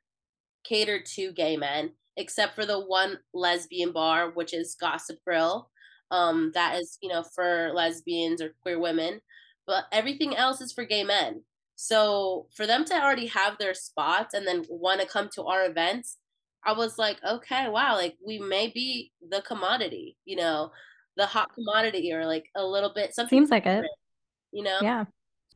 catered 0.64 1.06
to 1.16 1.32
gay 1.32 1.58
men, 1.58 1.94
except 2.16 2.54
for 2.54 2.66
the 2.66 2.80
one 2.80 3.18
lesbian 3.34 3.92
bar, 3.92 4.30
which 4.30 4.54
is 4.54 4.76
Gossip 4.80 5.18
Grill. 5.26 5.72
Um, 6.12 6.52
that 6.54 6.80
is, 6.80 7.00
you 7.02 7.10
know, 7.10 7.24
for 7.24 7.72
lesbians 7.74 8.40
or 8.40 8.54
queer 8.62 8.80
women 8.80 9.20
but 9.68 9.86
everything 9.92 10.36
else 10.36 10.62
is 10.62 10.72
for 10.72 10.86
gay 10.86 11.04
men. 11.04 11.44
So 11.76 12.48
for 12.56 12.66
them 12.66 12.86
to 12.86 12.96
already 12.96 13.28
have 13.28 13.58
their 13.60 13.76
spots 13.76 14.34
and 14.34 14.48
then 14.48 14.66
want 14.70 15.02
to 15.02 15.08
come 15.08 15.30
to 15.36 15.44
our 15.44 15.66
events, 15.66 16.18
I 16.66 16.74
was 16.74 16.98
like, 16.98 17.18
okay, 17.24 17.70
wow, 17.70 17.96
like 17.96 18.16
we 18.26 18.40
may 18.40 18.68
be 18.68 19.12
the 19.30 19.42
commodity, 19.42 20.18
you 20.26 20.38
know, 20.38 20.72
the 21.18 21.28
hot 21.28 21.54
commodity 21.54 22.12
or 22.14 22.26
like 22.26 22.46
a 22.56 22.66
little 22.66 22.92
bit 22.94 23.14
something 23.14 23.38
seems 23.38 23.52
like 23.52 23.66
it. 23.68 23.86
You 24.52 24.64
know? 24.64 24.80
Yeah. 24.82 25.06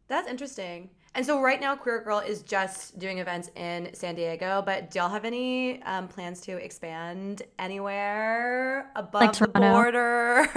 That's 0.08 0.28
interesting. 0.28 0.90
And 1.16 1.26
so 1.26 1.42
right 1.42 1.60
now, 1.60 1.76
Queer 1.76 2.04
Girl 2.04 2.20
is 2.20 2.42
just 2.42 2.98
doing 3.00 3.18
events 3.18 3.50
in 3.56 3.90
San 3.94 4.16
Diego, 4.16 4.62
but 4.66 4.92
do 4.92 5.00
y'all 5.00 5.10
have 5.10 5.26
any 5.26 5.82
um, 5.84 6.08
plans 6.08 6.40
to 6.42 6.54
expand 6.54 7.42
anywhere 7.60 8.92
above 8.96 9.22
like 9.22 9.34
the 9.34 9.48
border? 9.48 10.48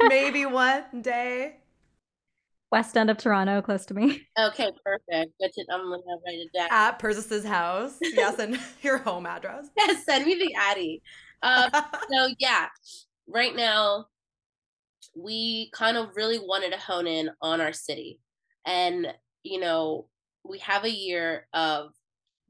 Maybe 0.08 0.46
one 0.46 0.84
day 1.00 1.56
west 2.76 2.94
end 2.94 3.08
of 3.08 3.16
Toronto, 3.16 3.62
close 3.62 3.86
to 3.86 3.94
me. 3.94 4.28
Okay, 4.38 4.70
perfect. 4.84 5.32
Good 5.40 5.50
to, 5.54 5.64
I'm 5.72 5.80
gonna 5.80 6.02
write 6.26 6.38
it 6.38 6.52
down. 6.52 6.68
At 6.70 6.98
Persis's 6.98 7.44
house. 7.44 7.96
Yes, 8.02 8.38
and 8.38 8.60
your 8.82 8.98
home 8.98 9.24
address. 9.24 9.68
Yes, 9.78 10.04
send 10.04 10.26
me 10.26 10.34
the 10.34 10.54
Addy. 10.54 11.02
Um, 11.42 11.70
so 12.10 12.28
yeah, 12.38 12.66
right 13.26 13.56
now 13.56 14.06
we 15.16 15.70
kind 15.72 15.96
of 15.96 16.10
really 16.16 16.38
wanted 16.38 16.72
to 16.72 16.78
hone 16.78 17.06
in 17.06 17.30
on 17.40 17.62
our 17.62 17.72
city, 17.72 18.20
and 18.66 19.06
you 19.42 19.58
know 19.58 20.06
we 20.44 20.58
have 20.58 20.84
a 20.84 20.90
year 20.90 21.46
of 21.54 21.92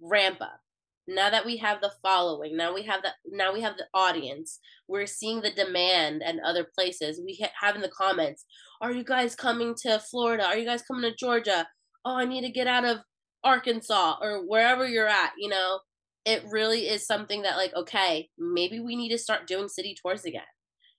ramp 0.01 0.39
up 0.41 0.61
now 1.09 1.31
that 1.31 1.47
we 1.47 1.57
have 1.57 1.81
the 1.81 1.93
following 2.03 2.57
now 2.57 2.75
we 2.75 2.83
have 2.83 3.03
the 3.03 3.11
now 3.31 3.53
we 3.53 3.61
have 3.61 3.77
the 3.77 3.87
audience 3.95 4.59
we're 4.89 5.07
seeing 5.07 5.41
the 5.41 5.51
demand 5.51 6.23
and 6.25 6.41
other 6.41 6.65
places. 6.77 7.21
We 7.25 7.39
ha- 7.41 7.51
have 7.61 7.77
in 7.77 7.83
the 7.83 7.89
comments 7.89 8.45
are 8.81 8.93
you 8.93 9.05
guys 9.05 9.35
coming 9.35 9.75
to 9.83 9.99
florida? 9.99 10.45
Are 10.45 10.57
you 10.57 10.67
guys 10.67 10.83
coming 10.83 11.09
to 11.11 11.17
georgia? 11.17 11.67
Oh 12.05 12.17
i 12.17 12.25
need 12.25 12.43
to 12.43 12.51
get 12.51 12.67
out 12.67 12.85
of 12.85 12.99
arkansas 13.45 14.17
or 14.21 14.47
wherever 14.47 14.87
you're 14.87 15.09
at 15.09 15.33
you 15.39 15.49
know? 15.49 15.81
It 16.25 16.45
really 16.51 16.89
is 16.89 17.07
something 17.07 17.43
that 17.43 17.57
like 17.57 17.75
okay 17.75 18.29
maybe 18.39 18.81
we 18.81 18.97
need 18.97 19.11
to 19.11 19.19
start 19.19 19.47
doing 19.47 19.69
city 19.69 19.97
tours 20.01 20.25
again. 20.25 20.43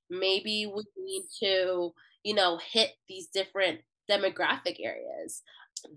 Maybe 0.10 0.72
we 0.74 0.84
need 0.97 1.24
to 1.39 1.91
you 2.24 2.34
know 2.34 2.60
hit 2.72 2.91
these 3.10 3.28
different 3.28 3.82
demographic 4.10 4.78
areas 4.82 5.41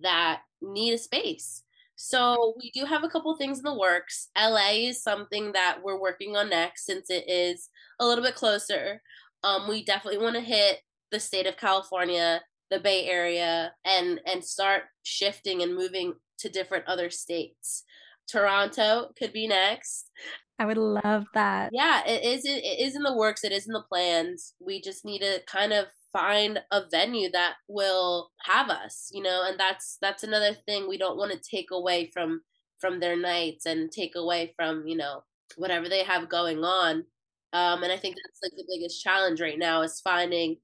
that 0.03 0.41
need 0.61 0.93
a 0.93 0.99
space 0.99 1.63
so 2.03 2.55
we 2.57 2.71
do 2.71 2.87
have 2.87 3.05
a 3.05 3.09
couple 3.09 3.37
things 3.37 3.59
in 3.59 3.65
the 3.65 3.79
works. 3.79 4.29
LA 4.35 4.89
is 4.89 5.03
something 5.03 5.53
that 5.53 5.81
we're 5.85 6.01
working 6.01 6.35
on 6.35 6.49
next 6.49 6.87
since 6.87 7.11
it 7.11 7.29
is 7.29 7.69
a 8.01 8.07
little 8.07 8.25
bit 8.25 8.35
closer. 8.35 9.03
Um, 9.45 9.69
we 9.69 9.85
definitely 9.85 10.19
want 10.19 10.35
to 10.37 10.41
hit 10.41 10.79
the 11.11 11.21
state 11.21 11.47
of 11.47 11.59
California, 11.59 12.41
the 12.71 12.81
Bay 12.81 13.05
Area, 13.05 13.75
and 13.85 14.19
and 14.25 14.43
start 14.43 14.85
shifting 15.03 15.61
and 15.63 15.75
moving 15.77 16.15
to 16.39 16.49
different 16.49 16.87
other 16.87 17.11
states. 17.11 17.85
Toronto 18.27 19.11
could 19.19 19.35
be 19.35 19.47
next. 19.47 20.11
I 20.59 20.65
would 20.65 20.79
love 20.79 21.27
that. 21.35 21.69
Yeah, 21.71 22.03
it 22.07 22.25
is. 22.25 22.47
It 22.47 22.81
is 22.81 22.97
in 22.97 23.03
the 23.03 23.15
works. 23.15 23.45
It 23.45 23.53
is 23.53 23.67
in 23.67 23.75
the 23.75 23.83
plans. 23.83 24.55
We 24.59 24.81
just 24.81 25.05
need 25.05 25.19
to 25.19 25.43
kind 25.47 25.75
of 25.75 25.85
find 26.13 26.61
a 26.71 26.83
venue 26.91 27.31
that 27.31 27.55
will 27.69 28.31
have 28.43 28.69
us 28.69 29.11
you 29.13 29.23
know 29.23 29.45
and 29.47 29.59
that's 29.59 29.99
that's 30.01 30.25
another 30.25 30.55
thing 30.67 30.89
we 30.89 30.99
don't 30.99 31.17
want 31.17 31.33
to 31.33 31.39
take 31.39 31.71
away 31.71 32.11
from 32.13 32.41
from 32.81 32.99
their 32.99 33.17
nights 33.17 33.67
and 33.67 33.93
take 33.93 34.17
away 34.17 34.53
from 34.57 34.87
you 34.87 34.97
know 34.97 35.23
whatever 35.57 35.89
they 35.89 36.05
have 36.05 36.29
going 36.29 36.65
on. 36.65 37.05
Um 37.53 37.83
and 37.83 37.93
i 37.93 37.97
think 37.97 38.17
that's 38.17 38.41
like 38.43 38.53
the 38.57 38.67
biggest 38.69 39.03
challenge 39.03 39.41
right 39.41 39.59
now 39.59 39.83
is 39.83 40.01
finding 40.01 40.57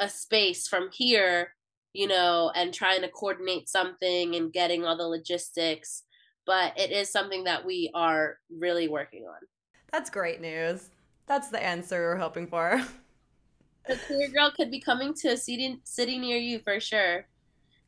a 0.00 0.08
space 0.08 0.68
from 0.68 0.90
here 0.92 1.54
you 1.92 2.06
know 2.06 2.52
and 2.54 2.72
trying 2.72 3.00
to 3.02 3.08
coordinate 3.08 3.68
something 3.68 4.34
and 4.34 4.52
getting 4.52 4.84
all 4.84 4.96
the 4.96 5.08
logistics 5.08 6.04
but 6.48 6.72
it 6.78 6.90
is 6.90 7.12
something 7.12 7.44
that 7.44 7.66
we 7.66 7.90
are 7.94 8.38
really 8.50 8.88
working 8.88 9.24
on. 9.26 9.36
That's 9.92 10.08
great 10.08 10.40
news. 10.40 10.88
That's 11.26 11.48
the 11.48 11.62
answer 11.62 12.00
we're 12.00 12.16
hoping 12.16 12.46
for 12.46 12.82
the 13.88 13.98
queer 14.06 14.28
girl 14.28 14.50
could 14.54 14.70
be 14.70 14.80
coming 14.80 15.14
to 15.14 15.28
a 15.28 15.36
city 15.36 15.80
city 15.84 16.18
near 16.18 16.36
you 16.36 16.60
for 16.60 16.78
sure. 16.78 17.26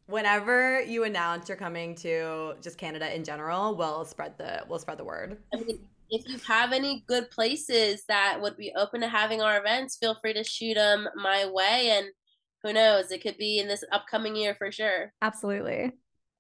Whenever 0.07 0.80
you 0.82 1.05
announce 1.05 1.48
you're 1.48 1.57
coming 1.57 1.94
to 1.96 2.55
just 2.61 2.78
Canada 2.78 3.14
in 3.14 3.22
general, 3.22 3.76
we'll 3.76 4.05
spread 4.05 4.36
the 4.38 4.64
we'll 4.68 4.78
spread 4.78 4.98
the 4.98 5.05
word. 5.05 5.38
I 5.55 5.59
mean, 5.59 5.78
if 6.11 6.28
you 6.28 6.38
have 6.38 6.72
any 6.72 7.05
good 7.07 7.30
places 7.30 8.03
that 8.09 8.40
would 8.40 8.57
be 8.57 8.72
open 8.76 9.01
to 9.03 9.09
having 9.09 9.40
our 9.40 9.59
events, 9.61 9.96
feel 9.96 10.16
free 10.16 10.32
to 10.32 10.42
shoot 10.42 10.74
them 10.74 11.09
my 11.14 11.46
way. 11.46 11.90
And 11.92 12.07
who 12.64 12.72
knows, 12.72 13.12
it 13.12 13.22
could 13.22 13.38
be 13.38 13.61
in 13.61 13.68
this 13.68 13.84
upcoming 13.92 14.34
year 14.34 14.55
for 14.57 14.72
sure. 14.72 15.12
Absolutely. 15.22 15.92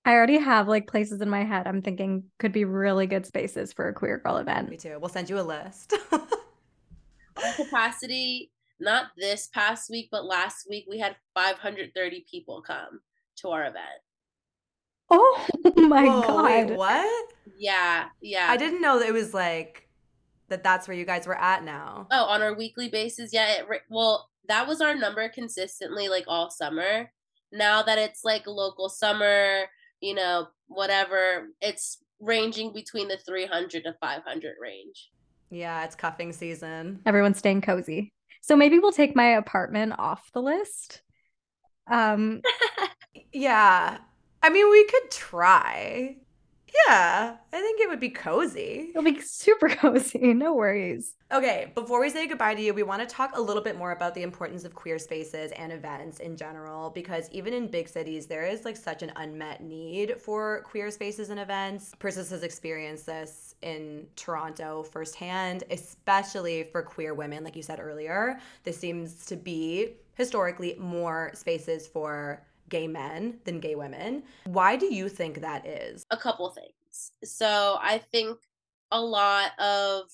I 0.04 0.14
already 0.14 0.38
have 0.38 0.66
like 0.66 0.86
places 0.86 1.20
in 1.20 1.28
my 1.28 1.44
head 1.44 1.66
I'm 1.66 1.82
thinking 1.82 2.24
could 2.38 2.52
be 2.52 2.64
really 2.64 3.06
good 3.06 3.26
spaces 3.26 3.72
for 3.72 3.88
a 3.88 3.92
queer 3.92 4.18
girl 4.18 4.38
event. 4.38 4.70
Me 4.70 4.76
too. 4.76 4.96
We'll 4.98 5.10
send 5.10 5.30
you 5.30 5.38
a 5.38 5.42
list. 5.42 5.94
capacity 7.56 8.50
not 8.80 9.06
this 9.16 9.48
past 9.48 9.90
week, 9.90 10.08
but 10.10 10.24
last 10.24 10.66
week 10.68 10.86
we 10.88 10.98
had 10.98 11.16
530 11.34 12.24
people 12.30 12.62
come 12.62 13.00
to 13.36 13.48
our 13.48 13.62
event. 13.62 14.00
Oh 15.10 15.46
my 15.76 16.04
Whoa, 16.04 16.22
god! 16.22 16.44
Wait, 16.44 16.76
what? 16.76 17.32
Yeah, 17.58 18.06
yeah. 18.20 18.46
I 18.48 18.56
didn't 18.56 18.80
know 18.80 18.98
that 18.98 19.08
it 19.08 19.12
was 19.12 19.34
like 19.34 19.88
that. 20.48 20.62
That's 20.62 20.86
where 20.86 20.96
you 20.96 21.04
guys 21.04 21.26
were 21.26 21.38
at 21.38 21.64
now. 21.64 22.06
Oh, 22.10 22.24
on 22.24 22.42
our 22.42 22.54
weekly 22.54 22.88
basis, 22.88 23.32
yeah. 23.32 23.60
It, 23.60 23.66
well, 23.90 24.28
that 24.48 24.66
was 24.66 24.80
our 24.80 24.94
number 24.94 25.28
consistently, 25.28 26.08
like 26.08 26.24
all 26.26 26.50
summer. 26.50 27.10
Now 27.52 27.82
that 27.82 27.98
it's 27.98 28.24
like 28.24 28.46
local 28.46 28.88
summer, 28.88 29.64
you 30.00 30.14
know, 30.14 30.46
whatever, 30.68 31.48
it's 31.60 31.98
ranging 32.20 32.72
between 32.72 33.08
the 33.08 33.16
300 33.16 33.84
to 33.84 33.94
500 34.00 34.54
range. 34.60 35.10
Yeah, 35.50 35.84
it's 35.84 35.96
cuffing 35.96 36.32
season. 36.32 37.00
Everyone's 37.04 37.38
staying 37.38 37.62
cozy. 37.62 38.12
So 38.40 38.56
maybe 38.56 38.78
we'll 38.78 38.92
take 38.92 39.14
my 39.16 39.36
apartment 39.36 39.94
off 39.98 40.30
the 40.32 40.42
list. 40.42 41.02
Um 41.90 42.42
yeah. 43.32 43.98
I 44.42 44.50
mean, 44.50 44.70
we 44.70 44.84
could 44.86 45.10
try. 45.10 46.16
Yeah, 46.86 47.36
I 47.52 47.60
think 47.60 47.80
it 47.80 47.88
would 47.88 48.00
be 48.00 48.10
cozy. 48.10 48.90
It'll 48.90 49.02
be 49.02 49.20
super 49.20 49.68
cozy. 49.68 50.32
No 50.34 50.54
worries. 50.54 51.14
Okay, 51.32 51.72
before 51.74 52.00
we 52.00 52.10
say 52.10 52.26
goodbye 52.26 52.54
to 52.54 52.62
you, 52.62 52.72
we 52.72 52.82
want 52.82 53.00
to 53.06 53.12
talk 53.12 53.36
a 53.36 53.40
little 53.40 53.62
bit 53.62 53.76
more 53.76 53.92
about 53.92 54.14
the 54.14 54.22
importance 54.22 54.64
of 54.64 54.74
queer 54.74 54.98
spaces 54.98 55.52
and 55.52 55.72
events 55.72 56.20
in 56.20 56.36
general 56.36 56.90
because 56.90 57.28
even 57.30 57.54
in 57.54 57.66
big 57.68 57.88
cities, 57.88 58.26
there 58.26 58.44
is 58.44 58.64
like 58.64 58.76
such 58.76 59.02
an 59.02 59.12
unmet 59.16 59.62
need 59.62 60.20
for 60.20 60.62
queer 60.62 60.90
spaces 60.90 61.30
and 61.30 61.40
events. 61.40 61.92
Persis 61.98 62.30
has 62.30 62.42
experienced 62.42 63.06
this 63.06 63.49
in 63.62 64.06
Toronto 64.16 64.82
firsthand, 64.82 65.64
especially 65.70 66.64
for 66.64 66.82
queer 66.82 67.14
women, 67.14 67.44
like 67.44 67.56
you 67.56 67.62
said 67.62 67.80
earlier. 67.80 68.38
This 68.64 68.78
seems 68.78 69.26
to 69.26 69.36
be 69.36 69.94
historically 70.14 70.76
more 70.78 71.30
spaces 71.34 71.86
for 71.86 72.42
gay 72.68 72.86
men 72.86 73.38
than 73.44 73.60
gay 73.60 73.74
women. 73.74 74.22
Why 74.44 74.76
do 74.76 74.92
you 74.92 75.08
think 75.08 75.40
that 75.40 75.66
is? 75.66 76.04
A 76.10 76.16
couple 76.16 76.48
things. 76.50 77.12
So 77.24 77.78
I 77.80 77.98
think 77.98 78.38
a 78.90 79.00
lot 79.00 79.58
of 79.58 80.04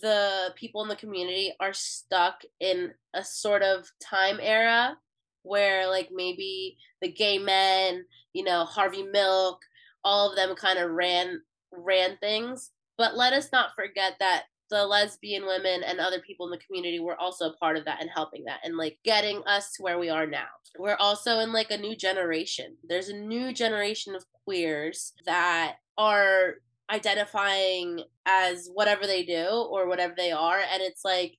the 0.00 0.52
people 0.56 0.82
in 0.82 0.88
the 0.88 0.96
community 0.96 1.52
are 1.60 1.72
stuck 1.72 2.42
in 2.60 2.92
a 3.12 3.22
sort 3.22 3.62
of 3.62 3.90
time 4.00 4.38
era 4.40 4.96
where 5.42 5.88
like 5.88 6.08
maybe 6.12 6.78
the 7.02 7.12
gay 7.12 7.38
men, 7.38 8.04
you 8.32 8.42
know, 8.42 8.64
Harvey 8.64 9.02
Milk, 9.02 9.60
all 10.02 10.30
of 10.30 10.36
them 10.36 10.54
kind 10.56 10.78
of 10.78 10.90
ran 10.90 11.42
ran 11.76 12.16
things. 12.18 12.70
But 12.96 13.16
let 13.16 13.32
us 13.32 13.50
not 13.52 13.74
forget 13.74 14.14
that 14.20 14.44
the 14.70 14.86
lesbian 14.86 15.46
women 15.46 15.82
and 15.82 16.00
other 16.00 16.20
people 16.20 16.46
in 16.46 16.50
the 16.50 16.64
community 16.64 16.98
were 16.98 17.20
also 17.20 17.50
a 17.50 17.56
part 17.56 17.76
of 17.76 17.84
that 17.84 18.00
and 18.00 18.10
helping 18.14 18.44
that 18.44 18.60
and 18.64 18.76
like 18.76 18.98
getting 19.04 19.42
us 19.46 19.72
to 19.72 19.82
where 19.82 19.98
we 19.98 20.08
are 20.08 20.26
now. 20.26 20.46
We're 20.78 20.96
also 20.96 21.38
in 21.40 21.52
like 21.52 21.70
a 21.70 21.76
new 21.76 21.96
generation. 21.96 22.76
There's 22.88 23.08
a 23.08 23.16
new 23.16 23.52
generation 23.52 24.14
of 24.14 24.24
queers 24.44 25.12
that 25.26 25.76
are 25.98 26.54
identifying 26.90 28.02
as 28.26 28.68
whatever 28.72 29.06
they 29.06 29.24
do 29.24 29.46
or 29.70 29.88
whatever 29.88 30.14
they 30.16 30.32
are 30.32 30.58
and 30.58 30.82
it's 30.82 31.04
like 31.04 31.38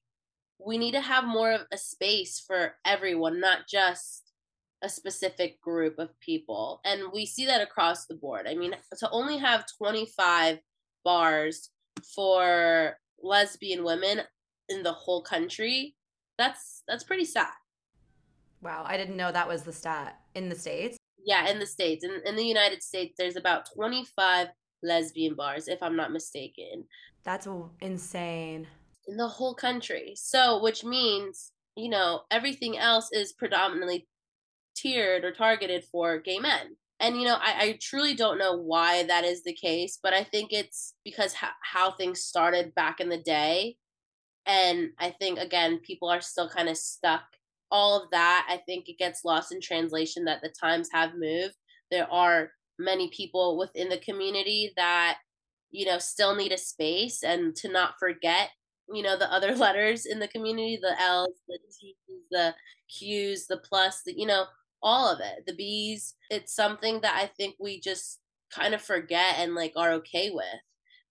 we 0.58 0.78
need 0.78 0.94
to 0.94 1.02
have 1.02 1.24
more 1.24 1.52
of 1.52 1.62
a 1.72 1.78
space 1.78 2.44
for 2.46 2.76
everyone 2.84 3.40
not 3.40 3.68
just 3.70 4.25
a 4.86 4.90
specific 4.90 5.60
group 5.62 5.98
of 6.00 6.18
people 6.20 6.80
and 6.86 7.02
we 7.14 7.26
see 7.26 7.46
that 7.46 7.62
across 7.62 8.06
the 8.06 8.16
board 8.16 8.46
i 8.48 8.56
mean 8.56 8.74
to 8.98 9.10
only 9.12 9.38
have 9.38 9.66
25 9.78 10.60
bars 11.04 11.70
for 12.16 12.98
lesbian 13.22 13.84
women 13.84 14.22
in 14.70 14.84
the 14.84 14.92
whole 14.92 15.22
country 15.22 15.96
that's 16.38 16.84
that's 16.88 17.04
pretty 17.04 17.26
sad 17.26 17.54
wow 18.62 18.84
i 18.88 18.96
didn't 18.96 19.18
know 19.18 19.32
that 19.32 19.48
was 19.48 19.64
the 19.64 19.74
stat 19.74 20.20
in 20.36 20.50
the 20.50 20.56
states 20.56 20.98
yeah 21.26 21.50
in 21.50 21.60
the 21.60 21.66
states 21.66 22.04
in, 22.04 22.22
in 22.26 22.36
the 22.36 22.46
united 22.46 22.82
states 22.82 23.16
there's 23.18 23.36
about 23.36 23.68
25 23.74 24.48
lesbian 24.86 25.36
bars, 25.36 25.68
if 25.68 25.82
I'm 25.82 25.96
not 25.96 26.12
mistaken. 26.12 26.86
That's 27.24 27.48
insane. 27.82 28.68
In 29.08 29.18
the 29.18 29.28
whole 29.28 29.56
country. 29.56 30.14
So, 30.16 30.62
which 30.62 30.84
means, 30.84 31.52
you 31.76 31.90
know, 31.90 32.22
everything 32.32 32.78
else 32.78 33.10
is 33.12 33.34
predominantly 33.34 34.08
tiered 34.76 35.24
or 35.24 35.32
targeted 35.32 35.84
for 35.86 36.20
gay 36.20 36.40
men. 36.40 36.76
And, 37.00 37.18
you 37.18 37.26
know, 37.26 37.36
I, 37.36 37.56
I 37.60 37.80
truly 37.82 38.16
don't 38.16 38.38
know 38.38 38.56
why 38.56 39.04
that 39.04 39.26
is 39.26 39.44
the 39.44 39.54
case, 39.54 40.00
but 40.02 40.14
I 40.14 40.24
think 40.24 40.54
it's 40.54 40.94
because 41.04 41.34
ha- 41.34 41.56
how 41.62 41.92
things 41.92 42.22
started 42.22 42.74
back 42.76 43.00
in 43.00 43.10
the 43.10 43.18
day. 43.18 43.78
And 44.46 44.92
I 45.00 45.10
think, 45.10 45.40
again, 45.40 45.80
people 45.80 46.10
are 46.10 46.22
still 46.22 46.50
kind 46.50 46.70
of 46.70 46.78
stuck. 46.78 47.24
All 47.70 48.02
of 48.02 48.10
that, 48.12 48.48
I 48.50 48.58
think 48.66 48.88
it 48.88 48.98
gets 48.98 49.26
lost 49.26 49.52
in 49.52 49.60
translation 49.60 50.26
that 50.26 50.42
the 50.42 50.54
times 50.62 50.90
have 50.94 51.16
moved. 51.18 51.56
There 51.92 52.10
are 52.12 52.52
many 52.80 53.10
people 53.10 53.58
within 53.58 53.90
the 53.90 53.98
community 53.98 54.74
that 54.76 55.18
you 55.72 55.86
know 55.86 55.98
still 55.98 56.36
need 56.36 56.52
a 56.52 56.58
space 56.58 57.24
and 57.24 57.56
to 57.56 57.70
not 57.70 57.96
forget 58.00 58.50
you 58.94 59.02
know 59.02 59.18
the 59.18 59.32
other 59.32 59.56
letters 59.56 60.06
in 60.06 60.20
the 60.20 60.28
community 60.28 60.78
the 60.82 61.02
l's 61.02 61.42
the 61.48 61.58
t's 61.80 61.96
the 62.32 62.54
q's 62.90 63.48
the 63.48 63.58
plus 63.58 64.02
the 64.06 64.18
you 64.18 64.26
know 64.26 64.46
all 64.86 65.12
of 65.12 65.20
it. 65.20 65.46
The 65.46 65.56
bees, 65.56 66.14
it's 66.30 66.56
something 66.56 67.02
that 67.02 67.18
i 67.22 67.26
think 67.26 67.56
we 67.60 67.82
just 67.82 68.20
kind 68.54 68.74
of 68.74 68.82
forget 68.82 69.36
and 69.40 69.56
like 69.56 69.74
are 69.76 69.94
okay 69.94 70.30
with. 70.32 70.46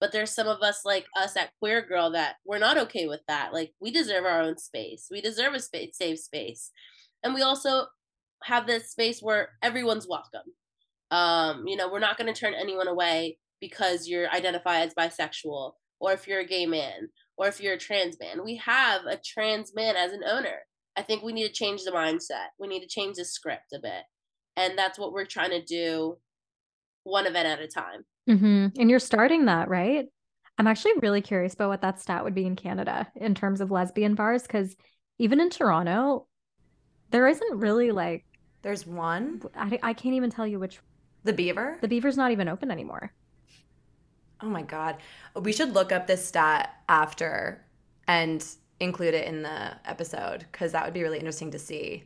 But 0.00 0.12
there's 0.12 0.30
some 0.30 0.48
of 0.48 0.62
us 0.62 0.82
like 0.84 1.06
us 1.16 1.36
at 1.36 1.50
queer 1.58 1.82
girl 1.82 2.12
that 2.12 2.36
we're 2.46 2.58
not 2.58 2.78
okay 2.78 3.06
with 3.06 3.20
that. 3.28 3.52
Like 3.52 3.72
we 3.80 3.90
deserve 3.90 4.24
our 4.24 4.40
own 4.40 4.58
space. 4.58 5.08
We 5.10 5.20
deserve 5.20 5.54
a 5.54 5.60
space 5.60 5.96
safe 5.96 6.18
space. 6.18 6.70
And 7.22 7.34
we 7.34 7.42
also 7.42 7.86
have 8.44 8.66
this 8.66 8.90
space 8.90 9.20
where 9.20 9.50
everyone's 9.62 10.08
welcome. 10.08 10.52
Um, 11.10 11.66
you 11.66 11.76
know, 11.76 11.90
we're 11.90 12.00
not 12.00 12.18
going 12.18 12.32
to 12.32 12.38
turn 12.38 12.54
anyone 12.54 12.88
away 12.88 13.38
because 13.60 14.08
you're 14.08 14.30
identified 14.30 14.88
as 14.88 14.94
bisexual 14.94 15.72
or 16.00 16.12
if 16.12 16.28
you're 16.28 16.40
a 16.40 16.46
gay 16.46 16.66
man 16.66 17.08
or 17.36 17.48
if 17.48 17.60
you're 17.60 17.74
a 17.74 17.78
trans 17.78 18.18
man. 18.20 18.44
We 18.44 18.56
have 18.56 19.02
a 19.06 19.16
trans 19.16 19.74
man 19.74 19.96
as 19.96 20.12
an 20.12 20.22
owner. 20.24 20.60
I 20.96 21.02
think 21.02 21.22
we 21.22 21.32
need 21.32 21.46
to 21.46 21.52
change 21.52 21.82
the 21.82 21.90
mindset. 21.90 22.48
We 22.58 22.68
need 22.68 22.80
to 22.80 22.88
change 22.88 23.16
the 23.16 23.24
script 23.24 23.72
a 23.74 23.80
bit. 23.80 24.02
And 24.56 24.78
that's 24.78 24.98
what 24.98 25.12
we're 25.12 25.24
trying 25.24 25.50
to 25.50 25.62
do 25.62 26.18
one 27.02 27.26
event 27.26 27.48
at 27.48 27.60
a 27.60 27.66
time. 27.66 28.04
Mm-hmm. 28.28 28.80
And 28.80 28.90
you're 28.90 28.98
starting 28.98 29.46
that, 29.46 29.68
right? 29.68 30.06
I'm 30.56 30.68
actually 30.68 30.92
really 31.02 31.20
curious 31.20 31.54
about 31.54 31.68
what 31.68 31.82
that 31.82 32.00
stat 32.00 32.22
would 32.22 32.34
be 32.34 32.46
in 32.46 32.54
Canada 32.54 33.08
in 33.16 33.34
terms 33.34 33.60
of 33.60 33.72
lesbian 33.72 34.14
bars, 34.14 34.42
because 34.42 34.76
even 35.18 35.40
in 35.40 35.50
Toronto, 35.50 36.28
there 37.10 37.26
isn't 37.26 37.58
really 37.58 37.90
like. 37.90 38.24
There's 38.62 38.86
one. 38.86 39.42
I, 39.56 39.78
I 39.82 39.92
can't 39.92 40.14
even 40.14 40.30
tell 40.30 40.46
you 40.46 40.58
which 40.58 40.78
the 41.24 41.32
Beaver? 41.32 41.78
The 41.80 41.88
Beaver's 41.88 42.16
not 42.16 42.30
even 42.30 42.48
open 42.48 42.70
anymore. 42.70 43.12
Oh 44.40 44.48
my 44.48 44.62
God. 44.62 44.96
We 45.40 45.52
should 45.52 45.74
look 45.74 45.90
up 45.90 46.06
this 46.06 46.26
stat 46.26 46.74
after 46.88 47.64
and 48.06 48.46
include 48.80 49.14
it 49.14 49.26
in 49.26 49.42
the 49.42 49.72
episode 49.84 50.46
because 50.50 50.72
that 50.72 50.84
would 50.84 50.94
be 50.94 51.02
really 51.02 51.18
interesting 51.18 51.50
to 51.52 51.58
see. 51.58 52.04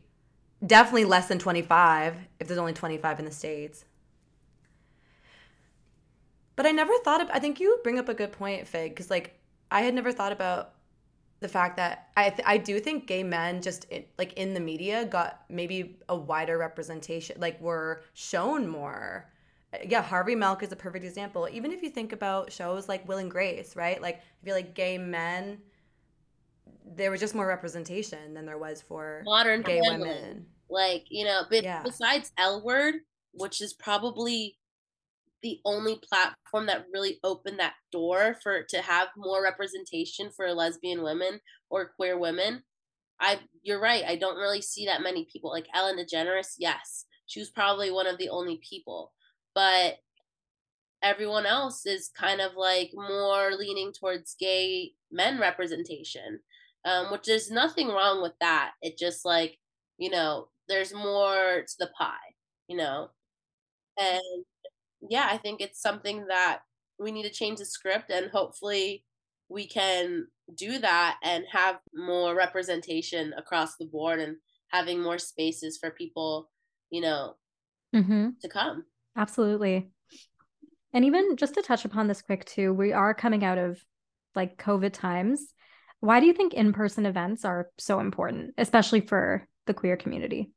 Definitely 0.66 1.04
less 1.04 1.28
than 1.28 1.38
25 1.38 2.16
if 2.40 2.48
there's 2.48 2.58
only 2.58 2.72
25 2.72 3.18
in 3.18 3.24
the 3.24 3.30
States. 3.30 3.84
But 6.56 6.66
I 6.66 6.72
never 6.72 6.92
thought 7.04 7.20
of, 7.20 7.28
I 7.30 7.38
think 7.38 7.60
you 7.60 7.78
bring 7.84 7.98
up 8.00 8.08
a 8.08 8.14
good 8.14 8.32
point, 8.32 8.66
Fig, 8.66 8.90
because 8.90 9.10
like 9.10 9.38
I 9.70 9.82
had 9.82 9.94
never 9.94 10.10
thought 10.10 10.32
about 10.32 10.74
the 11.40 11.48
fact 11.48 11.76
that 11.76 12.08
I 12.16 12.30
th- 12.30 12.42
I 12.44 12.58
do 12.58 12.80
think 12.80 13.06
gay 13.06 13.22
men 13.22 13.62
just 13.62 13.84
in, 13.84 14.04
like 14.18 14.32
in 14.32 14.54
the 14.54 14.60
media 14.60 15.04
got 15.04 15.44
maybe 15.48 16.00
a 16.08 16.16
wider 16.16 16.58
representation, 16.58 17.40
like 17.40 17.60
were 17.60 18.02
shown 18.14 18.66
more. 18.66 19.30
Yeah, 19.86 20.02
Harvey 20.02 20.34
Milk 20.34 20.62
is 20.62 20.72
a 20.72 20.76
perfect 20.76 21.04
example. 21.04 21.48
Even 21.52 21.70
if 21.70 21.82
you 21.82 21.90
think 21.90 22.12
about 22.12 22.50
shows 22.50 22.88
like 22.88 23.06
Will 23.06 23.18
and 23.18 23.30
Grace, 23.30 23.76
right? 23.76 24.00
Like 24.02 24.16
I 24.16 24.44
feel 24.44 24.56
like 24.56 24.74
gay 24.74 24.98
men, 24.98 25.58
there 26.96 27.10
was 27.10 27.20
just 27.20 27.34
more 27.34 27.46
representation 27.46 28.34
than 28.34 28.46
there 28.46 28.58
was 28.58 28.82
for 28.82 29.22
modern 29.24 29.62
gay 29.62 29.80
family. 29.80 30.08
women. 30.08 30.46
Like 30.70 31.04
you 31.08 31.24
know, 31.24 31.42
but 31.48 31.62
yeah. 31.62 31.82
besides 31.82 32.32
L 32.38 32.62
Word, 32.64 32.96
which 33.32 33.60
is 33.60 33.72
probably 33.74 34.56
the 35.42 35.60
only 35.64 36.00
platform 36.08 36.66
that 36.66 36.86
really 36.92 37.18
opened 37.22 37.58
that 37.60 37.74
door 37.92 38.36
for 38.42 38.62
to 38.68 38.82
have 38.82 39.08
more 39.16 39.42
representation 39.42 40.30
for 40.34 40.52
lesbian 40.52 41.02
women 41.02 41.40
or 41.70 41.92
queer 41.96 42.18
women. 42.18 42.62
I 43.20 43.40
you're 43.62 43.80
right. 43.80 44.04
I 44.06 44.16
don't 44.16 44.36
really 44.36 44.62
see 44.62 44.86
that 44.86 45.02
many 45.02 45.26
people 45.32 45.50
like 45.50 45.66
Ellen 45.74 45.98
DeGeneres. 45.98 46.54
Yes, 46.58 47.04
she 47.26 47.40
was 47.40 47.50
probably 47.50 47.90
one 47.90 48.06
of 48.06 48.18
the 48.18 48.28
only 48.28 48.60
people, 48.68 49.12
but 49.54 49.96
everyone 51.02 51.46
else 51.46 51.86
is 51.86 52.10
kind 52.16 52.40
of 52.40 52.52
like 52.56 52.90
more 52.94 53.52
leaning 53.56 53.92
towards 53.92 54.36
gay 54.38 54.92
men 55.10 55.38
representation, 55.38 56.40
um, 56.84 57.10
which 57.12 57.24
there's 57.24 57.50
nothing 57.50 57.88
wrong 57.88 58.22
with 58.22 58.34
that. 58.40 58.72
It 58.82 58.98
just 58.98 59.24
like 59.24 59.58
you 59.98 60.10
know 60.10 60.48
there's 60.68 60.92
more 60.94 61.64
to 61.66 61.74
the 61.78 61.90
pie, 61.98 62.16
you 62.68 62.76
know, 62.76 63.08
and 63.98 64.44
yeah, 65.08 65.28
I 65.30 65.36
think 65.36 65.60
it's 65.60 65.80
something 65.80 66.26
that 66.28 66.60
we 66.98 67.12
need 67.12 67.22
to 67.22 67.30
change 67.30 67.58
the 67.58 67.64
script 67.64 68.10
and 68.10 68.30
hopefully 68.30 69.04
we 69.48 69.66
can 69.66 70.26
do 70.54 70.78
that 70.78 71.18
and 71.22 71.44
have 71.50 71.78
more 71.94 72.34
representation 72.34 73.32
across 73.36 73.76
the 73.76 73.86
board 73.86 74.20
and 74.20 74.36
having 74.68 75.02
more 75.02 75.18
spaces 75.18 75.78
for 75.78 75.90
people, 75.90 76.50
you 76.90 77.00
know, 77.00 77.34
mm-hmm. 77.94 78.30
to 78.40 78.48
come. 78.48 78.84
Absolutely. 79.16 79.90
And 80.92 81.04
even 81.04 81.36
just 81.36 81.54
to 81.54 81.62
touch 81.62 81.84
upon 81.84 82.08
this 82.08 82.22
quick 82.22 82.44
too, 82.44 82.72
we 82.72 82.92
are 82.92 83.14
coming 83.14 83.44
out 83.44 83.58
of 83.58 83.82
like 84.34 84.62
COVID 84.62 84.92
times. 84.92 85.54
Why 86.00 86.20
do 86.20 86.26
you 86.26 86.32
think 86.32 86.54
in 86.54 86.72
person 86.72 87.06
events 87.06 87.44
are 87.44 87.70
so 87.78 88.00
important, 88.00 88.54
especially 88.56 89.00
for 89.00 89.46
the 89.66 89.74
queer 89.74 89.96
community? 89.96 90.52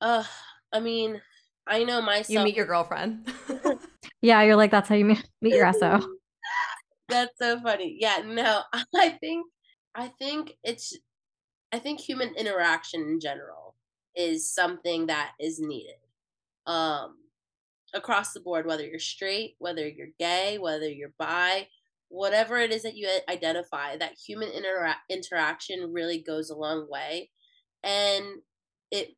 Uh, 0.00 0.24
I 0.72 0.80
mean, 0.80 1.20
I 1.66 1.84
know 1.84 2.00
myself. 2.00 2.30
You 2.30 2.40
meet 2.40 2.56
your 2.56 2.66
girlfriend. 2.66 3.30
yeah, 4.22 4.42
you're 4.42 4.56
like 4.56 4.70
that's 4.70 4.88
how 4.88 4.94
you 4.94 5.04
meet, 5.04 5.28
meet 5.42 5.54
your 5.54 5.72
SO. 5.72 6.00
that's 7.08 7.36
so 7.38 7.60
funny. 7.60 7.96
Yeah, 8.00 8.22
no, 8.24 8.62
I 8.94 9.10
think 9.10 9.46
I 9.94 10.08
think 10.18 10.54
it's 10.64 10.96
I 11.72 11.78
think 11.78 12.00
human 12.00 12.34
interaction 12.34 13.02
in 13.02 13.20
general 13.20 13.74
is 14.14 14.50
something 14.50 15.06
that 15.06 15.32
is 15.38 15.60
needed. 15.60 15.94
Um 16.66 17.16
across 17.94 18.32
the 18.32 18.40
board, 18.40 18.66
whether 18.66 18.86
you're 18.86 18.98
straight, 18.98 19.56
whether 19.58 19.86
you're 19.86 20.08
gay, 20.18 20.58
whether 20.58 20.88
you're 20.88 21.12
bi, 21.18 21.68
whatever 22.08 22.58
it 22.58 22.72
is 22.72 22.82
that 22.82 22.96
you 22.96 23.08
identify, 23.28 23.96
that 23.96 24.16
human 24.18 24.48
intera- 24.50 24.96
interaction 25.08 25.92
really 25.92 26.20
goes 26.22 26.50
a 26.50 26.56
long 26.56 26.88
way. 26.90 27.30
And 27.82 28.42
it 28.90 29.16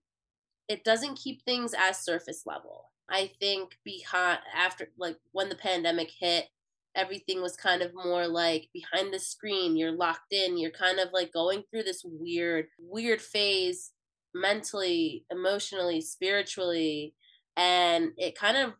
it 0.68 0.84
doesn't 0.84 1.18
keep 1.18 1.44
things 1.44 1.74
as 1.76 1.98
surface 2.04 2.44
level. 2.46 2.90
I 3.08 3.32
think 3.40 3.78
behind 3.84 4.40
after 4.54 4.92
like 4.98 5.18
when 5.32 5.48
the 5.48 5.56
pandemic 5.56 6.10
hit, 6.18 6.46
everything 6.94 7.42
was 7.42 7.56
kind 7.56 7.82
of 7.82 7.92
more 7.94 8.26
like 8.28 8.68
behind 8.72 9.12
the 9.12 9.18
screen, 9.18 9.76
you're 9.76 9.92
locked 9.92 10.32
in, 10.32 10.58
you're 10.58 10.70
kind 10.70 10.98
of 11.00 11.08
like 11.12 11.32
going 11.32 11.64
through 11.70 11.84
this 11.84 12.02
weird 12.04 12.66
weird 12.78 13.20
phase 13.20 13.92
mentally, 14.34 15.24
emotionally, 15.30 16.00
spiritually, 16.00 17.14
and 17.56 18.12
it 18.16 18.36
kind 18.36 18.56
of 18.56 18.74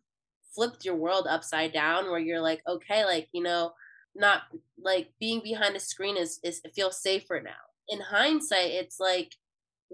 flipped 0.55 0.85
your 0.85 0.95
world 0.95 1.27
upside 1.29 1.73
down 1.73 2.09
where 2.09 2.19
you're 2.19 2.41
like, 2.41 2.61
okay, 2.67 3.05
like, 3.05 3.29
you 3.33 3.41
know, 3.43 3.73
not 4.15 4.43
like 4.77 5.09
being 5.19 5.41
behind 5.43 5.75
a 5.75 5.79
screen 5.79 6.17
is 6.17 6.39
is 6.43 6.61
it 6.63 6.73
feels 6.75 7.01
safer 7.01 7.41
now. 7.43 7.51
In 7.89 7.99
hindsight, 7.99 8.71
it's 8.71 8.99
like 8.99 9.35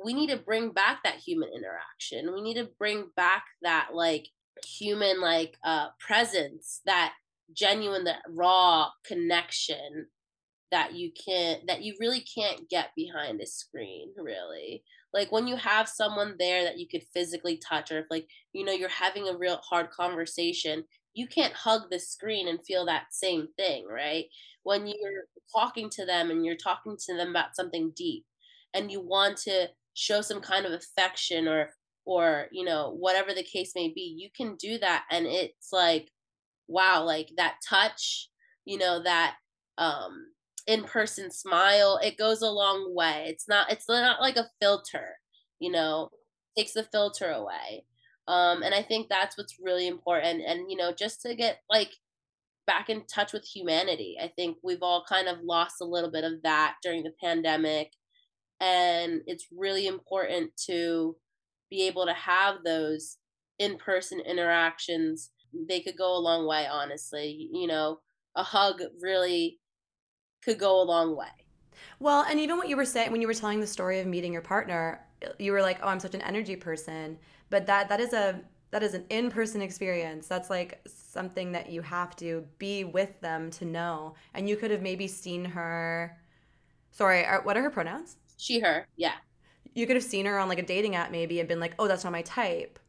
we 0.04 0.14
need 0.14 0.30
to 0.30 0.38
bring 0.38 0.72
back 0.72 1.00
that 1.04 1.16
human 1.16 1.50
interaction. 1.50 2.34
We 2.34 2.42
need 2.42 2.56
to 2.56 2.70
bring 2.78 3.10
back 3.16 3.46
that 3.62 3.90
like 3.94 4.28
human 4.66 5.22
like 5.22 5.58
uh 5.64 5.88
presence, 6.00 6.82
that 6.86 7.14
genuine 7.54 8.04
that 8.06 8.22
raw 8.30 8.90
connection 9.06 10.08
that 10.72 10.94
you 10.94 11.12
can't 11.12 11.66
that 11.68 11.82
you 11.84 11.96
really 12.00 12.22
can't 12.22 12.70
get 12.70 12.90
behind 12.96 13.40
a 13.40 13.46
screen 13.46 14.12
really 14.18 14.84
like 15.14 15.32
when 15.32 15.48
you 15.48 15.56
have 15.56 15.88
someone 15.88 16.36
there 16.38 16.64
that 16.64 16.78
you 16.78 16.88
could 16.88 17.04
physically 17.14 17.58
touch 17.58 17.92
or 17.92 18.00
if 18.00 18.06
like 18.10 18.28
you 18.54 18.66
know 18.66 18.74
you're 18.74 18.90
having 18.90 19.28
a 19.28 19.38
real 19.38 19.58
hard 19.58 19.90
conversation 19.92 20.84
you 21.18 21.28
can't 21.28 21.54
hug 21.54 21.90
the 21.90 22.00
screen 22.00 22.48
and 22.48 22.64
feel 22.66 22.86
that 22.86 23.06
same 23.12 23.48
thing 23.58 23.86
right? 23.90 24.26
When 24.64 24.86
you're 24.88 25.26
talking 25.56 25.90
to 25.92 26.06
them 26.06 26.30
and 26.30 26.46
you're 26.46 26.56
talking 26.56 26.98
to 27.06 27.16
them 27.16 27.30
about 27.30 27.56
something 27.56 27.92
deep 27.96 28.26
and 28.74 28.92
you 28.92 29.02
want 29.02 29.38
to 29.38 29.68
show 29.94 30.22
some 30.22 30.42
kind 30.42 30.66
of 30.66 30.74
affection 30.74 31.48
or 31.48 31.72
or 32.06 32.48
you 32.52 32.64
know 32.64 32.96
whatever 33.00 33.34
the 33.34 33.44
case 33.44 33.72
may 33.76 33.92
be 33.94 34.16
you 34.18 34.30
can 34.36 34.56
do 34.58 34.78
that 34.78 35.06
and 35.12 35.26
it's 35.26 35.70
like 35.74 36.12
wow 36.68 37.04
like 37.04 37.30
that 37.38 37.56
touch 37.68 38.30
you 38.66 38.78
know 38.78 39.02
that 39.02 39.36
um 39.78 40.28
in-person 40.68 41.32
smile 41.32 42.00
it 42.04 42.18
goes 42.18 42.42
a 42.42 42.50
long 42.50 42.94
way. 42.94 43.26
It's 43.28 43.48
not 43.48 43.72
it's 43.72 43.88
not 43.90 44.22
like 44.22 44.38
a 44.38 44.50
filter 44.62 45.18
you 45.60 45.72
know 45.72 46.10
takes 46.58 46.74
the 46.74 46.84
filter 46.84 47.32
away 47.32 47.86
um 48.28 48.62
and 48.64 48.74
i 48.74 48.82
think 48.82 49.08
that's 49.10 49.38
what's 49.38 49.56
really 49.62 49.88
important 49.88 50.42
and 50.46 50.70
you 50.70 50.78
know 50.78 50.92
just 50.92 51.22
to 51.22 51.36
get 51.36 51.60
like 51.70 51.92
back 52.68 52.90
in 52.90 53.06
touch 53.08 53.34
with 53.34 53.46
humanity. 53.46 54.18
I 54.22 54.28
think 54.28 54.58
we've 54.62 54.84
all 54.84 55.04
kind 55.08 55.30
of 55.30 55.38
lost 55.42 55.76
a 55.82 55.86
little 55.86 56.12
bit 56.12 56.26
of 56.26 56.44
that 56.44 56.76
during 56.84 57.02
the 57.02 57.14
pandemic 57.24 57.94
and 58.60 59.22
it's 59.26 59.48
really 59.56 59.88
important 59.88 60.52
to 60.66 61.16
be 61.70 61.88
able 61.88 62.06
to 62.06 62.14
have 62.14 62.58
those 62.66 63.18
in-person 63.58 64.20
interactions. 64.20 65.32
They 65.68 65.80
could 65.80 65.98
go 65.98 66.16
a 66.16 66.20
long 66.20 66.46
way 66.46 66.68
honestly. 66.68 67.50
You 67.54 67.68
know 67.68 68.00
a 68.36 68.44
hug 68.44 68.82
really 69.02 69.60
could 70.44 70.60
go 70.60 70.82
a 70.82 70.84
long 70.84 71.18
way. 71.18 71.28
Well, 72.00 72.26
and 72.30 72.40
even 72.40 72.58
what 72.58 72.70
you 72.70 72.78
were 72.78 72.86
saying 72.86 73.12
when 73.12 73.22
you 73.22 73.28
were 73.28 73.34
telling 73.34 73.60
the 73.60 73.68
story 73.68 74.00
of 74.00 74.06
meeting 74.06 74.34
your 74.34 74.42
partner, 74.42 75.04
you 75.40 75.52
were 75.52 75.62
like, 75.62 75.80
"Oh, 75.82 75.88
I'm 75.88 76.00
such 76.00 76.14
an 76.14 76.22
energy 76.22 76.56
person," 76.56 77.18
but 77.50 77.66
that 77.68 77.90
that 77.90 78.00
is 78.00 78.14
a 78.14 78.42
that 78.72 78.84
is 78.84 78.94
an 78.94 79.06
in-person 79.10 79.62
experience. 79.62 80.28
That's 80.28 80.50
like 80.50 80.82
something 80.88 81.54
that 81.54 81.70
you 81.70 81.82
have 81.82 82.16
to 82.18 82.46
be 82.58 82.84
with 82.84 83.20
them 83.22 83.50
to 83.52 83.66
know. 83.66 84.16
And 84.34 84.50
you 84.50 84.58
could 84.58 84.72
have 84.72 84.82
maybe 84.82 85.08
seen 85.08 85.46
her. 85.46 86.18
Sorry, 86.92 87.26
uh, 87.26 87.42
what 87.42 87.56
are 87.58 87.62
her 87.62 87.70
pronouns? 87.70 88.18
She, 88.38 88.60
her. 88.60 88.88
Yeah. 88.98 89.14
You 89.74 89.88
could 89.88 89.96
have 89.96 90.04
seen 90.04 90.26
her 90.26 90.38
on 90.40 90.50
like 90.50 90.60
a 90.60 90.64
dating 90.64 90.96
app 90.96 91.12
maybe 91.12 91.40
and 91.40 91.48
been 91.48 91.60
like, 91.60 91.76
"Oh, 91.80 91.88
that's 91.88 92.04
not 92.04 92.12
my 92.12 92.24
type." 92.24 92.80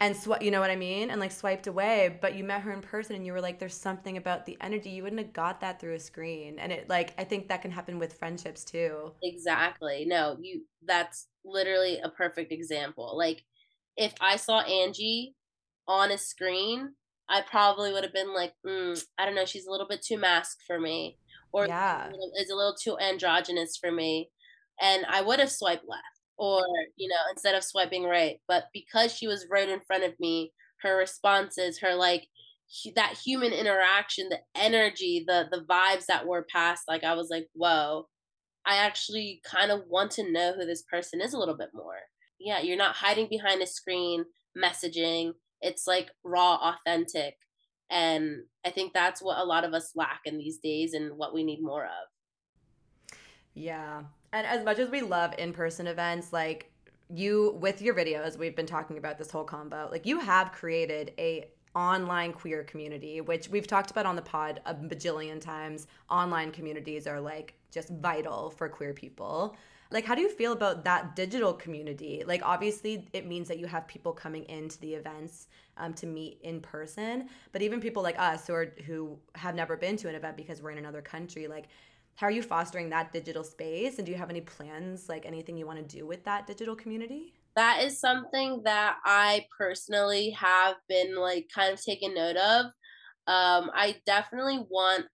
and 0.00 0.16
sw- 0.16 0.40
you 0.40 0.50
know 0.50 0.60
what 0.60 0.70
I 0.70 0.76
mean? 0.76 1.10
And 1.10 1.20
like 1.20 1.32
swiped 1.32 1.66
away, 1.66 2.18
but 2.20 2.34
you 2.34 2.44
met 2.44 2.62
her 2.62 2.72
in 2.72 2.82
person 2.82 3.16
and 3.16 3.24
you 3.24 3.32
were 3.32 3.40
like, 3.40 3.58
there's 3.58 3.76
something 3.76 4.16
about 4.16 4.44
the 4.44 4.56
energy. 4.60 4.90
You 4.90 5.02
wouldn't 5.02 5.20
have 5.20 5.32
got 5.32 5.60
that 5.60 5.80
through 5.80 5.94
a 5.94 6.00
screen. 6.00 6.58
And 6.58 6.72
it 6.72 6.88
like, 6.88 7.14
I 7.16 7.24
think 7.24 7.48
that 7.48 7.62
can 7.62 7.70
happen 7.70 7.98
with 7.98 8.12
friendships 8.14 8.64
too. 8.64 9.12
Exactly. 9.22 10.04
No, 10.06 10.36
you, 10.40 10.62
that's 10.84 11.28
literally 11.44 12.00
a 12.00 12.08
perfect 12.10 12.52
example. 12.52 13.16
Like, 13.16 13.44
if 13.96 14.14
I 14.20 14.36
saw 14.36 14.60
Angie 14.60 15.34
on 15.86 16.10
a 16.10 16.18
screen, 16.18 16.94
I 17.28 17.42
probably 17.42 17.92
would 17.92 18.04
have 18.04 18.12
been 18.12 18.34
like, 18.34 18.52
mm, 18.66 19.02
I 19.18 19.24
don't 19.24 19.34
know, 19.34 19.46
she's 19.46 19.66
a 19.66 19.70
little 19.70 19.88
bit 19.88 20.02
too 20.02 20.18
masked 20.18 20.62
for 20.66 20.78
me, 20.80 21.18
or 21.52 21.66
yeah, 21.66 22.10
is 22.38 22.50
a 22.50 22.56
little 22.56 22.74
too 22.74 22.98
androgynous 22.98 23.76
for 23.76 23.90
me, 23.90 24.30
and 24.80 25.06
I 25.08 25.22
would 25.22 25.40
have 25.40 25.50
swiped 25.50 25.88
left 25.88 26.04
or 26.36 26.64
you 26.96 27.08
know 27.08 27.30
instead 27.30 27.54
of 27.54 27.62
swiping 27.62 28.04
right 28.04 28.40
but 28.48 28.64
because 28.72 29.12
she 29.14 29.26
was 29.26 29.46
right 29.50 29.68
in 29.68 29.80
front 29.86 30.04
of 30.04 30.18
me 30.18 30.52
her 30.82 30.96
responses 30.96 31.78
her 31.78 31.94
like 31.94 32.26
that 32.96 33.16
human 33.24 33.52
interaction 33.52 34.28
the 34.28 34.40
energy 34.56 35.24
the 35.26 35.46
the 35.50 35.64
vibes 35.64 36.06
that 36.06 36.26
were 36.26 36.46
passed 36.52 36.84
like 36.88 37.04
i 37.04 37.14
was 37.14 37.28
like 37.30 37.46
whoa 37.52 38.06
i 38.66 38.76
actually 38.76 39.40
kind 39.44 39.70
of 39.70 39.82
want 39.88 40.10
to 40.10 40.30
know 40.32 40.52
who 40.54 40.66
this 40.66 40.82
person 40.82 41.20
is 41.20 41.34
a 41.34 41.38
little 41.38 41.56
bit 41.56 41.70
more 41.72 41.98
yeah 42.44 42.60
you're 42.60 42.76
not 42.76 42.94
hiding 42.94 43.26
behind 43.28 43.62
a 43.62 43.66
screen 43.66 44.24
messaging 44.56 45.32
it's 45.60 45.86
like 45.86 46.10
raw 46.22 46.54
authentic 46.56 47.34
and 47.90 48.42
i 48.64 48.70
think 48.70 48.92
that's 48.92 49.22
what 49.22 49.38
a 49.38 49.44
lot 49.44 49.64
of 49.64 49.74
us 49.74 49.92
lack 49.94 50.20
in 50.24 50.38
these 50.38 50.58
days 50.58 50.94
and 50.94 51.16
what 51.16 51.34
we 51.34 51.42
need 51.42 51.62
more 51.62 51.84
of 51.84 52.08
yeah 53.54 54.02
and 54.34 54.48
as 54.48 54.64
much 54.64 54.80
as 54.80 54.90
we 54.90 55.00
love 55.00 55.32
in-person 55.38 55.86
events, 55.86 56.32
like 56.32 56.72
you 57.08 57.56
with 57.60 57.80
your 57.80 57.94
videos, 57.94 58.36
we've 58.36 58.56
been 58.56 58.66
talking 58.66 58.98
about 58.98 59.16
this 59.16 59.30
whole 59.30 59.44
combo. 59.44 59.88
Like 59.90 60.04
you 60.04 60.18
have 60.18 60.50
created 60.50 61.12
a 61.18 61.46
online 61.76 62.32
queer 62.32 62.64
community, 62.64 63.20
which 63.20 63.48
we've 63.48 63.68
talked 63.68 63.92
about 63.92 64.06
on 64.06 64.16
the 64.16 64.22
pod 64.22 64.60
a 64.66 64.74
bajillion 64.74 65.40
times. 65.40 65.86
Online 66.10 66.50
communities 66.50 67.06
are 67.06 67.20
like 67.20 67.54
just 67.70 67.90
vital 67.90 68.50
for 68.50 68.68
queer 68.68 68.92
people. 68.92 69.56
Like, 69.94 70.04
how 70.04 70.16
do 70.16 70.22
you 70.22 70.28
feel 70.28 70.52
about 70.52 70.84
that 70.84 71.14
digital 71.14 71.52
community? 71.52 72.24
Like, 72.26 72.42
obviously, 72.44 73.08
it 73.12 73.28
means 73.28 73.46
that 73.46 73.60
you 73.60 73.66
have 73.66 73.86
people 73.86 74.12
coming 74.12 74.42
into 74.46 74.80
the 74.80 74.92
events 74.92 75.46
um, 75.76 75.94
to 75.94 76.06
meet 76.06 76.40
in 76.42 76.60
person, 76.60 77.28
but 77.52 77.62
even 77.62 77.80
people 77.80 78.02
like 78.02 78.18
us 78.18 78.48
who 78.48 78.54
are 78.54 78.74
who 78.86 79.16
have 79.36 79.54
never 79.54 79.76
been 79.76 79.96
to 79.98 80.08
an 80.08 80.16
event 80.16 80.36
because 80.36 80.60
we're 80.60 80.72
in 80.72 80.78
another 80.78 81.00
country, 81.00 81.46
like, 81.46 81.66
how 82.16 82.26
are 82.26 82.32
you 82.32 82.42
fostering 82.42 82.90
that 82.90 83.12
digital 83.12 83.44
space? 83.44 83.98
And 83.98 84.04
do 84.04 84.10
you 84.10 84.18
have 84.18 84.30
any 84.30 84.40
plans 84.40 85.08
like 85.08 85.26
anything 85.26 85.56
you 85.56 85.66
want 85.66 85.78
to 85.78 85.96
do 85.96 86.06
with 86.06 86.24
that 86.24 86.48
digital 86.48 86.74
community? 86.74 87.32
That 87.54 87.84
is 87.84 88.00
something 88.00 88.62
that 88.64 88.96
i 89.04 89.46
personally 89.56 90.30
have 90.30 90.74
been 90.88 91.14
like 91.14 91.48
kind 91.54 91.72
of 91.72 91.80
taking 91.80 92.14
note 92.14 92.36
of. 92.36 92.66
Um 93.26 93.70
i 93.74 93.96
definitely 94.06 94.66
want 94.68 95.06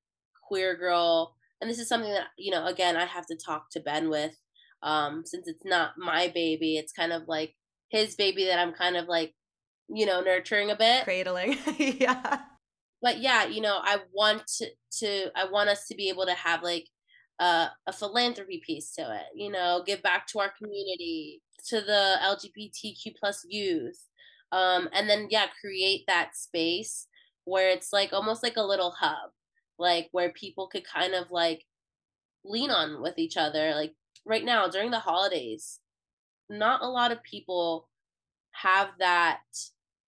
queer 0.49 0.75
girl 0.75 1.37
and 1.61 1.71
this 1.71 1.79
is 1.79 1.89
something 1.89 2.13
that 2.13 2.29
you 2.37 2.51
know 2.51 2.67
again 2.67 2.97
i 2.97 3.05
have 3.05 3.27
to 3.27 3.37
talk 3.37 3.71
to 3.71 3.81
ben 3.81 4.11
with 4.11 4.35
um 4.83 5.23
since 5.25 5.47
it's 5.47 5.65
not 5.65 5.93
my 5.99 6.29
baby 6.35 6.77
it's 6.77 6.93
kind 6.93 7.13
of 7.13 7.23
like 7.29 7.55
his 7.91 8.15
baby 8.15 8.47
that 8.47 8.59
i'm 8.59 8.73
kind 8.73 8.97
of 8.97 9.07
like 9.07 9.35
you 9.89 10.07
know 10.07 10.21
nurturing 10.21 10.71
a 10.71 10.77
bit 10.77 11.05
cradling 11.05 11.57
yeah 11.79 12.41
but 13.03 13.21
yeah, 13.21 13.47
you 13.47 13.61
know, 13.61 13.79
I 13.83 13.99
want 14.13 14.47
to, 14.59 14.67
to 14.99 15.31
I 15.35 15.51
want 15.51 15.71
us 15.71 15.87
to 15.89 15.95
be 15.95 16.09
able 16.09 16.27
to 16.27 16.35
have 16.35 16.63
like 16.63 16.87
uh, 17.39 17.69
a 17.87 17.93
philanthropy 17.93 18.63
piece 18.65 18.93
to 18.95 19.03
it. 19.03 19.27
You 19.35 19.51
know, 19.51 19.83
give 19.87 20.03
back 20.03 20.27
to 20.29 20.41
our 20.41 20.53
community, 20.59 21.43
to 21.69 21.81
the 21.81 22.17
LGBTQ 22.23 23.15
plus 23.19 23.45
youth, 23.49 24.05
um, 24.53 24.89
and 24.93 25.09
then 25.09 25.29
yeah, 25.31 25.47
create 25.61 26.05
that 26.07 26.37
space 26.37 27.07
where 27.45 27.71
it's 27.71 27.93
like 27.93 28.13
almost 28.13 28.43
like 28.43 28.57
a 28.57 28.63
little 28.63 28.95
hub, 29.01 29.31
like 29.79 30.09
where 30.13 30.33
people 30.33 30.69
could 30.69 30.85
kind 30.85 31.15
of 31.15 31.31
like 31.31 31.65
lean 32.45 32.71
on 32.71 33.01
with 33.03 33.19
each 33.19 33.37
other. 33.39 33.75
Like 33.75 33.95
right 34.25 34.45
now 34.45 34.69
during 34.69 34.91
the 34.91 34.99
holidays, 34.99 35.81
not 36.49 36.83
a 36.83 36.89
lot 36.89 37.13
of 37.13 37.23
people 37.23 37.89
have 38.53 38.89
that 38.99 39.41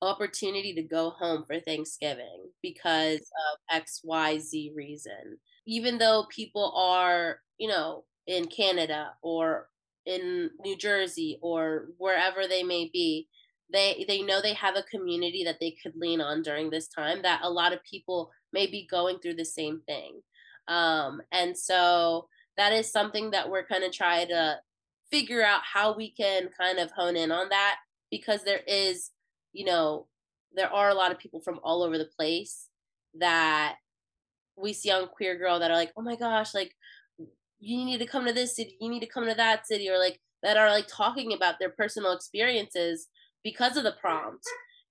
opportunity 0.03 0.75
to 0.75 0.83
go 0.83 1.11
home 1.11 1.45
for 1.45 1.61
Thanksgiving 1.61 2.51
because 2.63 3.21
of 3.21 3.83
XYZ 3.83 4.75
reason. 4.75 5.39
Even 5.67 5.99
though 5.99 6.27
people 6.29 6.73
are, 6.77 7.39
you 7.59 7.69
know, 7.69 8.05
in 8.27 8.47
Canada 8.47 9.13
or 9.23 9.69
in 10.07 10.51
New 10.65 10.77
Jersey 10.77 11.39
or 11.41 11.87
wherever 11.99 12.49
they 12.49 12.65
may 12.65 12.91
be, 12.93 13.29
they 13.73 14.05
they 14.07 14.23
know 14.23 14.43
they 14.43 14.55
have 14.55 14.77
a 14.77 14.83
community 14.83 15.45
that 15.45 15.59
they 15.61 15.75
could 15.83 15.95
lean 15.97 16.21
on 16.21 16.43
during 16.43 16.69
this 16.69 16.89
time 16.89 17.23
that 17.23 17.41
a 17.43 17.51
lot 17.51 17.73
of 17.73 17.83
people 17.85 18.31
may 18.53 18.67
be 18.67 18.87
going 18.91 19.19
through 19.19 19.35
the 19.35 19.45
same 19.45 19.81
thing. 19.87 20.21
Um, 20.69 21.23
and 21.33 21.57
so 21.57 22.29
that 22.57 22.73
is 22.73 22.91
something 22.91 23.31
that 23.31 23.51
we're 23.51 23.67
kind 23.67 23.85
of 23.85 23.93
trying 23.93 24.29
to 24.29 24.59
figure 25.11 25.45
out 25.45 25.61
how 25.65 25.95
we 25.95 26.11
can 26.11 26.49
kind 26.59 26.79
of 26.79 26.91
hone 26.93 27.17
in 27.17 27.31
on 27.33 27.49
that 27.51 27.77
because 28.11 28.45
there 28.45 28.61
is 28.67 29.11
you 29.53 29.65
know, 29.67 30.07
there 30.55 30.73
are 30.73 30.89
a 30.89 30.95
lot 30.95 31.13
of 31.13 31.19
people 31.19 31.41
from 31.41 31.61
all 31.63 31.83
over 31.83 31.99
the 31.99 32.09
place 32.19 32.69
that 33.19 33.77
we 34.57 34.73
see 34.73 34.91
on 34.91 35.09
Queer 35.09 35.37
Girl 35.39 35.59
that 35.59 35.71
are 35.71 35.77
like, 35.77 35.93
oh 35.97 36.03
my 36.03 36.17
gosh, 36.17 36.55
like 36.55 36.73
you 37.61 37.85
need 37.85 37.99
to 37.99 38.07
come 38.07 38.27
to 38.27 38.33
this 38.33 38.57
city, 38.57 38.77
you 38.81 38.89
need 38.91 39.01
to 39.01 39.07
come 39.07 39.27
to 39.27 39.35
that 39.35 39.67
city, 39.67 39.89
or 39.89 39.99
like 39.99 40.21
that 40.43 40.57
are 40.57 40.71
like 40.71 40.87
talking 40.89 41.33
about 41.33 41.57
their 41.59 41.71
personal 41.71 42.13
experiences 42.13 43.09
because 43.45 43.77
of 43.77 43.85
the 43.85 43.95
prompt 44.01 44.45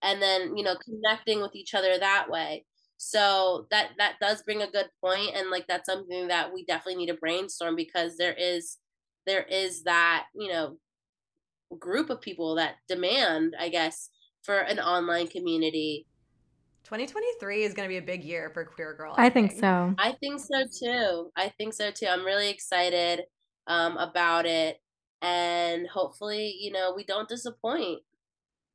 and 0.04 0.22
then 0.22 0.56
you 0.58 0.64
know 0.64 0.76
connecting 0.84 1.42
with 1.42 1.56
each 1.56 1.74
other 1.74 1.98
that 1.98 2.30
way 2.30 2.66
so 3.04 3.66
that 3.72 3.90
that 3.98 4.16
does 4.22 4.44
bring 4.44 4.62
a 4.62 4.70
good 4.70 4.88
point 5.04 5.32
and 5.36 5.50
like 5.50 5.66
that's 5.68 5.88
something 5.88 6.28
that 6.28 6.54
we 6.54 6.64
definitely 6.66 6.96
need 6.96 7.12
to 7.12 7.18
brainstorm 7.18 7.76
because 7.76 8.16
there 8.18 8.36
is 8.38 8.78
there 9.26 9.44
is 9.44 9.84
that 9.84 10.26
you 10.36 10.52
know 10.52 10.78
group 11.80 12.10
of 12.10 12.22
people 12.22 12.56
that 12.56 12.76
demand 12.88 13.56
i 13.60 13.70
guess 13.70 14.10
for 14.44 14.58
an 14.58 14.80
online 14.80 15.28
community. 15.28 16.08
2023 16.84 17.64
is 17.64 17.74
going 17.74 17.88
to 17.88 17.92
be 17.92 17.98
a 17.98 18.02
big 18.02 18.24
year 18.24 18.50
for 18.54 18.66
queer 18.66 18.96
girl 18.96 19.14
I, 19.18 19.28
I 19.28 19.30
think. 19.30 19.52
think. 19.52 19.62
so. 19.62 19.94
I 19.98 20.14
think 20.14 20.40
so 20.40 20.64
too. 20.64 21.32
I 21.38 21.50
think 21.58 21.74
so 21.74 21.92
too. 21.92 22.08
I'm 22.08 22.26
really 22.26 22.50
excited 22.50 23.22
um, 23.68 23.98
about 23.98 24.46
it 24.46 24.78
and 25.22 25.88
hopefully 25.88 26.56
you 26.60 26.72
know 26.72 26.94
we 26.96 27.04
don't 27.04 27.30
disappoint. 27.30 28.02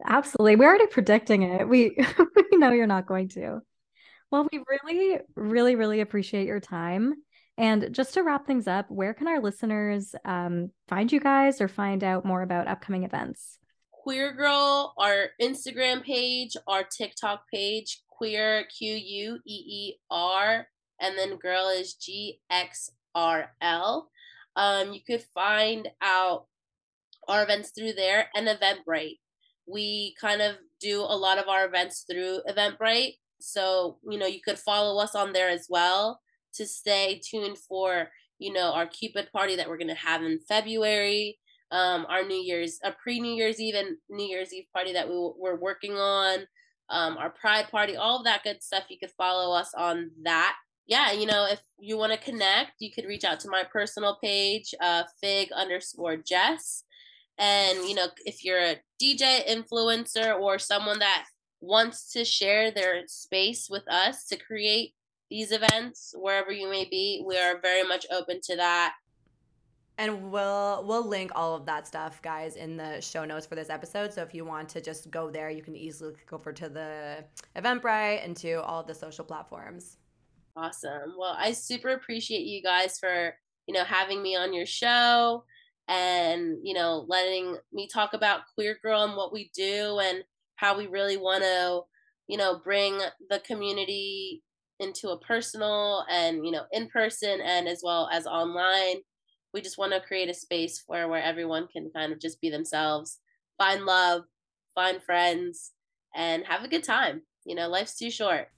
Absolutely. 0.07 0.57
We're 0.57 0.69
already 0.69 0.87
predicting 0.87 1.43
it. 1.43 1.69
We 1.69 1.97
we 2.51 2.59
know 2.59 2.71
you're 2.71 2.87
not 2.87 3.07
going 3.07 3.29
to 3.31 3.61
well 4.31 4.47
we 4.53 4.63
really 4.69 5.19
really 5.35 5.77
really 5.77 6.01
appreciate 6.01 6.47
your 6.47 6.61
time 6.61 7.15
and 7.59 7.89
just 7.93 8.15
to 8.15 8.23
wrap 8.23 8.47
things 8.47 8.67
up 8.69 8.91
where 8.91 9.15
can 9.15 9.29
our 9.29 9.41
listeners 9.41 10.15
um, 10.25 10.71
find 10.89 11.11
you 11.11 11.21
guys 11.21 11.61
or 11.61 11.69
find 11.69 12.05
out 12.05 12.25
more 12.25 12.43
about 12.43 12.69
upcoming 12.69 13.05
events 13.05 13.59
queer 13.93 14.33
girl 14.33 14.95
our 14.99 15.27
instagram 15.41 16.03
page 16.03 16.57
our 16.67 16.85
tiktok 16.85 17.43
page 17.53 18.03
queer 18.09 18.65
q-u-e-e-r 18.77 20.67
and 21.01 21.19
then 21.19 21.37
girl 21.37 21.69
is 21.69 21.95
g-x-r-l 21.95 22.51
um, 24.57 24.95
you 24.95 25.01
could 25.07 25.23
find 25.35 25.89
out 26.01 26.47
our 27.29 27.43
events 27.43 27.71
through 27.71 27.93
there 27.93 28.29
and 28.35 28.49
Eventbrite. 28.49 29.19
We 29.67 30.15
kind 30.21 30.41
of 30.41 30.57
do 30.81 31.01
a 31.01 31.17
lot 31.17 31.39
of 31.39 31.49
our 31.49 31.67
events 31.67 32.05
through 32.11 32.41
Eventbrite. 32.49 33.15
So, 33.41 33.99
you 34.09 34.19
know, 34.19 34.27
you 34.27 34.41
could 34.41 34.59
follow 34.59 35.03
us 35.03 35.15
on 35.15 35.33
there 35.33 35.49
as 35.49 35.67
well 35.69 36.21
to 36.55 36.67
stay 36.67 37.21
tuned 37.25 37.59
for, 37.59 38.09
you 38.39 38.53
know, 38.53 38.73
our 38.73 38.87
Cupid 38.87 39.31
party 39.33 39.57
that 39.57 39.69
we're 39.69 39.79
going 39.79 39.89
to 39.89 39.95
have 39.95 40.23
in 40.23 40.39
February, 40.49 41.39
um, 41.71 42.07
our 42.09 42.25
New 42.25 42.41
Year's, 42.41 42.79
a 42.85 42.93
pre 42.93 43.21
New 43.21 43.35
Year's 43.35 43.61
Eve 43.61 43.75
and 43.75 43.97
New 44.09 44.27
Year's 44.27 44.53
Eve 44.53 44.67
party 44.73 44.93
that 44.93 45.09
we, 45.09 45.33
we're 45.39 45.59
working 45.59 45.93
on, 45.93 46.41
um, 46.89 47.17
our 47.19 47.31
Pride 47.31 47.69
party, 47.71 47.97
all 47.97 48.19
of 48.19 48.25
that 48.25 48.45
good 48.45 48.63
stuff. 48.63 48.85
You 48.89 48.99
could 48.99 49.13
follow 49.19 49.57
us 49.57 49.73
on 49.77 50.11
that 50.23 50.57
yeah, 50.87 51.11
you 51.13 51.27
know, 51.27 51.47
if 51.47 51.61
you 51.79 51.99
want 51.99 52.13
to 52.13 52.19
connect, 52.19 52.73
you 52.79 52.93
could 52.93 53.07
reach 53.07 53.25
out 53.25 53.41
to 53.41 53.51
my 53.51 53.65
personal 53.65 54.19
page, 54.23 54.73
uh, 54.81 55.03
fig 55.21 55.51
underscore 55.53 56.17
Jess. 56.17 56.85
And, 57.39 57.89
you 57.89 57.95
know, 57.95 58.07
if 58.25 58.45
you're 58.45 58.63
a 58.63 58.81
DJ 59.03 59.47
influencer 59.47 60.39
or 60.39 60.59
someone 60.59 61.01
that 61.01 61.27
wants 61.61 62.13
to 62.13 62.25
share 62.25 62.71
their 62.71 63.07
space 63.07 63.69
with 63.71 63.87
us 63.89 64.27
to 64.27 64.37
create 64.37 64.95
these 65.31 65.53
events, 65.53 66.15
wherever 66.17 66.53
you 66.53 66.71
may 66.71 66.85
be, 66.85 67.23
we 67.27 67.37
are 67.37 67.61
very 67.61 67.83
much 67.83 68.07
open 68.13 68.41
to 68.43 68.57
that. 68.57 68.95
And 69.99 70.31
we'll 70.31 70.85
we'll 70.87 71.07
link 71.07 71.33
all 71.35 71.55
of 71.55 71.65
that 71.67 71.87
stuff, 71.87 72.21
guys, 72.21 72.57
in 72.57 72.77
the 72.77 73.01
show 73.01 73.25
notes 73.25 73.47
for 73.47 73.55
this 73.55 73.71
episode. 73.71 74.13
So 74.13 74.23
if 74.23 74.35
you 74.35 74.45
want 74.45 74.69
to 74.71 74.81
just 74.81 75.11
go 75.11 75.31
there, 75.31 75.49
you 75.49 75.63
can 75.63 75.75
easily 75.75 76.13
go 76.27 76.37
over 76.37 76.53
to 76.53 76.69
the 76.69 77.25
Eventbrite 77.57 78.25
and 78.25 78.37
to 78.37 78.63
all 78.63 78.81
of 78.81 78.87
the 78.87 78.95
social 78.95 79.25
platforms. 79.25 79.97
Awesome. 80.55 81.15
Well, 81.19 81.35
I 81.39 81.53
super 81.53 81.91
appreciate 81.91 82.47
you 82.47 82.63
guys 82.63 82.99
for, 82.99 83.35
you 83.67 83.75
know, 83.75 83.85
having 83.85 84.23
me 84.23 84.37
on 84.37 84.53
your 84.53 84.67
show 84.67 85.45
and, 85.89 86.59
you 86.63 86.75
know, 86.75 87.07
letting 87.09 87.57
me 87.73 87.89
talk 87.89 88.13
about 88.13 88.43
Queer 88.55 88.79
Girl 88.83 89.03
and 89.03 89.17
what 89.17 89.33
we 89.33 89.51
do 89.55 89.99
and 90.03 90.23
how 90.57 90.77
we 90.77 90.87
really 90.87 91.17
want 91.17 91.43
to, 91.43 91.83
you 92.27 92.37
know, 92.37 92.61
bring 92.63 92.99
the 93.31 93.39
community 93.41 94.43
into 94.81 95.11
a 95.11 95.21
personal 95.21 96.05
and, 96.11 96.45
you 96.45 96.53
know, 96.53 96.65
in 96.73 96.89
person 96.89 97.41
and 97.41 97.69
as 97.69 97.81
well 97.83 98.09
as 98.13 98.27
online. 98.27 98.97
We 99.55 99.63
just 99.63 99.79
want 99.79 99.93
to 99.93 100.01
create 100.01 100.29
a 100.29 100.35
space 100.35 100.83
where 100.87 101.09
where 101.09 101.23
everyone 101.23 101.69
can 101.69 101.91
kind 101.95 102.13
of 102.13 102.21
just 102.21 102.41
be 102.41 102.51
themselves, 102.51 103.21
find 103.57 103.87
love, 103.87 104.23
find 104.75 105.03
friends, 105.03 105.73
and 106.15 106.45
have 106.47 106.63
a 106.63 106.69
good 106.69 106.85
time. 106.85 107.23
You 107.45 107.55
know, 107.55 107.69
life's 107.69 107.97
too 107.97 108.11
short. 108.11 108.49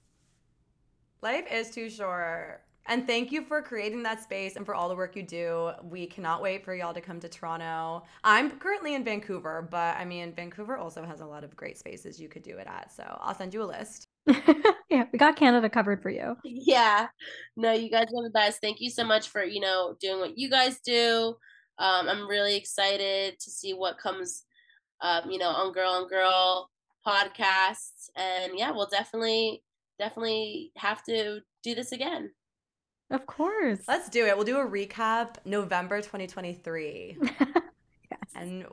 Life 1.22 1.44
is 1.50 1.70
too 1.70 1.90
short. 1.90 2.62
And 2.88 3.06
thank 3.06 3.30
you 3.30 3.44
for 3.44 3.60
creating 3.60 4.02
that 4.04 4.22
space 4.22 4.56
and 4.56 4.64
for 4.64 4.74
all 4.74 4.88
the 4.88 4.96
work 4.96 5.14
you 5.14 5.22
do. 5.22 5.72
We 5.82 6.06
cannot 6.06 6.40
wait 6.40 6.64
for 6.64 6.74
y'all 6.74 6.94
to 6.94 7.02
come 7.02 7.20
to 7.20 7.28
Toronto. 7.28 8.04
I'm 8.24 8.58
currently 8.58 8.94
in 8.94 9.04
Vancouver, 9.04 9.68
but 9.70 9.96
I 9.98 10.06
mean, 10.06 10.32
Vancouver 10.34 10.78
also 10.78 11.04
has 11.04 11.20
a 11.20 11.26
lot 11.26 11.44
of 11.44 11.54
great 11.54 11.76
spaces 11.76 12.18
you 12.18 12.28
could 12.30 12.42
do 12.42 12.56
it 12.56 12.66
at. 12.66 12.90
So 12.90 13.04
I'll 13.20 13.34
send 13.34 13.52
you 13.52 13.62
a 13.62 13.64
list. 13.64 14.08
yeah, 14.90 15.04
we 15.12 15.18
got 15.18 15.36
Canada 15.36 15.68
covered 15.68 16.02
for 16.02 16.08
you. 16.08 16.36
Yeah. 16.44 17.08
No, 17.56 17.72
you 17.72 17.90
guys 17.90 18.06
are 18.06 18.24
the 18.24 18.30
best. 18.32 18.62
Thank 18.62 18.80
you 18.80 18.88
so 18.88 19.04
much 19.04 19.28
for, 19.28 19.44
you 19.44 19.60
know, 19.60 19.94
doing 20.00 20.20
what 20.20 20.38
you 20.38 20.48
guys 20.48 20.80
do. 20.80 21.34
Um, 21.78 22.08
I'm 22.08 22.26
really 22.26 22.56
excited 22.56 23.38
to 23.38 23.50
see 23.50 23.74
what 23.74 23.98
comes, 23.98 24.44
um, 25.02 25.30
you 25.30 25.38
know, 25.38 25.50
on 25.50 25.72
Girl 25.72 25.90
on 25.90 26.08
Girl 26.08 26.70
podcasts. 27.06 28.08
And 28.16 28.52
yeah, 28.56 28.70
we'll 28.70 28.88
definitely 28.90 29.62
definitely 29.98 30.72
have 30.76 31.02
to 31.04 31.40
do 31.62 31.74
this 31.74 31.92
again. 31.92 32.30
Of 33.10 33.26
course. 33.26 33.80
Let's 33.88 34.08
do 34.08 34.26
it. 34.26 34.36
We'll 34.36 34.44
do 34.44 34.58
a 34.58 34.66
recap 34.66 35.36
November 35.44 35.98
2023. 35.98 37.18
yes. 37.40 38.20
And 38.34 38.66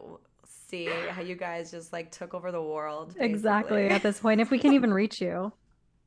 see 0.67 0.85
how 0.85 1.21
you 1.21 1.35
guys 1.35 1.71
just 1.71 1.93
like 1.93 2.11
took 2.11 2.33
over 2.33 2.51
the 2.51 2.61
world. 2.61 3.09
Basically. 3.09 3.25
Exactly. 3.29 3.87
At 3.87 4.03
this 4.03 4.19
point, 4.19 4.41
if 4.41 4.51
we 4.51 4.59
can 4.59 4.73
even 4.73 4.93
reach 4.93 5.21
you. 5.21 5.51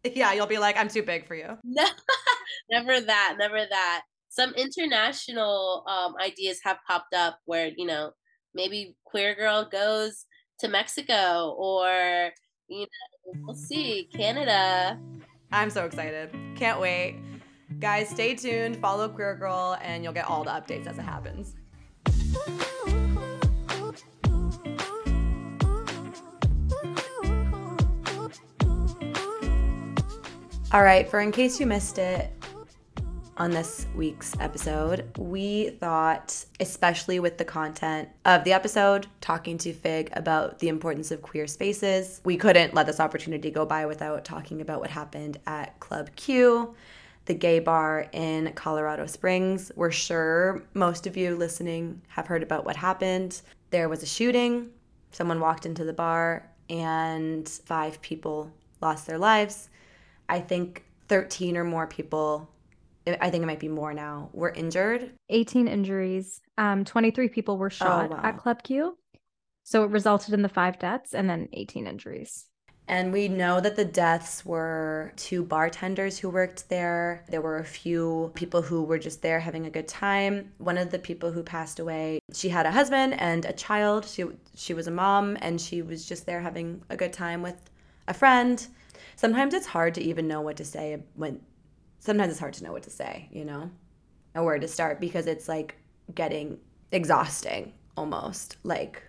Yeah, 0.04 0.32
you'll 0.32 0.46
be 0.46 0.58
like, 0.58 0.76
I'm 0.78 0.86
too 0.88 1.02
big 1.02 1.26
for 1.26 1.34
you. 1.34 1.58
No, 1.64 1.84
never 2.70 3.00
that. 3.00 3.34
Never 3.36 3.66
that. 3.68 4.02
Some 4.28 4.54
international 4.54 5.84
um, 5.88 6.14
ideas 6.24 6.60
have 6.62 6.76
popped 6.86 7.14
up 7.14 7.40
where, 7.46 7.72
you 7.76 7.84
know, 7.84 8.12
maybe 8.54 8.94
Queer 9.04 9.34
Girl 9.34 9.68
goes 9.68 10.24
to 10.60 10.68
Mexico 10.68 11.52
or, 11.58 12.30
you 12.68 12.82
know, 12.82 12.86
We'll 13.44 13.56
see. 13.56 14.08
Canada. 14.14 14.98
I'm 15.50 15.68
so 15.68 15.84
excited. 15.84 16.30
Can't 16.56 16.80
wait. 16.80 17.16
Guys, 17.78 18.08
stay 18.08 18.34
tuned. 18.34 18.76
Follow 18.78 19.08
Queer 19.08 19.36
Girl, 19.36 19.78
and 19.82 20.02
you'll 20.02 20.12
get 20.12 20.28
all 20.28 20.42
the 20.42 20.50
updates 20.50 20.86
as 20.86 20.98
it 20.98 21.02
happens. 21.02 21.54
All 30.72 30.82
right, 30.82 31.08
for 31.08 31.20
in 31.20 31.30
case 31.30 31.60
you 31.60 31.66
missed 31.66 31.98
it, 31.98 32.32
on 33.38 33.52
this 33.52 33.86
week's 33.94 34.34
episode. 34.40 35.08
We 35.16 35.70
thought, 35.70 36.44
especially 36.60 37.20
with 37.20 37.38
the 37.38 37.44
content 37.44 38.08
of 38.24 38.44
the 38.44 38.52
episode, 38.52 39.06
talking 39.20 39.56
to 39.58 39.72
Fig 39.72 40.10
about 40.12 40.58
the 40.58 40.68
importance 40.68 41.10
of 41.10 41.22
queer 41.22 41.46
spaces, 41.46 42.20
we 42.24 42.36
couldn't 42.36 42.74
let 42.74 42.86
this 42.86 43.00
opportunity 43.00 43.50
go 43.50 43.64
by 43.64 43.86
without 43.86 44.24
talking 44.24 44.60
about 44.60 44.80
what 44.80 44.90
happened 44.90 45.38
at 45.46 45.78
Club 45.78 46.10
Q, 46.16 46.74
the 47.28 47.34
gay 47.34 47.60
bar 47.60 48.06
in 48.12 48.52
Colorado 48.54 49.06
Springs. 49.06 49.70
We're 49.76 49.92
sure 49.92 50.64
most 50.74 51.06
of 51.06 51.16
you 51.16 51.36
listening 51.36 52.02
have 52.08 52.26
heard 52.26 52.42
about 52.42 52.64
what 52.64 52.74
happened. 52.74 53.40
There 53.70 53.88
was 53.88 54.02
a 54.02 54.06
shooting, 54.06 54.70
someone 55.12 55.38
walked 55.38 55.66
into 55.66 55.84
the 55.84 55.92
bar, 55.92 56.50
and 56.68 57.48
five 57.48 58.00
people 58.00 58.50
lost 58.80 59.06
their 59.06 59.18
lives. 59.18 59.68
I 60.28 60.40
think 60.40 60.84
13 61.08 61.56
or 61.56 61.64
more 61.64 61.86
people 61.86 62.50
I 63.22 63.30
think 63.30 63.42
it 63.42 63.46
might 63.46 63.58
be 63.58 63.68
more 63.68 63.94
now, 63.94 64.28
were 64.34 64.50
injured. 64.50 65.12
18 65.30 65.66
injuries. 65.66 66.42
Um, 66.58 66.84
23 66.84 67.30
people 67.30 67.56
were 67.56 67.68
oh, 67.68 67.70
shot 67.70 68.10
oh, 68.10 68.14
wow. 68.14 68.20
at 68.22 68.36
Club 68.36 68.62
Q. 68.62 68.98
So 69.64 69.84
it 69.84 69.90
resulted 69.90 70.34
in 70.34 70.42
the 70.42 70.48
five 70.50 70.78
deaths 70.78 71.14
and 71.14 71.28
then 71.28 71.48
18 71.54 71.86
injuries. 71.86 72.47
And 72.88 73.12
we 73.12 73.28
know 73.28 73.60
that 73.60 73.76
the 73.76 73.84
deaths 73.84 74.46
were 74.46 75.12
two 75.16 75.44
bartenders 75.44 76.18
who 76.18 76.30
worked 76.30 76.70
there. 76.70 77.22
There 77.28 77.42
were 77.42 77.58
a 77.58 77.64
few 77.64 78.32
people 78.34 78.62
who 78.62 78.82
were 78.82 78.98
just 78.98 79.20
there 79.20 79.40
having 79.40 79.66
a 79.66 79.70
good 79.70 79.86
time. 79.86 80.52
One 80.56 80.78
of 80.78 80.90
the 80.90 80.98
people 80.98 81.30
who 81.30 81.42
passed 81.42 81.78
away, 81.78 82.20
she 82.32 82.48
had 82.48 82.64
a 82.64 82.70
husband 82.70 83.20
and 83.20 83.44
a 83.44 83.52
child. 83.52 84.06
She 84.06 84.24
she 84.56 84.72
was 84.72 84.86
a 84.86 84.90
mom 84.90 85.36
and 85.42 85.60
she 85.60 85.82
was 85.82 86.06
just 86.06 86.24
there 86.24 86.40
having 86.40 86.82
a 86.88 86.96
good 86.96 87.12
time 87.12 87.42
with 87.42 87.60
a 88.08 88.14
friend. 88.14 88.66
Sometimes 89.16 89.52
it's 89.52 89.66
hard 89.66 89.94
to 89.96 90.02
even 90.02 90.26
know 90.26 90.40
what 90.40 90.56
to 90.56 90.64
say 90.64 91.02
when 91.14 91.42
sometimes 91.98 92.30
it's 92.30 92.40
hard 92.40 92.54
to 92.54 92.64
know 92.64 92.72
what 92.72 92.84
to 92.84 92.90
say, 92.90 93.28
you 93.30 93.44
know, 93.44 93.70
and 94.34 94.44
where 94.46 94.58
to 94.58 94.66
start 94.66 94.98
because 94.98 95.26
it's 95.26 95.46
like 95.46 95.76
getting 96.14 96.58
exhausting 96.90 97.74
almost. 97.98 98.56
Like 98.62 99.02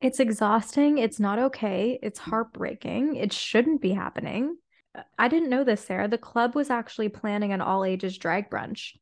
It's 0.00 0.20
exhausting. 0.20 0.98
It's 0.98 1.20
not 1.20 1.38
okay. 1.38 1.98
It's 2.02 2.20
mm. 2.20 2.30
heartbreaking. 2.30 3.16
It 3.16 3.32
shouldn't 3.32 3.80
be 3.80 3.92
happening. 3.92 4.56
Uh, 4.94 5.02
I 5.18 5.28
didn't 5.28 5.50
know 5.50 5.64
this, 5.64 5.84
Sarah. 5.84 6.08
The 6.08 6.18
club 6.18 6.54
was 6.54 6.70
actually 6.70 7.08
planning 7.08 7.52
an 7.52 7.60
all 7.60 7.84
ages 7.84 8.18
drag 8.18 8.50
brunch 8.50 8.92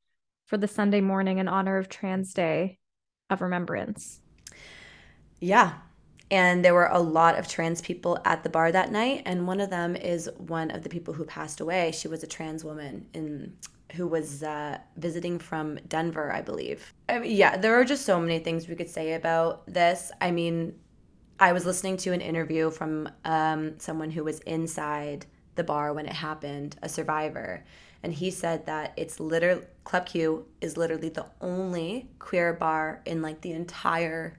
for 0.46 0.56
the 0.56 0.68
Sunday 0.68 1.00
morning 1.00 1.38
in 1.38 1.48
honor 1.48 1.78
of 1.78 1.88
Trans 1.88 2.32
Day 2.34 2.78
of 3.30 3.40
Remembrance. 3.40 4.20
Yeah. 5.40 5.74
And 6.30 6.64
there 6.64 6.74
were 6.74 6.86
a 6.86 6.98
lot 7.00 7.38
of 7.38 7.46
trans 7.46 7.82
people 7.82 8.18
at 8.24 8.42
the 8.42 8.48
bar 8.48 8.72
that 8.72 8.90
night. 8.90 9.22
And 9.26 9.46
one 9.46 9.60
of 9.60 9.70
them 9.70 9.96
is 9.96 10.30
one 10.38 10.70
of 10.70 10.82
the 10.82 10.88
people 10.88 11.12
who 11.12 11.24
passed 11.24 11.60
away. 11.60 11.92
She 11.92 12.08
was 12.08 12.22
a 12.22 12.26
trans 12.26 12.64
woman 12.64 13.06
in 13.12 13.54
who 13.92 14.06
was 14.06 14.42
uh, 14.42 14.78
visiting 14.96 15.38
from 15.38 15.78
Denver, 15.88 16.32
I 16.32 16.42
believe. 16.42 16.92
I 17.08 17.18
mean, 17.18 17.36
yeah, 17.36 17.56
there 17.56 17.78
are 17.78 17.84
just 17.84 18.04
so 18.04 18.18
many 18.20 18.38
things 18.38 18.68
we 18.68 18.74
could 18.74 18.88
say 18.88 19.14
about 19.14 19.66
this. 19.66 20.10
I 20.20 20.30
mean, 20.30 20.74
I 21.38 21.52
was 21.52 21.66
listening 21.66 21.96
to 21.98 22.12
an 22.12 22.20
interview 22.20 22.70
from 22.70 23.08
um, 23.24 23.78
someone 23.78 24.10
who 24.10 24.24
was 24.24 24.40
inside 24.40 25.26
the 25.54 25.64
bar 25.64 25.92
when 25.92 26.06
it 26.06 26.12
happened, 26.12 26.76
a 26.82 26.88
survivor, 26.88 27.64
and 28.02 28.12
he 28.12 28.30
said 28.30 28.66
that 28.66 28.92
it's 28.96 29.20
literally 29.20 29.62
Club 29.84 30.06
Q 30.06 30.46
is 30.60 30.76
literally 30.76 31.08
the 31.08 31.26
only 31.40 32.08
queer 32.18 32.52
bar 32.52 33.02
in 33.04 33.22
like 33.22 33.40
the 33.40 33.52
entire 33.52 34.38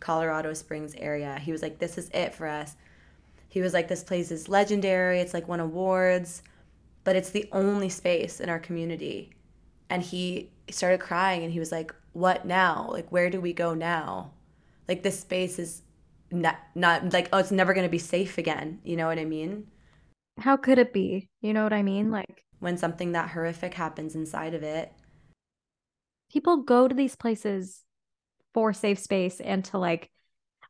Colorado 0.00 0.52
Springs 0.54 0.94
area. 0.96 1.38
He 1.38 1.52
was 1.52 1.62
like, 1.62 1.78
"This 1.78 1.98
is 1.98 2.10
it 2.12 2.34
for 2.34 2.46
us." 2.46 2.76
He 3.48 3.60
was 3.60 3.72
like, 3.72 3.88
"This 3.88 4.02
place 4.04 4.30
is 4.30 4.48
legendary. 4.48 5.20
It's 5.20 5.34
like 5.34 5.48
won 5.48 5.60
awards." 5.60 6.42
But 7.10 7.16
it's 7.16 7.30
the 7.30 7.48
only 7.50 7.88
space 7.88 8.38
in 8.38 8.48
our 8.48 8.60
community. 8.60 9.32
And 9.88 10.00
he 10.00 10.48
started 10.70 11.00
crying 11.00 11.42
and 11.42 11.52
he 11.52 11.58
was 11.58 11.72
like, 11.72 11.92
What 12.12 12.44
now? 12.44 12.88
Like, 12.92 13.10
where 13.10 13.30
do 13.30 13.40
we 13.40 13.52
go 13.52 13.74
now? 13.74 14.30
Like, 14.86 15.02
this 15.02 15.18
space 15.18 15.58
is 15.58 15.82
not, 16.30 16.60
not 16.76 17.12
like, 17.12 17.28
oh, 17.32 17.38
it's 17.38 17.50
never 17.50 17.74
going 17.74 17.84
to 17.84 17.90
be 17.90 17.98
safe 17.98 18.38
again. 18.38 18.78
You 18.84 18.96
know 18.96 19.08
what 19.08 19.18
I 19.18 19.24
mean? 19.24 19.66
How 20.38 20.56
could 20.56 20.78
it 20.78 20.92
be? 20.92 21.28
You 21.40 21.52
know 21.52 21.64
what 21.64 21.72
I 21.72 21.82
mean? 21.82 22.12
Like, 22.12 22.44
when 22.60 22.76
something 22.76 23.10
that 23.10 23.30
horrific 23.30 23.74
happens 23.74 24.14
inside 24.14 24.54
of 24.54 24.62
it. 24.62 24.92
People 26.30 26.58
go 26.58 26.86
to 26.86 26.94
these 26.94 27.16
places 27.16 27.82
for 28.54 28.72
safe 28.72 29.00
space 29.00 29.40
and 29.40 29.64
to 29.64 29.78
like, 29.78 30.12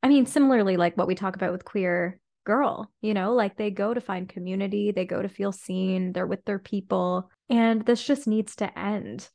I 0.03 0.09
mean, 0.09 0.25
similarly, 0.25 0.79
like 0.79 0.97
what 0.97 1.07
we 1.07 1.15
talk 1.15 1.37
about 1.37 1.53
with 1.53 1.67
queer 1.67 2.19
girl, 2.45 2.91
you 3.01 3.15
know, 3.15 3.35
like 3.35 3.57
they 3.57 3.71
go 3.71 3.93
to 3.95 4.01
find 4.01 4.29
community, 4.29 4.93
they 4.93 5.05
go 5.05 5.21
to 5.21 5.29
feel 5.29 5.53
seen, 5.53 6.13
they're 6.13 6.27
with 6.27 6.45
their 6.45 6.59
people, 6.59 7.31
and 7.49 7.85
this 7.85 8.03
just 8.03 8.27
needs 8.27 8.57
to 8.57 8.79
end. 8.79 9.29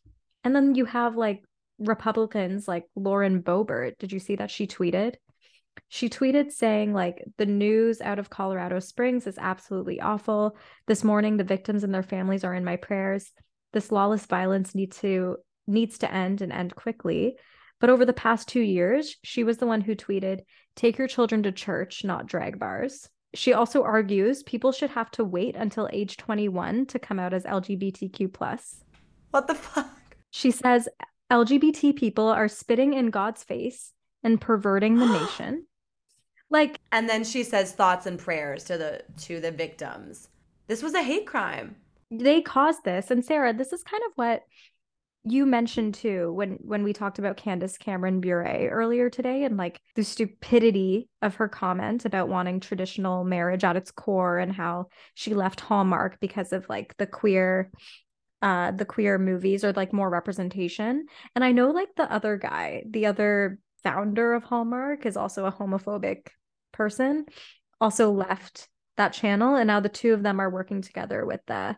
And 0.43 0.55
then 0.55 0.75
you 0.75 0.85
have 0.85 1.15
like 1.15 1.43
Republicans 1.79 2.67
like 2.67 2.85
Lauren 2.95 3.41
Boebert. 3.41 3.97
Did 3.97 4.11
you 4.11 4.19
see 4.19 4.35
that 4.37 4.51
she 4.51 4.67
tweeted? 4.67 5.15
She 5.89 6.09
tweeted 6.09 6.51
saying, 6.51 6.93
like, 6.93 7.21
the 7.37 7.45
news 7.45 7.99
out 7.99 8.17
of 8.17 8.29
Colorado 8.29 8.79
Springs 8.79 9.27
is 9.27 9.37
absolutely 9.37 9.99
awful. 9.99 10.55
This 10.87 11.03
morning, 11.03 11.35
the 11.35 11.43
victims 11.43 11.83
and 11.83 11.93
their 11.93 12.03
families 12.03 12.45
are 12.45 12.55
in 12.55 12.63
my 12.63 12.77
prayers. 12.77 13.31
This 13.73 13.91
lawless 13.91 14.25
violence 14.25 14.73
needs 14.73 14.97
to 14.99 15.37
needs 15.67 15.97
to 15.97 16.13
end 16.13 16.41
and 16.41 16.53
end 16.53 16.75
quickly. 16.75 17.35
But 17.79 17.89
over 17.89 18.05
the 18.05 18.13
past 18.13 18.47
two 18.47 18.61
years, 18.61 19.15
she 19.23 19.43
was 19.43 19.57
the 19.57 19.67
one 19.67 19.81
who 19.81 19.95
tweeted, 19.95 20.41
Take 20.75 20.97
your 20.97 21.07
children 21.07 21.43
to 21.43 21.51
church, 21.51 22.03
not 22.03 22.27
drag 22.27 22.59
bars. 22.59 23.09
She 23.33 23.53
also 23.53 23.83
argues 23.83 24.43
people 24.43 24.71
should 24.71 24.91
have 24.91 25.11
to 25.11 25.23
wait 25.23 25.55
until 25.55 25.89
age 25.91 26.17
21 26.17 26.85
to 26.87 26.99
come 26.99 27.19
out 27.19 27.33
as 27.33 27.43
LGBTQ. 27.43 28.59
What 29.31 29.47
the 29.47 29.55
fuck? 29.55 29.89
She 30.31 30.51
says 30.51 30.87
LGBT 31.31 31.95
people 31.95 32.27
are 32.27 32.47
spitting 32.47 32.93
in 32.93 33.09
God's 33.09 33.43
face 33.43 33.91
and 34.23 34.39
perverting 34.39 34.97
the 34.97 35.05
nation. 35.19 35.65
Like 36.49 36.79
And 36.91 37.09
then 37.09 37.23
she 37.23 37.43
says 37.43 37.73
thoughts 37.73 38.05
and 38.05 38.19
prayers 38.19 38.63
to 38.65 38.77
the 38.77 39.03
to 39.23 39.39
the 39.39 39.51
victims. 39.51 40.29
This 40.67 40.81
was 40.81 40.93
a 40.93 41.03
hate 41.03 41.27
crime. 41.27 41.75
They 42.11 42.41
caused 42.41 42.83
this. 42.83 43.11
And 43.11 43.25
Sarah, 43.25 43.53
this 43.53 43.73
is 43.73 43.83
kind 43.83 44.03
of 44.05 44.11
what 44.15 44.43
you 45.27 45.45
mentioned 45.45 45.95
too 45.95 46.31
when 46.33 46.51
when 46.61 46.83
we 46.83 46.93
talked 46.93 47.17
about 47.17 47.35
Candace 47.35 47.77
Cameron 47.77 48.21
Bure 48.21 48.69
earlier 48.71 49.09
today 49.09 49.43
and 49.43 49.57
like 49.57 49.81
the 49.95 50.03
stupidity 50.03 51.09
of 51.23 51.35
her 51.35 51.47
comment 51.49 52.05
about 52.05 52.29
wanting 52.29 52.59
traditional 52.59 53.23
marriage 53.23 53.63
at 53.63 53.75
its 53.75 53.89
core 53.89 54.37
and 54.37 54.53
how 54.53 54.85
she 55.15 55.33
left 55.33 55.61
Hallmark 55.61 56.19
because 56.19 56.53
of 56.53 56.69
like 56.69 56.95
the 56.97 57.07
queer 57.07 57.71
uh 58.43 58.71
the 58.71 58.85
queer 58.85 59.17
movies 59.17 59.63
or 59.63 59.73
like 59.73 59.91
more 59.91 60.09
representation. 60.09 61.07
And 61.35 61.43
I 61.43 61.51
know 61.51 61.71
like 61.71 61.95
the 61.95 62.11
other 62.11 62.37
guy 62.37 62.83
the 62.87 63.07
other 63.07 63.57
founder 63.83 64.33
of 64.35 64.43
Hallmark 64.43 65.07
is 65.07 65.17
also 65.17 65.45
a 65.45 65.51
homophobic 65.51 66.27
person 66.71 67.25
also 67.81 68.11
left 68.11 68.69
that 68.97 69.13
channel. 69.13 69.55
And 69.55 69.67
now 69.67 69.79
the 69.79 69.89
two 69.89 70.13
of 70.13 70.21
them 70.21 70.39
are 70.39 70.49
working 70.49 70.81
together 70.81 71.25
with 71.25 71.41
the 71.47 71.77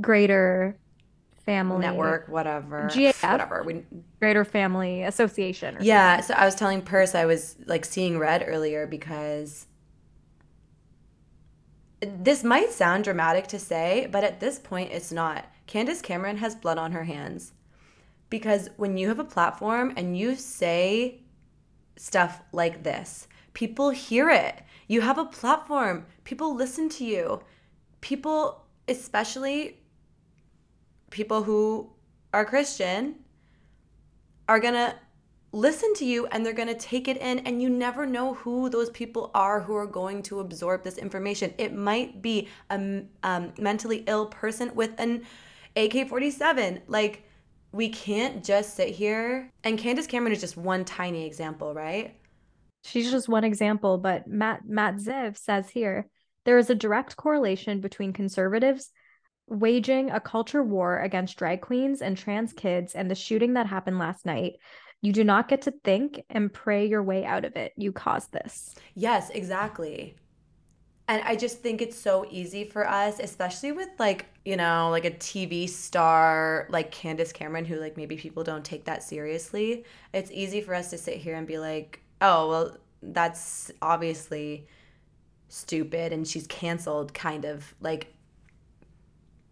greater 0.00 0.78
family 1.50 1.80
network, 1.80 2.28
whatever, 2.28 2.88
GAF, 2.92 3.30
whatever. 3.30 3.62
We, 3.64 3.84
Greater 4.18 4.44
Family 4.44 5.02
Association. 5.02 5.78
yeah. 5.80 6.16
Something. 6.20 6.36
So 6.36 6.40
I 6.40 6.44
was 6.44 6.54
telling 6.54 6.82
Purse 6.82 7.14
I 7.14 7.26
was 7.26 7.56
like 7.66 7.84
seeing 7.84 8.18
red 8.18 8.44
earlier 8.46 8.86
because 8.86 9.66
this 12.00 12.42
might 12.44 12.70
sound 12.70 13.04
dramatic 13.04 13.46
to 13.48 13.58
say, 13.58 14.08
but 14.10 14.24
at 14.24 14.40
this 14.40 14.58
point, 14.58 14.92
it's 14.92 15.12
not. 15.12 15.46
Candace 15.66 16.00
Cameron 16.00 16.38
has 16.38 16.54
blood 16.54 16.78
on 16.78 16.92
her 16.92 17.04
hands 17.04 17.52
because 18.30 18.70
when 18.76 18.96
you 18.96 19.08
have 19.08 19.18
a 19.18 19.24
platform 19.24 19.92
and 19.96 20.16
you 20.16 20.34
say 20.36 21.20
stuff 21.96 22.42
like 22.52 22.82
this, 22.82 23.28
people 23.52 23.90
hear 23.90 24.30
it. 24.30 24.62
You 24.88 25.02
have 25.02 25.18
a 25.18 25.24
platform, 25.24 26.06
people 26.24 26.54
listen 26.54 26.88
to 26.90 27.04
you. 27.04 27.42
People, 28.00 28.64
especially 28.88 29.79
people 31.10 31.42
who 31.42 31.90
are 32.32 32.44
Christian 32.44 33.16
are 34.48 34.60
going 34.60 34.74
to 34.74 34.94
listen 35.52 35.92
to 35.94 36.04
you 36.04 36.26
and 36.26 36.46
they're 36.46 36.52
going 36.52 36.68
to 36.68 36.74
take 36.74 37.08
it 37.08 37.16
in 37.16 37.40
and 37.40 37.60
you 37.60 37.68
never 37.68 38.06
know 38.06 38.34
who 38.34 38.70
those 38.70 38.88
people 38.90 39.30
are 39.34 39.60
who 39.60 39.74
are 39.74 39.86
going 39.86 40.22
to 40.22 40.40
absorb 40.40 40.84
this 40.84 40.96
information. 40.96 41.52
It 41.58 41.74
might 41.74 42.22
be 42.22 42.48
a 42.70 43.04
um, 43.24 43.52
mentally 43.58 44.04
ill 44.06 44.26
person 44.26 44.72
with 44.74 44.92
an 44.98 45.24
ak-47 45.76 46.80
like 46.88 47.24
we 47.72 47.88
can't 47.88 48.44
just 48.44 48.74
sit 48.74 48.88
here 48.88 49.48
and 49.62 49.78
candace 49.78 50.08
cameron 50.08 50.32
is 50.32 50.40
just 50.40 50.56
one 50.56 50.84
tiny 50.84 51.26
example 51.26 51.74
right? 51.74 52.16
She's 52.82 53.10
just 53.10 53.28
one 53.28 53.44
example 53.44 53.98
but 53.98 54.26
matt 54.26 54.62
matt 54.66 54.96
ziv 54.96 55.36
says 55.36 55.68
here 55.68 56.08
there 56.44 56.58
is 56.58 56.70
a 56.70 56.74
direct 56.74 57.16
correlation 57.16 57.80
between 57.80 58.12
conservatives 58.12 58.90
waging 59.50 60.10
a 60.10 60.20
culture 60.20 60.62
war 60.62 61.00
against 61.00 61.36
drag 61.36 61.60
queens 61.60 62.00
and 62.00 62.16
trans 62.16 62.52
kids 62.52 62.94
and 62.94 63.10
the 63.10 63.14
shooting 63.14 63.54
that 63.54 63.66
happened 63.66 63.98
last 63.98 64.24
night. 64.24 64.54
You 65.02 65.12
do 65.12 65.24
not 65.24 65.48
get 65.48 65.62
to 65.62 65.72
think 65.84 66.22
and 66.30 66.52
pray 66.52 66.86
your 66.86 67.02
way 67.02 67.24
out 67.24 67.44
of 67.44 67.56
it. 67.56 67.72
You 67.76 67.90
caused 67.92 68.32
this. 68.32 68.74
Yes, 68.94 69.30
exactly. 69.30 70.14
And 71.08 71.22
I 71.24 71.34
just 71.34 71.60
think 71.60 71.82
it's 71.82 71.98
so 71.98 72.24
easy 72.30 72.62
for 72.62 72.88
us, 72.88 73.18
especially 73.18 73.72
with 73.72 73.88
like, 73.98 74.26
you 74.44 74.56
know, 74.56 74.90
like 74.90 75.04
a 75.04 75.10
TV 75.10 75.68
star 75.68 76.68
like 76.70 76.92
Candace 76.92 77.32
Cameron, 77.32 77.64
who 77.64 77.80
like 77.80 77.96
maybe 77.96 78.16
people 78.16 78.44
don't 78.44 78.64
take 78.64 78.84
that 78.84 79.02
seriously. 79.02 79.84
It's 80.12 80.30
easy 80.30 80.60
for 80.60 80.72
us 80.72 80.90
to 80.90 80.98
sit 80.98 81.16
here 81.16 81.34
and 81.34 81.48
be 81.48 81.58
like, 81.58 82.00
oh, 82.20 82.48
well, 82.48 82.76
that's 83.02 83.72
obviously 83.82 84.68
stupid 85.48 86.12
and 86.12 86.28
she's 86.28 86.46
canceled, 86.46 87.12
kind 87.12 87.44
of. 87.44 87.74
Like, 87.80 88.14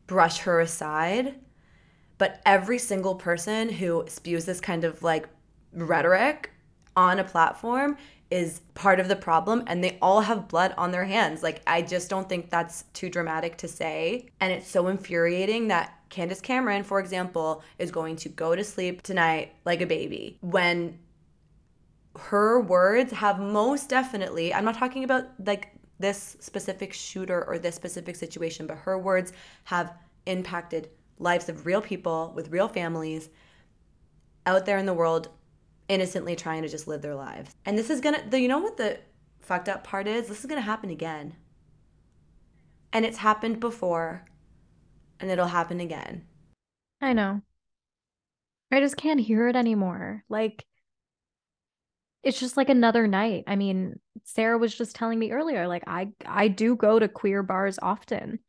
brush 0.08 0.38
her 0.38 0.58
aside. 0.58 1.36
But 2.18 2.42
every 2.44 2.78
single 2.78 3.14
person 3.14 3.68
who 3.68 4.04
spews 4.08 4.44
this 4.44 4.60
kind 4.60 4.82
of 4.82 5.04
like 5.04 5.28
rhetoric 5.72 6.50
on 6.96 7.20
a 7.20 7.24
platform 7.24 7.96
is 8.30 8.60
part 8.74 8.98
of 8.98 9.08
the 9.08 9.16
problem 9.16 9.62
and 9.68 9.82
they 9.82 9.96
all 10.02 10.22
have 10.22 10.48
blood 10.48 10.74
on 10.76 10.90
their 10.90 11.04
hands. 11.04 11.42
Like, 11.42 11.62
I 11.66 11.80
just 11.82 12.10
don't 12.10 12.28
think 12.28 12.50
that's 12.50 12.82
too 12.92 13.08
dramatic 13.08 13.56
to 13.58 13.68
say. 13.68 14.26
And 14.40 14.52
it's 14.52 14.68
so 14.68 14.88
infuriating 14.88 15.68
that 15.68 15.94
Candace 16.10 16.40
Cameron, 16.40 16.82
for 16.82 16.98
example, 16.98 17.62
is 17.78 17.90
going 17.90 18.16
to 18.16 18.28
go 18.28 18.56
to 18.56 18.64
sleep 18.64 19.02
tonight 19.02 19.52
like 19.64 19.80
a 19.80 19.86
baby 19.86 20.38
when 20.40 20.98
her 22.18 22.60
words 22.60 23.12
have 23.12 23.38
most 23.38 23.88
definitely, 23.88 24.52
I'm 24.52 24.64
not 24.64 24.74
talking 24.74 25.04
about 25.04 25.26
like 25.44 25.68
this 25.98 26.36
specific 26.40 26.92
shooter 26.92 27.44
or 27.44 27.58
this 27.58 27.74
specific 27.74 28.16
situation, 28.16 28.66
but 28.66 28.78
her 28.78 28.98
words 28.98 29.32
have 29.64 29.94
impacted 30.26 30.88
lives 31.18 31.48
of 31.48 31.66
real 31.66 31.80
people 31.80 32.32
with 32.36 32.50
real 32.50 32.68
families 32.68 33.28
out 34.46 34.64
there 34.66 34.78
in 34.78 34.86
the 34.86 34.94
world 34.94 35.28
innocently 35.88 36.36
trying 36.36 36.62
to 36.62 36.68
just 36.68 36.86
live 36.86 37.02
their 37.02 37.14
lives. 37.14 37.54
And 37.64 37.76
this 37.76 37.90
is 37.90 38.00
gonna, 38.00 38.22
the, 38.28 38.40
you 38.40 38.48
know 38.48 38.58
what 38.58 38.76
the 38.76 38.98
fucked 39.40 39.68
up 39.68 39.84
part 39.84 40.06
is? 40.06 40.28
This 40.28 40.40
is 40.40 40.46
gonna 40.46 40.60
happen 40.60 40.90
again. 40.90 41.34
And 42.92 43.04
it's 43.04 43.18
happened 43.18 43.60
before, 43.60 44.24
and 45.20 45.30
it'll 45.30 45.46
happen 45.46 45.80
again. 45.80 46.24
I 47.00 47.12
know. 47.12 47.42
I 48.70 48.80
just 48.80 48.96
can't 48.96 49.20
hear 49.20 49.48
it 49.48 49.56
anymore. 49.56 50.24
Like, 50.28 50.64
it's 52.22 52.40
just 52.40 52.56
like 52.56 52.68
another 52.68 53.06
night. 53.06 53.44
I 53.46 53.56
mean, 53.56 53.98
Sarah 54.24 54.58
was 54.58 54.74
just 54.74 54.96
telling 54.96 55.18
me 55.18 55.30
earlier, 55.30 55.68
like 55.68 55.84
I 55.86 56.08
I 56.26 56.48
do 56.48 56.76
go 56.76 56.98
to 56.98 57.08
queer 57.08 57.42
bars 57.42 57.78
often. 57.80 58.40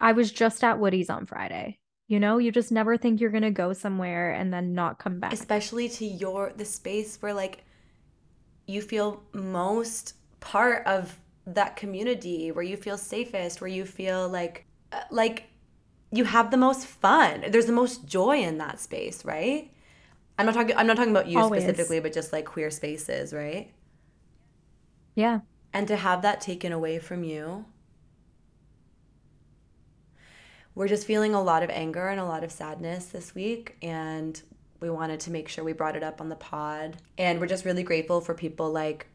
I 0.00 0.12
was 0.12 0.30
just 0.30 0.62
at 0.62 0.78
Woody's 0.78 1.10
on 1.10 1.26
Friday. 1.26 1.78
You 2.06 2.20
know, 2.20 2.38
you 2.38 2.52
just 2.52 2.72
never 2.72 2.96
think 2.96 3.20
you're 3.20 3.30
gonna 3.30 3.50
go 3.50 3.72
somewhere 3.72 4.32
and 4.32 4.52
then 4.52 4.74
not 4.74 4.98
come 4.98 5.20
back. 5.20 5.32
Especially 5.32 5.88
to 5.90 6.04
your 6.04 6.52
the 6.56 6.64
space 6.64 7.20
where 7.20 7.34
like 7.34 7.64
you 8.66 8.80
feel 8.82 9.22
most 9.32 10.14
part 10.40 10.86
of 10.86 11.18
that 11.46 11.76
community, 11.76 12.52
where 12.52 12.64
you 12.64 12.76
feel 12.76 12.96
safest, 12.96 13.60
where 13.60 13.68
you 13.68 13.84
feel 13.84 14.28
like 14.28 14.64
uh, 14.92 15.00
like 15.10 15.44
you 16.12 16.24
have 16.24 16.50
the 16.50 16.56
most 16.56 16.86
fun. 16.86 17.44
There's 17.48 17.66
the 17.66 17.72
most 17.72 18.06
joy 18.06 18.38
in 18.38 18.58
that 18.58 18.80
space, 18.80 19.24
right? 19.24 19.70
I'm 20.38 20.46
not 20.46 20.54
talking 20.54 20.76
I'm 20.76 20.86
not 20.86 20.96
talking 20.96 21.10
about 21.10 21.28
you 21.28 21.38
Always. 21.38 21.62
specifically, 21.64 22.00
but 22.00 22.12
just 22.12 22.32
like 22.32 22.44
queer 22.44 22.70
spaces, 22.70 23.32
right? 23.32 23.72
Yeah. 25.14 25.40
And 25.72 25.86
to 25.88 25.96
have 25.96 26.22
that 26.22 26.40
taken 26.40 26.72
away 26.72 26.98
from 27.00 27.24
you. 27.24 27.64
We're 30.74 30.88
just 30.88 31.06
feeling 31.06 31.34
a 31.34 31.42
lot 31.42 31.62
of 31.62 31.70
anger 31.70 32.08
and 32.08 32.20
a 32.20 32.24
lot 32.24 32.44
of 32.44 32.52
sadness 32.52 33.06
this 33.06 33.34
week 33.34 33.76
and 33.82 34.40
we 34.80 34.90
wanted 34.90 35.18
to 35.20 35.32
make 35.32 35.48
sure 35.48 35.64
we 35.64 35.72
brought 35.72 35.96
it 35.96 36.04
up 36.04 36.20
on 36.20 36.28
the 36.28 36.36
pod. 36.36 36.98
And 37.18 37.40
we're 37.40 37.48
just 37.48 37.64
really 37.64 37.82
grateful 37.82 38.20
for 38.20 38.32
people 38.32 38.70
like 38.70 39.08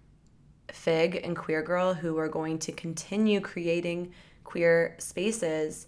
Fig 0.69 1.21
and 1.23 1.37
Queer 1.37 1.61
Girl 1.61 1.93
who 1.93 2.17
are 2.17 2.27
going 2.27 2.59
to 2.59 2.73
continue 2.73 3.39
creating 3.39 4.11
queer 4.43 4.95
spaces 4.99 5.87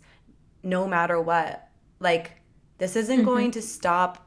no 0.64 0.88
matter 0.88 1.20
what. 1.20 1.68
Like 2.00 2.42
this 2.78 2.96
isn't 2.96 3.18
Mm-hmm. 3.18 3.26
going 3.26 3.52
to 3.52 3.62
stop 3.62 4.25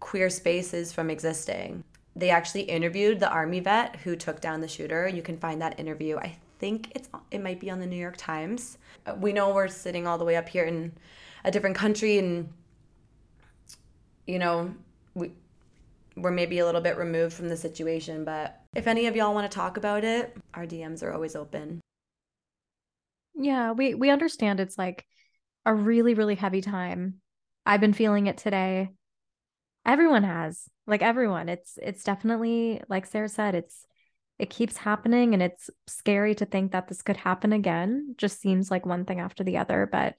queer 0.00 0.30
spaces 0.30 0.92
from 0.92 1.10
existing. 1.10 1.84
They 2.16 2.30
actually 2.30 2.62
interviewed 2.62 3.20
the 3.20 3.30
army 3.30 3.60
vet 3.60 3.96
who 3.96 4.16
took 4.16 4.40
down 4.40 4.60
the 4.60 4.68
shooter. 4.68 5.06
You 5.06 5.22
can 5.22 5.38
find 5.38 5.62
that 5.62 5.78
interview. 5.78 6.16
I 6.16 6.36
think 6.58 6.92
it's 6.94 7.08
it 7.30 7.42
might 7.42 7.60
be 7.60 7.70
on 7.70 7.80
the 7.80 7.86
New 7.86 7.96
York 7.96 8.16
Times. 8.16 8.78
We 9.18 9.32
know 9.32 9.54
we're 9.54 9.68
sitting 9.68 10.06
all 10.06 10.18
the 10.18 10.24
way 10.24 10.36
up 10.36 10.48
here 10.48 10.64
in 10.64 10.92
a 11.44 11.50
different 11.50 11.76
country 11.76 12.18
and 12.18 12.52
you 14.26 14.38
know, 14.38 14.74
we 15.14 15.32
we're 16.16 16.30
maybe 16.30 16.58
a 16.58 16.66
little 16.66 16.80
bit 16.80 16.96
removed 16.96 17.34
from 17.34 17.48
the 17.48 17.56
situation, 17.56 18.24
but 18.24 18.60
if 18.74 18.86
any 18.86 19.06
of 19.06 19.16
y'all 19.16 19.34
want 19.34 19.50
to 19.50 19.54
talk 19.54 19.76
about 19.76 20.04
it, 20.04 20.36
our 20.54 20.66
DMs 20.66 21.02
are 21.02 21.12
always 21.12 21.34
open. 21.34 21.80
Yeah, 23.34 23.72
we 23.72 23.94
we 23.94 24.10
understand 24.10 24.60
it's 24.60 24.78
like 24.78 25.04
a 25.64 25.74
really 25.74 26.14
really 26.14 26.34
heavy 26.34 26.60
time. 26.60 27.20
I've 27.66 27.80
been 27.80 27.92
feeling 27.92 28.26
it 28.26 28.38
today. 28.38 28.90
Everyone 29.84 30.24
has. 30.24 30.68
Like 30.86 31.02
everyone. 31.02 31.48
It's 31.48 31.78
it's 31.80 32.04
definitely 32.04 32.82
like 32.88 33.06
Sarah 33.06 33.28
said, 33.28 33.54
it's 33.54 33.86
it 34.38 34.50
keeps 34.50 34.76
happening 34.76 35.34
and 35.34 35.42
it's 35.42 35.68
scary 35.86 36.34
to 36.36 36.46
think 36.46 36.72
that 36.72 36.88
this 36.88 37.02
could 37.02 37.16
happen 37.16 37.52
again. 37.52 38.14
Just 38.16 38.40
seems 38.40 38.70
like 38.70 38.86
one 38.86 39.04
thing 39.04 39.20
after 39.20 39.44
the 39.44 39.58
other, 39.58 39.88
but 39.90 40.14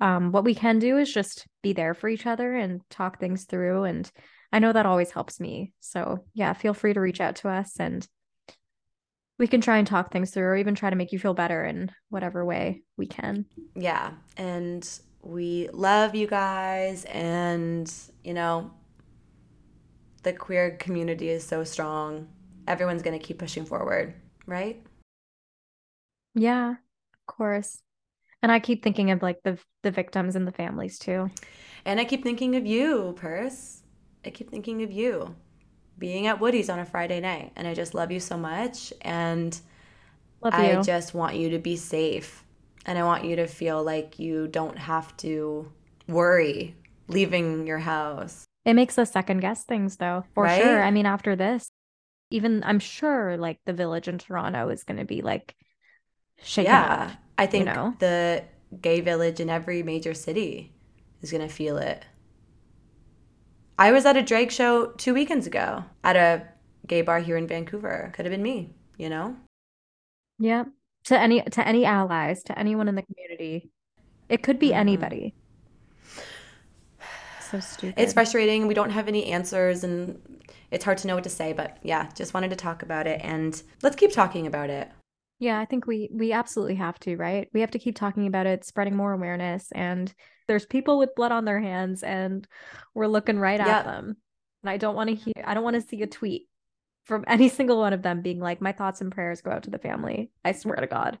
um 0.00 0.32
what 0.32 0.44
we 0.44 0.54
can 0.54 0.78
do 0.78 0.98
is 0.98 1.12
just 1.12 1.46
be 1.62 1.72
there 1.72 1.94
for 1.94 2.08
each 2.08 2.26
other 2.26 2.54
and 2.54 2.80
talk 2.90 3.20
things 3.20 3.44
through 3.44 3.84
and 3.84 4.10
I 4.54 4.60
know 4.60 4.72
that 4.72 4.86
always 4.86 5.10
helps 5.10 5.40
me. 5.40 5.72
So, 5.80 6.24
yeah, 6.32 6.52
feel 6.52 6.74
free 6.74 6.94
to 6.94 7.00
reach 7.00 7.20
out 7.20 7.34
to 7.36 7.48
us 7.48 7.74
and 7.80 8.06
we 9.36 9.48
can 9.48 9.60
try 9.60 9.78
and 9.78 9.86
talk 9.86 10.12
things 10.12 10.30
through 10.30 10.44
or 10.44 10.56
even 10.56 10.76
try 10.76 10.90
to 10.90 10.96
make 10.96 11.10
you 11.10 11.18
feel 11.18 11.34
better 11.34 11.64
in 11.64 11.90
whatever 12.08 12.44
way 12.44 12.84
we 12.96 13.06
can. 13.06 13.46
Yeah, 13.74 14.12
and 14.36 14.88
we 15.22 15.70
love 15.72 16.14
you 16.14 16.28
guys 16.28 17.04
and 17.06 17.92
you 18.22 18.32
know, 18.32 18.70
the 20.24 20.32
queer 20.32 20.72
community 20.72 21.28
is 21.28 21.44
so 21.44 21.64
strong. 21.64 22.28
Everyone's 22.66 23.02
going 23.02 23.18
to 23.18 23.24
keep 23.24 23.38
pushing 23.38 23.64
forward, 23.64 24.14
right? 24.46 24.82
Yeah, 26.34 26.70
of 26.72 27.26
course. 27.26 27.80
And 28.42 28.50
I 28.50 28.58
keep 28.58 28.82
thinking 28.82 29.10
of 29.10 29.22
like 29.22 29.42
the 29.42 29.58
the 29.82 29.90
victims 29.90 30.36
and 30.36 30.46
the 30.46 30.52
families 30.52 30.98
too. 30.98 31.30
And 31.84 32.00
I 32.00 32.04
keep 32.04 32.22
thinking 32.22 32.56
of 32.56 32.66
you, 32.66 33.14
Purse. 33.16 33.82
I 34.24 34.30
keep 34.30 34.50
thinking 34.50 34.82
of 34.82 34.90
you 34.90 35.34
being 35.98 36.26
at 36.26 36.40
Woody's 36.40 36.68
on 36.68 36.78
a 36.78 36.84
Friday 36.84 37.20
night. 37.20 37.52
And 37.56 37.68
I 37.68 37.74
just 37.74 37.94
love 37.94 38.10
you 38.10 38.20
so 38.20 38.36
much. 38.36 38.92
And 39.02 39.58
Love 40.42 40.54
I 40.54 40.80
just 40.82 41.14
want 41.14 41.36
you 41.36 41.50
to 41.50 41.58
be 41.58 41.76
safe. 41.76 42.44
And 42.86 42.98
I 42.98 43.04
want 43.04 43.24
you 43.24 43.36
to 43.36 43.46
feel 43.46 43.82
like 43.82 44.18
you 44.18 44.48
don't 44.48 44.78
have 44.78 45.16
to 45.18 45.70
worry 46.06 46.74
leaving 47.08 47.66
your 47.66 47.78
house. 47.78 48.44
It 48.64 48.74
makes 48.74 48.98
us 48.98 49.12
second 49.12 49.40
guess 49.40 49.64
things 49.64 49.96
though, 49.96 50.24
for 50.34 50.44
Right? 50.44 50.60
sure. 50.60 50.82
I 50.82 50.90
mean, 50.90 51.06
after 51.06 51.36
this, 51.36 51.70
even 52.30 52.64
I'm 52.64 52.78
sure 52.80 53.36
like 53.36 53.60
the 53.66 53.72
village 53.72 54.08
in 54.08 54.18
Toronto 54.18 54.68
is 54.70 54.84
going 54.84 54.98
to 54.98 55.04
be 55.04 55.22
like 55.22 55.56
shaken 56.42 56.72
yeah. 56.72 56.92
up. 56.92 57.18
I 57.38 57.46
think 57.46 57.66
know? 57.66 57.96
the 57.98 58.44
gay 58.80 59.00
village 59.00 59.40
in 59.40 59.50
every 59.50 59.82
major 59.82 60.14
city 60.14 60.74
is 61.22 61.30
going 61.30 61.46
to 61.46 61.52
feel 61.54 61.78
it. 61.78 62.04
I 63.78 63.92
was 63.92 64.04
at 64.06 64.16
a 64.16 64.22
drag 64.22 64.50
show 64.50 64.86
two 64.92 65.14
weekends 65.14 65.46
ago 65.46 65.84
at 66.02 66.16
a 66.16 66.48
gay 66.86 67.02
bar 67.02 67.20
here 67.20 67.36
in 67.36 67.46
Vancouver. 67.46 68.10
Could 68.14 68.24
have 68.24 68.32
been 68.32 68.42
me, 68.42 68.74
you 68.98 69.08
know? 69.08 69.36
Yeah. 70.38 70.64
To 71.04 71.18
any 71.18 71.42
to 71.42 71.66
any 71.66 71.84
allies, 71.84 72.42
to 72.44 72.58
anyone 72.58 72.88
in 72.88 72.94
the 72.94 73.02
community. 73.02 73.70
It 74.28 74.42
could 74.42 74.58
be 74.58 74.70
Mhm. 74.70 74.76
anybody. 74.76 75.34
So 77.60 77.60
stupid. 77.60 78.00
It's 78.00 78.12
frustrating. 78.12 78.66
We 78.66 78.74
don't 78.74 78.90
have 78.90 79.08
any 79.08 79.26
answers 79.26 79.84
and 79.84 80.20
it's 80.70 80.84
hard 80.84 80.98
to 80.98 81.06
know 81.06 81.14
what 81.14 81.24
to 81.24 81.30
say, 81.30 81.52
but 81.52 81.78
yeah, 81.82 82.08
just 82.14 82.34
wanted 82.34 82.50
to 82.50 82.56
talk 82.56 82.82
about 82.82 83.06
it 83.06 83.20
and 83.22 83.60
let's 83.82 83.96
keep 83.96 84.12
talking 84.12 84.46
about 84.46 84.70
it. 84.70 84.90
Yeah, 85.38 85.58
I 85.60 85.64
think 85.64 85.86
we 85.86 86.08
we 86.12 86.32
absolutely 86.32 86.76
have 86.76 86.98
to, 87.00 87.16
right? 87.16 87.48
We 87.52 87.60
have 87.60 87.70
to 87.72 87.78
keep 87.78 87.96
talking 87.96 88.26
about 88.26 88.46
it, 88.46 88.64
spreading 88.64 88.96
more 88.96 89.12
awareness 89.12 89.70
and 89.72 90.12
there's 90.46 90.66
people 90.66 90.98
with 90.98 91.14
blood 91.14 91.32
on 91.32 91.44
their 91.44 91.60
hands 91.60 92.02
and 92.02 92.46
we're 92.94 93.06
looking 93.06 93.38
right 93.38 93.60
Yep. 93.60 93.66
at 93.68 93.84
them. 93.84 94.16
And 94.62 94.70
I 94.70 94.76
don't 94.76 94.94
want 94.96 95.10
to 95.10 95.16
hear 95.16 95.34
I 95.44 95.54
don't 95.54 95.64
want 95.64 95.74
to 95.74 95.82
see 95.82 96.02
a 96.02 96.06
tweet 96.06 96.48
from 97.04 97.24
any 97.28 97.48
single 97.48 97.78
one 97.78 97.92
of 97.92 98.02
them 98.02 98.22
being 98.22 98.40
like 98.40 98.60
my 98.60 98.72
thoughts 98.72 99.00
and 99.00 99.12
prayers 99.12 99.42
go 99.42 99.50
out 99.50 99.64
to 99.64 99.70
the 99.70 99.78
family. 99.78 100.30
I 100.44 100.52
swear 100.52 100.76
to 100.76 100.86
God. 100.86 101.18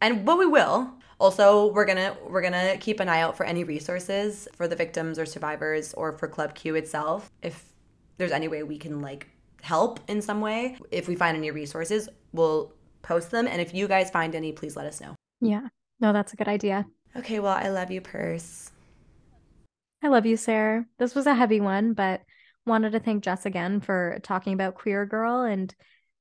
And 0.00 0.24
but 0.24 0.38
we 0.38 0.46
will. 0.46 0.92
Also, 1.20 1.72
we're 1.72 1.84
gonna 1.84 2.16
we're 2.28 2.42
gonna 2.42 2.76
keep 2.78 3.00
an 3.00 3.08
eye 3.08 3.20
out 3.20 3.36
for 3.36 3.44
any 3.44 3.64
resources 3.64 4.46
for 4.54 4.68
the 4.68 4.76
victims 4.76 5.18
or 5.18 5.26
survivors 5.26 5.92
or 5.94 6.16
for 6.16 6.28
Club 6.28 6.54
Q 6.54 6.76
itself. 6.76 7.30
If 7.42 7.72
there's 8.18 8.32
any 8.32 8.46
way 8.46 8.62
we 8.62 8.78
can 8.78 9.00
like 9.00 9.28
help 9.60 9.98
in 10.08 10.22
some 10.22 10.40
way, 10.40 10.78
if 10.90 11.08
we 11.08 11.16
find 11.16 11.36
any 11.36 11.50
resources, 11.50 12.08
we'll 12.32 12.72
post 13.02 13.30
them. 13.30 13.48
And 13.48 13.60
if 13.60 13.74
you 13.74 13.88
guys 13.88 14.10
find 14.10 14.34
any, 14.34 14.52
please 14.52 14.76
let 14.76 14.86
us 14.86 15.00
know. 15.00 15.14
Yeah. 15.40 15.68
No, 16.00 16.12
that's 16.12 16.32
a 16.32 16.36
good 16.36 16.48
idea. 16.48 16.86
Okay, 17.16 17.40
well, 17.40 17.56
I 17.56 17.68
love 17.68 17.90
you, 17.90 18.00
Purse. 18.00 18.70
I 20.02 20.08
love 20.08 20.26
you, 20.26 20.36
Sarah. 20.36 20.86
This 20.98 21.14
was 21.14 21.26
a 21.26 21.34
heavy 21.34 21.60
one, 21.60 21.94
but 21.94 22.20
wanted 22.66 22.92
to 22.92 23.00
thank 23.00 23.24
Jess 23.24 23.46
again 23.46 23.80
for 23.80 24.20
talking 24.22 24.52
about 24.52 24.76
Queer 24.76 25.06
Girl 25.06 25.42
and 25.42 25.74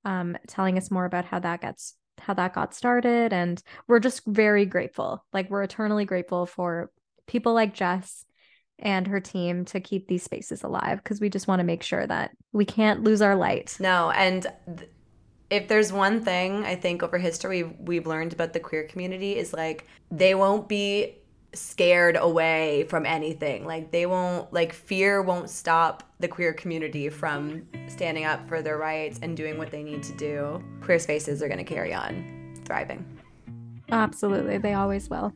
um, 0.05 0.37
telling 0.47 0.77
us 0.77 0.89
more 0.89 1.05
about 1.05 1.25
how 1.25 1.39
that 1.39 1.61
gets 1.61 1.95
how 2.19 2.33
that 2.33 2.53
got 2.53 2.73
started. 2.73 3.33
And 3.33 3.61
we're 3.87 3.99
just 3.99 4.25
very 4.25 4.65
grateful. 4.65 5.23
Like 5.33 5.49
we're 5.49 5.63
eternally 5.63 6.05
grateful 6.05 6.45
for 6.45 6.91
people 7.27 7.53
like 7.53 7.73
Jess 7.73 8.25
and 8.79 9.07
her 9.07 9.19
team 9.19 9.65
to 9.65 9.79
keep 9.79 10.07
these 10.07 10.23
spaces 10.23 10.63
alive 10.63 11.03
because 11.03 11.19
we 11.19 11.29
just 11.29 11.47
want 11.47 11.59
to 11.59 11.63
make 11.65 11.83
sure 11.83 12.05
that 12.05 12.31
we 12.51 12.65
can't 12.65 13.03
lose 13.03 13.21
our 13.21 13.35
light. 13.35 13.75
No, 13.79 14.11
and 14.11 14.45
th- 14.77 14.89
if 15.49 15.67
there's 15.67 15.93
one 15.93 16.23
thing 16.23 16.65
I 16.65 16.75
think 16.75 17.03
over 17.03 17.17
history 17.17 17.63
we've 17.63 18.05
learned 18.05 18.33
about 18.33 18.53
the 18.53 18.59
queer 18.59 18.83
community 18.83 19.37
is 19.37 19.53
like 19.53 19.87
they 20.11 20.35
won't 20.35 20.67
be 20.67 21.15
scared 21.57 22.17
away 22.19 22.85
from 22.89 23.05
anything. 23.05 23.65
Like 23.65 23.91
they 23.91 24.05
won't 24.05 24.51
like 24.53 24.73
fear 24.73 25.21
won't 25.21 25.49
stop 25.49 26.03
the 26.19 26.27
queer 26.27 26.53
community 26.53 27.09
from 27.09 27.63
standing 27.87 28.25
up 28.25 28.47
for 28.47 28.61
their 28.61 28.77
rights 28.77 29.19
and 29.21 29.35
doing 29.35 29.57
what 29.57 29.71
they 29.71 29.83
need 29.83 30.03
to 30.03 30.13
do. 30.13 30.63
Queer 30.81 30.99
spaces 30.99 31.41
are 31.41 31.47
going 31.47 31.59
to 31.59 31.63
carry 31.63 31.93
on 31.93 32.53
thriving. 32.65 33.05
Absolutely. 33.91 34.57
They 34.57 34.73
always 34.73 35.09
will. 35.09 35.33